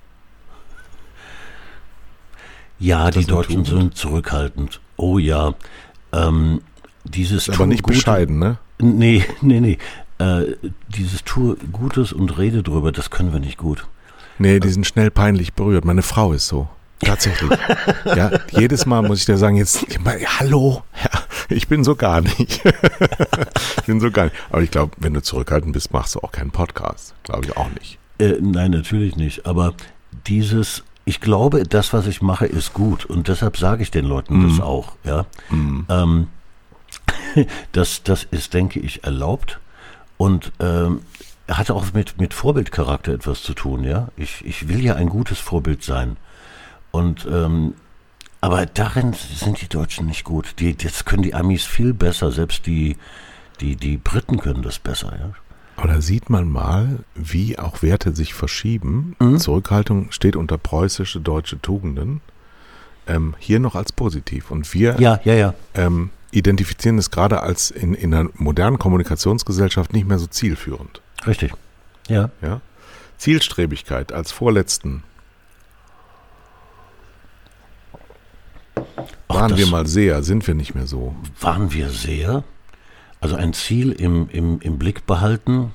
Ja, 2.78 3.10
die 3.10 3.24
Deutschen 3.24 3.64
Tugend? 3.64 3.80
sind 3.80 3.96
zurückhaltend. 3.96 4.80
Oh 4.96 5.18
ja. 5.18 5.54
Ähm, 6.12 6.60
dieses 7.04 7.48
Ist 7.48 7.54
aber 7.54 7.66
nicht 7.66 7.86
bescheiden, 7.86 8.38
ne? 8.38 8.58
Nee, 8.78 9.24
nee, 9.40 9.60
nee. 9.60 9.78
Äh, 10.18 10.56
dieses 10.88 11.24
Tue 11.24 11.56
Gutes 11.72 12.12
und 12.12 12.38
rede 12.38 12.62
drüber, 12.62 12.92
das 12.92 13.10
können 13.10 13.32
wir 13.32 13.40
nicht 13.40 13.58
gut. 13.58 13.86
Nee, 14.38 14.60
die 14.60 14.68
sind 14.70 14.86
schnell 14.86 15.10
peinlich 15.10 15.52
berührt. 15.54 15.84
Meine 15.84 16.02
Frau 16.02 16.32
ist 16.32 16.48
so. 16.48 16.68
Tatsächlich. 17.00 17.50
ja, 18.04 18.30
jedes 18.52 18.86
Mal 18.86 19.02
muss 19.02 19.18
ich 19.20 19.26
dir 19.26 19.36
sagen, 19.36 19.56
jetzt, 19.56 19.84
hallo, 20.38 20.82
ja, 21.02 21.20
ich 21.50 21.68
bin 21.68 21.84
so 21.84 21.94
gar 21.94 22.22
nicht. 22.22 22.62
ich 23.76 23.84
bin 23.84 24.00
so 24.00 24.10
gar 24.10 24.24
nicht. 24.24 24.36
Aber 24.50 24.62
ich 24.62 24.70
glaube, 24.70 24.92
wenn 24.98 25.12
du 25.12 25.20
zurückhaltend 25.22 25.72
bist, 25.74 25.92
machst 25.92 26.14
du 26.14 26.20
auch 26.20 26.32
keinen 26.32 26.50
Podcast. 26.50 27.14
Glaube 27.22 27.44
ich 27.46 27.56
auch 27.56 27.68
nicht. 27.78 27.98
Äh, 28.18 28.36
nein, 28.40 28.70
natürlich 28.70 29.16
nicht. 29.16 29.44
Aber 29.44 29.74
dieses, 30.26 30.84
ich 31.04 31.20
glaube, 31.20 31.64
das, 31.64 31.92
was 31.92 32.06
ich 32.06 32.22
mache, 32.22 32.46
ist 32.46 32.72
gut. 32.72 33.04
Und 33.04 33.28
deshalb 33.28 33.58
sage 33.58 33.82
ich 33.82 33.90
den 33.90 34.06
Leuten 34.06 34.38
Mhm. 34.38 34.48
das 34.48 34.60
auch. 34.60 34.92
Ja? 35.04 35.26
Ähm, 35.50 36.28
das, 37.72 38.02
das 38.04 38.24
ist, 38.30 38.54
denke 38.54 38.80
ich, 38.80 39.04
erlaubt. 39.04 39.60
Und 40.16 40.52
ähm, 40.60 41.00
hat 41.48 41.70
auch 41.70 41.92
mit, 41.92 42.18
mit 42.18 42.34
Vorbildcharakter 42.34 43.12
etwas 43.12 43.42
zu 43.42 43.54
tun. 43.54 43.84
Ja? 43.84 44.08
Ich, 44.16 44.44
ich 44.44 44.68
will 44.68 44.82
ja 44.82 44.94
ein 44.94 45.08
gutes 45.08 45.38
Vorbild 45.38 45.82
sein. 45.82 46.16
Und 46.90 47.26
ähm, 47.30 47.74
aber 48.40 48.66
darin 48.66 49.12
sind 49.12 49.60
die 49.60 49.68
Deutschen 49.68 50.06
nicht 50.06 50.24
gut. 50.24 50.56
Die, 50.60 50.76
das 50.76 51.04
können 51.04 51.22
die 51.22 51.34
Amis 51.34 51.64
viel 51.64 51.92
besser. 51.94 52.30
Selbst 52.30 52.66
die, 52.66 52.96
die, 53.60 53.76
die 53.76 53.96
Briten 53.96 54.38
können 54.38 54.62
das 54.62 54.78
besser. 54.78 55.12
Ja? 55.18 55.30
Aber 55.76 55.88
da 55.88 56.00
sieht 56.00 56.30
man 56.30 56.48
mal, 56.50 57.00
wie 57.14 57.58
auch 57.58 57.82
Werte 57.82 58.14
sich 58.14 58.34
verschieben. 58.34 59.16
Zurückhaltung 59.38 60.10
steht 60.10 60.36
unter 60.36 60.58
preußische 60.58 61.20
deutsche 61.20 61.60
Tugenden. 61.60 62.20
Ähm, 63.06 63.34
hier 63.38 63.60
noch 63.60 63.74
als 63.74 63.92
positiv. 63.92 64.50
Und 64.50 64.72
wir 64.72 64.96
ja, 65.00 65.20
ja, 65.24 65.34
ja. 65.34 65.54
ähm, 65.74 66.10
identifizieren 66.36 66.98
es 66.98 67.10
gerade 67.10 67.42
als 67.42 67.70
in, 67.70 67.94
in 67.94 68.12
einer 68.12 68.28
modernen 68.34 68.78
Kommunikationsgesellschaft 68.78 69.92
nicht 69.92 70.06
mehr 70.06 70.18
so 70.18 70.26
zielführend. 70.26 71.00
Richtig. 71.26 71.52
Ja. 72.08 72.30
Ja? 72.42 72.60
Zielstrebigkeit 73.16 74.12
als 74.12 74.32
vorletzten. 74.32 75.02
Ach, 79.28 79.34
Waren 79.34 79.56
wir 79.56 79.66
mal 79.68 79.86
sehr, 79.86 80.22
sind 80.22 80.46
wir 80.46 80.54
nicht 80.54 80.74
mehr 80.74 80.86
so. 80.86 81.16
waren 81.40 81.72
wir 81.72 81.88
sehr. 81.90 82.44
Also 83.20 83.36
ein 83.36 83.54
Ziel 83.54 83.92
im, 83.92 84.28
im, 84.28 84.60
im 84.60 84.78
Blick 84.78 85.06
behalten, 85.06 85.72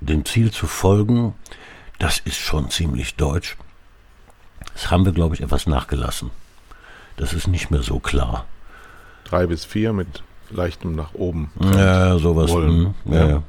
dem 0.00 0.24
Ziel 0.26 0.50
zu 0.52 0.66
folgen, 0.66 1.34
das 1.98 2.18
ist 2.18 2.36
schon 2.36 2.70
ziemlich 2.70 3.14
deutsch. 3.16 3.56
Das 4.74 4.90
haben 4.90 5.04
wir, 5.04 5.12
glaube 5.12 5.34
ich, 5.34 5.40
etwas 5.40 5.66
nachgelassen. 5.66 6.30
Das 7.16 7.32
ist 7.32 7.46
nicht 7.46 7.70
mehr 7.70 7.82
so 7.82 7.98
klar. 7.98 8.46
Drei 9.30 9.46
bis 9.46 9.64
vier 9.64 9.92
mit 9.92 10.22
leichtem 10.50 10.94
nach 10.96 11.14
oben. 11.14 11.50
Ja, 11.60 12.18
sowas. 12.18 12.50
Wollen. 12.50 12.94
hm, 13.04 13.12
Ja, 13.12 13.28
Ja. 13.28 13.42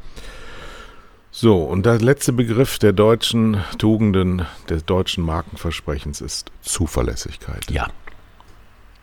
So, 1.33 1.63
und 1.63 1.85
der 1.85 1.97
letzte 1.99 2.33
Begriff 2.33 2.77
der 2.77 2.91
deutschen 2.93 3.57
Tugenden, 3.77 4.45
des 4.69 4.85
deutschen 4.85 5.23
Markenversprechens 5.23 6.19
ist 6.21 6.51
Zuverlässigkeit. 6.61 7.71
ja, 7.71 7.87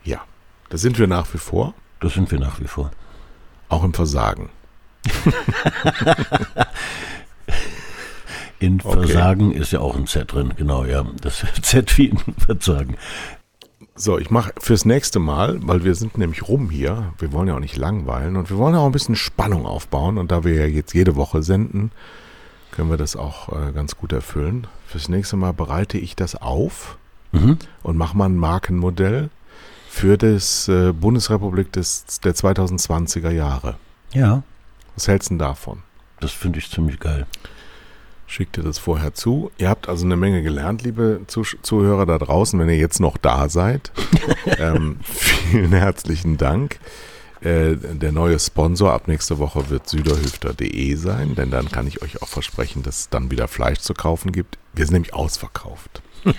Ja, 0.05 0.20
das 0.68 0.83
sind 0.83 0.99
wir 0.99 1.07
nach 1.07 1.33
wie 1.35 1.39
vor, 1.39 1.72
das 2.01 2.12
sind 2.14 2.31
wir 2.31 2.39
nach 2.39 2.61
wie 2.61 2.66
vor. 2.68 2.91
auch 3.70 3.83
im 3.83 3.95
Versagen. 3.95 4.51
In 8.61 8.81
Okay. 8.83 9.07
Versagen 9.07 9.53
ist 9.53 9.70
ja 9.72 9.79
auch 9.81 9.97
ein 9.97 10.07
Z 10.09 10.33
drin, 10.33 10.53
genau, 10.57 10.85
ja. 10.85 11.07
Das 11.20 11.45
Z 11.62 11.97
wie 11.97 12.07
in 12.09 12.18
Versagen. 12.39 12.97
So, 14.01 14.16
ich 14.16 14.30
mache 14.30 14.53
fürs 14.59 14.84
nächste 14.84 15.18
Mal, 15.18 15.59
weil 15.66 15.82
wir 15.82 15.94
sind 15.96 16.18
nämlich 16.18 16.46
rum 16.46 16.70
hier, 16.70 17.12
wir 17.18 17.32
wollen 17.32 17.49
ja 17.49 17.55
auch 17.57 17.61
nicht 17.61 17.76
langweilen 17.76 18.36
und 18.36 18.49
wir 18.49 18.57
wollen 18.57 18.74
ja 18.74 18.80
auch 18.80 18.86
ein 18.86 18.92
bisschen 18.92 19.16
Spannung 19.16 19.66
aufbauen 19.66 20.18
und 20.18 20.30
da 20.30 20.44
wir 20.44 20.55
ja 20.55 20.66
jetzt 20.66 20.94
jede 20.94 21.16
Woche 21.16 21.42
senden, 21.42 21.90
können 22.70 22.90
wir 22.90 22.96
das 22.96 23.16
auch 23.16 23.49
äh, 23.53 23.72
ganz 23.72 23.96
gut 23.96 24.12
erfüllen. 24.12 24.68
Fürs 24.86 25.09
nächste 25.09 25.36
Mal 25.36 25.53
bereite 25.53 25.99
ich 25.99 26.14
das 26.16 26.34
auf 26.36 26.96
Mhm. 27.30 27.59
und 27.82 27.99
mache 27.99 28.16
mal 28.16 28.24
ein 28.26 28.36
Markenmodell 28.38 29.28
für 29.90 30.16
das 30.16 30.66
äh, 30.68 30.92
Bundesrepublik 30.92 31.70
des, 31.72 32.20
der 32.24 32.34
2020er 32.34 33.28
Jahre. 33.30 33.74
Ja, 34.14 34.42
Was 34.94 35.09
hältst 35.09 35.28
du 35.28 35.34
denn 35.34 35.38
davon? 35.40 35.82
das 36.20 36.30
finde 36.32 36.59
ich 36.59 36.70
ziemlich 36.70 36.99
geil. 37.01 37.26
Schick 38.29 38.53
dir 38.53 38.62
das 38.62 38.79
vorher 38.79 39.14
zu. 39.14 39.51
Ihr 39.57 39.70
habt 39.70 39.89
also 39.89 40.05
eine 40.05 40.14
Menge 40.14 40.43
gelernt, 40.43 40.83
liebe 40.83 41.22
Zuh 41.29 41.45
Zuhörer 41.62 42.05
da 42.05 42.18
draußen, 42.18 42.61
wenn 42.61 42.68
ihr 42.68 42.76
jetzt 42.76 43.01
noch 43.01 43.16
da 43.16 43.49
seid. 43.49 43.91
ähm, 44.59 44.99
vielen 45.03 45.72
herzlichen 45.72 46.37
Dank. 46.37 46.79
Äh, 47.41 47.76
der 47.76 48.12
neue 48.12 48.39
Sponsor 48.39 48.93
ab 48.93 49.09
nächste 49.09 49.39
Woche 49.39 49.70
wird 49.70 49.89
süderhüfter.de 49.89 50.95
sein, 50.97 51.37
denn 51.37 51.51
dann 51.51 51.70
kann 51.70 51.87
ich 51.87 52.03
euch 52.03 52.20
auch 52.20 52.29
versprechen, 52.29 52.83
dass 52.83 53.01
es 53.01 53.09
dann 53.09 53.31
wieder 53.31 53.49
Fleisch 53.49 53.79
zu 53.79 53.95
kaufen 53.95 54.31
gibt. 54.31 54.59
Wir 54.74 54.85
sind 54.85 54.93
nämlich 54.93 55.14
ausverkauft. 55.14 56.03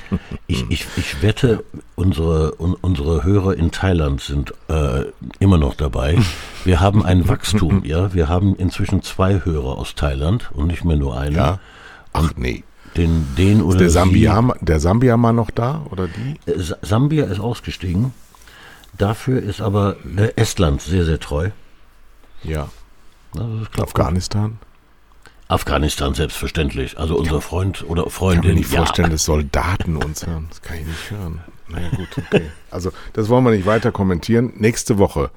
Ich, 0.47 0.65
ich, 0.69 0.87
ich 0.97 1.21
wette, 1.21 1.63
unsere, 1.95 2.59
un, 2.59 2.73
unsere 2.73 3.23
Hörer 3.23 3.55
in 3.55 3.71
Thailand 3.71 4.19
sind 4.19 4.51
äh, 4.67 5.05
immer 5.39 5.59
noch 5.59 5.75
dabei. 5.75 6.17
Wir 6.65 6.79
haben 6.79 7.05
ein 7.05 7.27
Wachstum, 7.27 7.83
ja. 7.85 8.13
Wir 8.13 8.27
haben 8.27 8.55
inzwischen 8.55 9.03
zwei 9.03 9.45
Hörer 9.45 9.77
aus 9.77 9.93
Thailand 9.93 10.49
und 10.53 10.67
nicht 10.67 10.83
mehr 10.83 10.97
nur 10.97 11.19
einen. 11.19 11.35
Ja. 11.35 11.59
Ach 12.13 12.31
nee. 12.35 12.63
Den, 12.97 13.27
den 13.37 13.61
oder 13.61 13.75
Ist 13.75 13.81
der 13.81 13.89
Sambia, 13.91 14.53
der 14.61 14.79
Sambia 14.79 15.15
mal 15.15 15.31
noch 15.33 15.51
da 15.51 15.85
oder 15.91 16.07
die? 16.07 16.51
Äh, 16.51 16.59
Sa- 16.59 16.77
Sambia 16.81 17.25
ist 17.25 17.39
ausgestiegen. 17.39 18.13
Dafür 18.97 19.41
ist 19.41 19.61
aber 19.61 19.95
äh, 20.17 20.33
Estland 20.35 20.81
sehr, 20.81 21.05
sehr 21.05 21.19
treu. 21.19 21.49
Ja. 22.43 22.69
Gut. 23.33 23.79
Afghanistan? 23.79 24.57
Afghanistan 25.47 26.13
selbstverständlich. 26.13 26.97
Also 26.97 27.15
unser 27.17 27.41
Freund 27.41 27.83
oder 27.87 28.05
Ich 28.07 28.13
kann 28.15 28.27
mir 28.27 28.33
Freundin. 28.33 28.55
nicht 28.55 28.69
vorstellen, 28.69 29.09
dass 29.11 29.25
Soldaten 29.25 29.95
uns 29.95 30.25
hören. 30.25 30.47
Das 30.49 30.61
kann 30.61 30.77
ich 30.77 30.85
nicht 30.85 31.11
hören. 31.11 31.41
Naja, 31.67 31.89
gut, 31.95 32.07
okay. 32.17 32.49
Also, 32.71 32.91
das 33.13 33.29
wollen 33.29 33.43
wir 33.45 33.51
nicht 33.51 33.67
weiter 33.67 33.91
kommentieren. 33.91 34.53
Nächste 34.57 34.97
Woche 34.97 35.29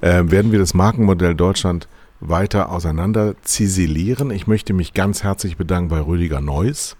äh, 0.00 0.22
werden 0.26 0.52
wir 0.52 0.60
das 0.60 0.74
Markenmodell 0.74 1.34
Deutschland 1.34 1.88
weiter 2.20 2.70
auseinander 2.70 3.34
ziselieren. 3.42 4.30
Ich 4.30 4.46
möchte 4.46 4.72
mich 4.72 4.94
ganz 4.94 5.22
herzlich 5.22 5.56
bedanken 5.56 5.88
bei 5.88 6.00
Rüdiger 6.00 6.40
Neuss. 6.40 6.96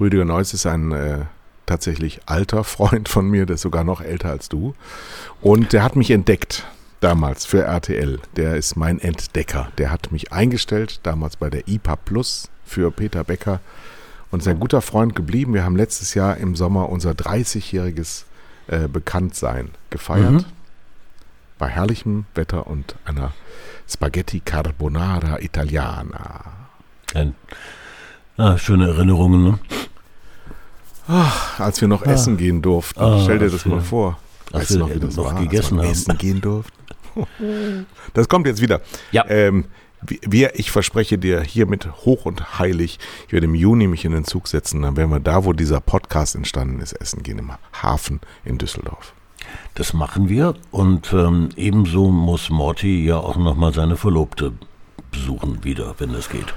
Rüdiger 0.00 0.24
Neuss 0.24 0.54
ist 0.54 0.66
ein 0.66 0.92
äh, 0.92 1.26
tatsächlich 1.66 2.20
alter 2.26 2.64
Freund 2.64 3.08
von 3.08 3.28
mir, 3.28 3.46
der 3.46 3.54
ist 3.54 3.62
sogar 3.62 3.84
noch 3.84 4.00
älter 4.00 4.30
als 4.30 4.48
du. 4.48 4.74
Und 5.40 5.72
der 5.72 5.82
hat 5.82 5.96
mich 5.96 6.10
entdeckt 6.10 6.66
damals 7.00 7.44
für 7.44 7.62
RTL. 7.62 8.20
Der 8.36 8.56
ist 8.56 8.76
mein 8.76 8.98
Entdecker. 8.98 9.70
Der 9.78 9.90
hat 9.90 10.10
mich 10.10 10.32
eingestellt, 10.32 11.00
damals 11.02 11.36
bei 11.36 11.50
der 11.50 11.68
IPA 11.68 11.96
Plus 11.96 12.48
für 12.64 12.90
Peter 12.90 13.24
Becker 13.24 13.60
und 14.30 14.40
ist 14.40 14.48
ein 14.48 14.60
guter 14.60 14.80
Freund 14.80 15.14
geblieben. 15.14 15.54
Wir 15.54 15.64
haben 15.64 15.76
letztes 15.76 16.14
Jahr 16.14 16.36
im 16.36 16.56
Sommer 16.56 16.88
unser 16.88 17.12
30-jähriges 17.12 18.24
äh, 18.66 18.88
Bekanntsein 18.88 19.70
gefeiert. 19.90 20.32
Mhm. 20.32 20.44
Bei 21.58 21.68
herrlichem 21.68 22.26
Wetter 22.34 22.66
und 22.66 22.94
einer 23.04 23.32
Spaghetti 23.88 24.40
Carbonara 24.40 25.40
Italiana. 25.40 26.44
Ein, 27.14 27.34
ah, 28.36 28.56
schöne 28.58 28.88
Erinnerungen. 28.88 29.42
Ne? 29.44 29.58
Als 31.58 31.80
wir 31.80 31.88
noch 31.88 32.02
essen 32.02 32.36
gehen 32.36 32.62
durften. 32.62 33.00
Ah, 33.00 33.20
Stell 33.24 33.38
dir 33.38 33.50
das 33.50 33.64
mal 33.64 33.80
vor. 33.80 34.18
als 34.52 34.70
wir 34.70 34.78
noch, 34.78 34.94
wie 34.94 35.00
das 35.00 35.16
noch 35.16 35.24
war, 35.34 35.40
gegessen 35.40 35.78
als 35.78 35.82
wir 35.82 35.88
haben. 35.88 35.92
essen 35.92 36.18
gehen 36.18 36.40
durften? 36.40 36.72
Das 38.14 38.28
kommt 38.28 38.46
jetzt 38.46 38.60
wieder. 38.60 38.80
Ja. 39.10 39.24
Ähm, 39.28 39.64
wir, 40.02 40.56
ich 40.56 40.70
verspreche 40.70 41.18
dir 41.18 41.40
hiermit 41.40 41.88
hoch 42.04 42.24
und 42.26 42.60
heilig, 42.60 43.00
ich 43.26 43.32
werde 43.32 43.46
im 43.46 43.56
Juni 43.56 43.88
mich 43.88 44.04
in 44.04 44.12
den 44.12 44.24
Zug 44.24 44.46
setzen, 44.46 44.82
dann 44.82 44.96
werden 44.96 45.10
wir 45.10 45.18
da, 45.18 45.44
wo 45.44 45.52
dieser 45.52 45.80
Podcast 45.80 46.36
entstanden 46.36 46.78
ist, 46.80 46.92
essen 46.92 47.24
gehen, 47.24 47.38
im 47.40 47.50
Hafen 47.82 48.20
in 48.44 48.58
Düsseldorf. 48.58 49.12
Das 49.74 49.92
machen 49.92 50.28
wir 50.28 50.54
und 50.70 51.12
ähm, 51.12 51.50
ebenso 51.56 52.10
muss 52.10 52.50
Morty 52.50 53.04
ja 53.04 53.18
auch 53.18 53.36
nochmal 53.36 53.72
seine 53.72 53.96
Verlobte 53.96 54.52
besuchen 55.10 55.62
wieder, 55.64 55.94
wenn 55.98 56.10
es 56.14 56.28
geht. 56.28 56.52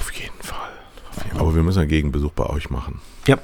Auf 0.00 0.12
jeden 0.12 0.42
Fall. 0.42 0.58
Auf 1.16 1.24
jeden 1.24 1.38
Aber 1.38 1.54
wir 1.54 1.62
müssen 1.62 1.80
einen 1.80 1.88
Gegenbesuch 1.88 2.32
bei 2.32 2.46
euch 2.46 2.70
machen. 2.70 3.00
Ja, 3.26 3.36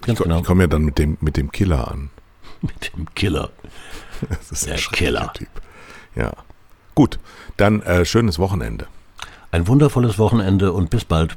ganz 0.00 0.18
Ich, 0.18 0.24
genau. 0.24 0.38
ich 0.38 0.44
komme 0.44 0.62
ja 0.64 0.66
dann 0.68 0.82
mit 0.84 0.98
dem, 0.98 1.18
mit 1.20 1.36
dem 1.36 1.50
Killer 1.52 1.90
an. 1.90 2.10
Mit 2.62 2.92
dem 2.96 3.12
Killer. 3.14 3.50
Das 4.28 4.52
ist 4.52 4.66
Der 4.66 4.74
ein 4.74 4.80
Killer. 4.92 5.32
Typ. 5.32 5.48
Ja. 6.14 6.30
Gut, 6.94 7.18
dann 7.56 7.82
äh, 7.82 8.04
schönes 8.04 8.38
Wochenende. 8.38 8.86
Ein 9.50 9.66
wundervolles 9.66 10.16
Wochenende 10.18 10.70
und 10.72 10.90
bis 10.90 11.04
bald. 11.04 11.36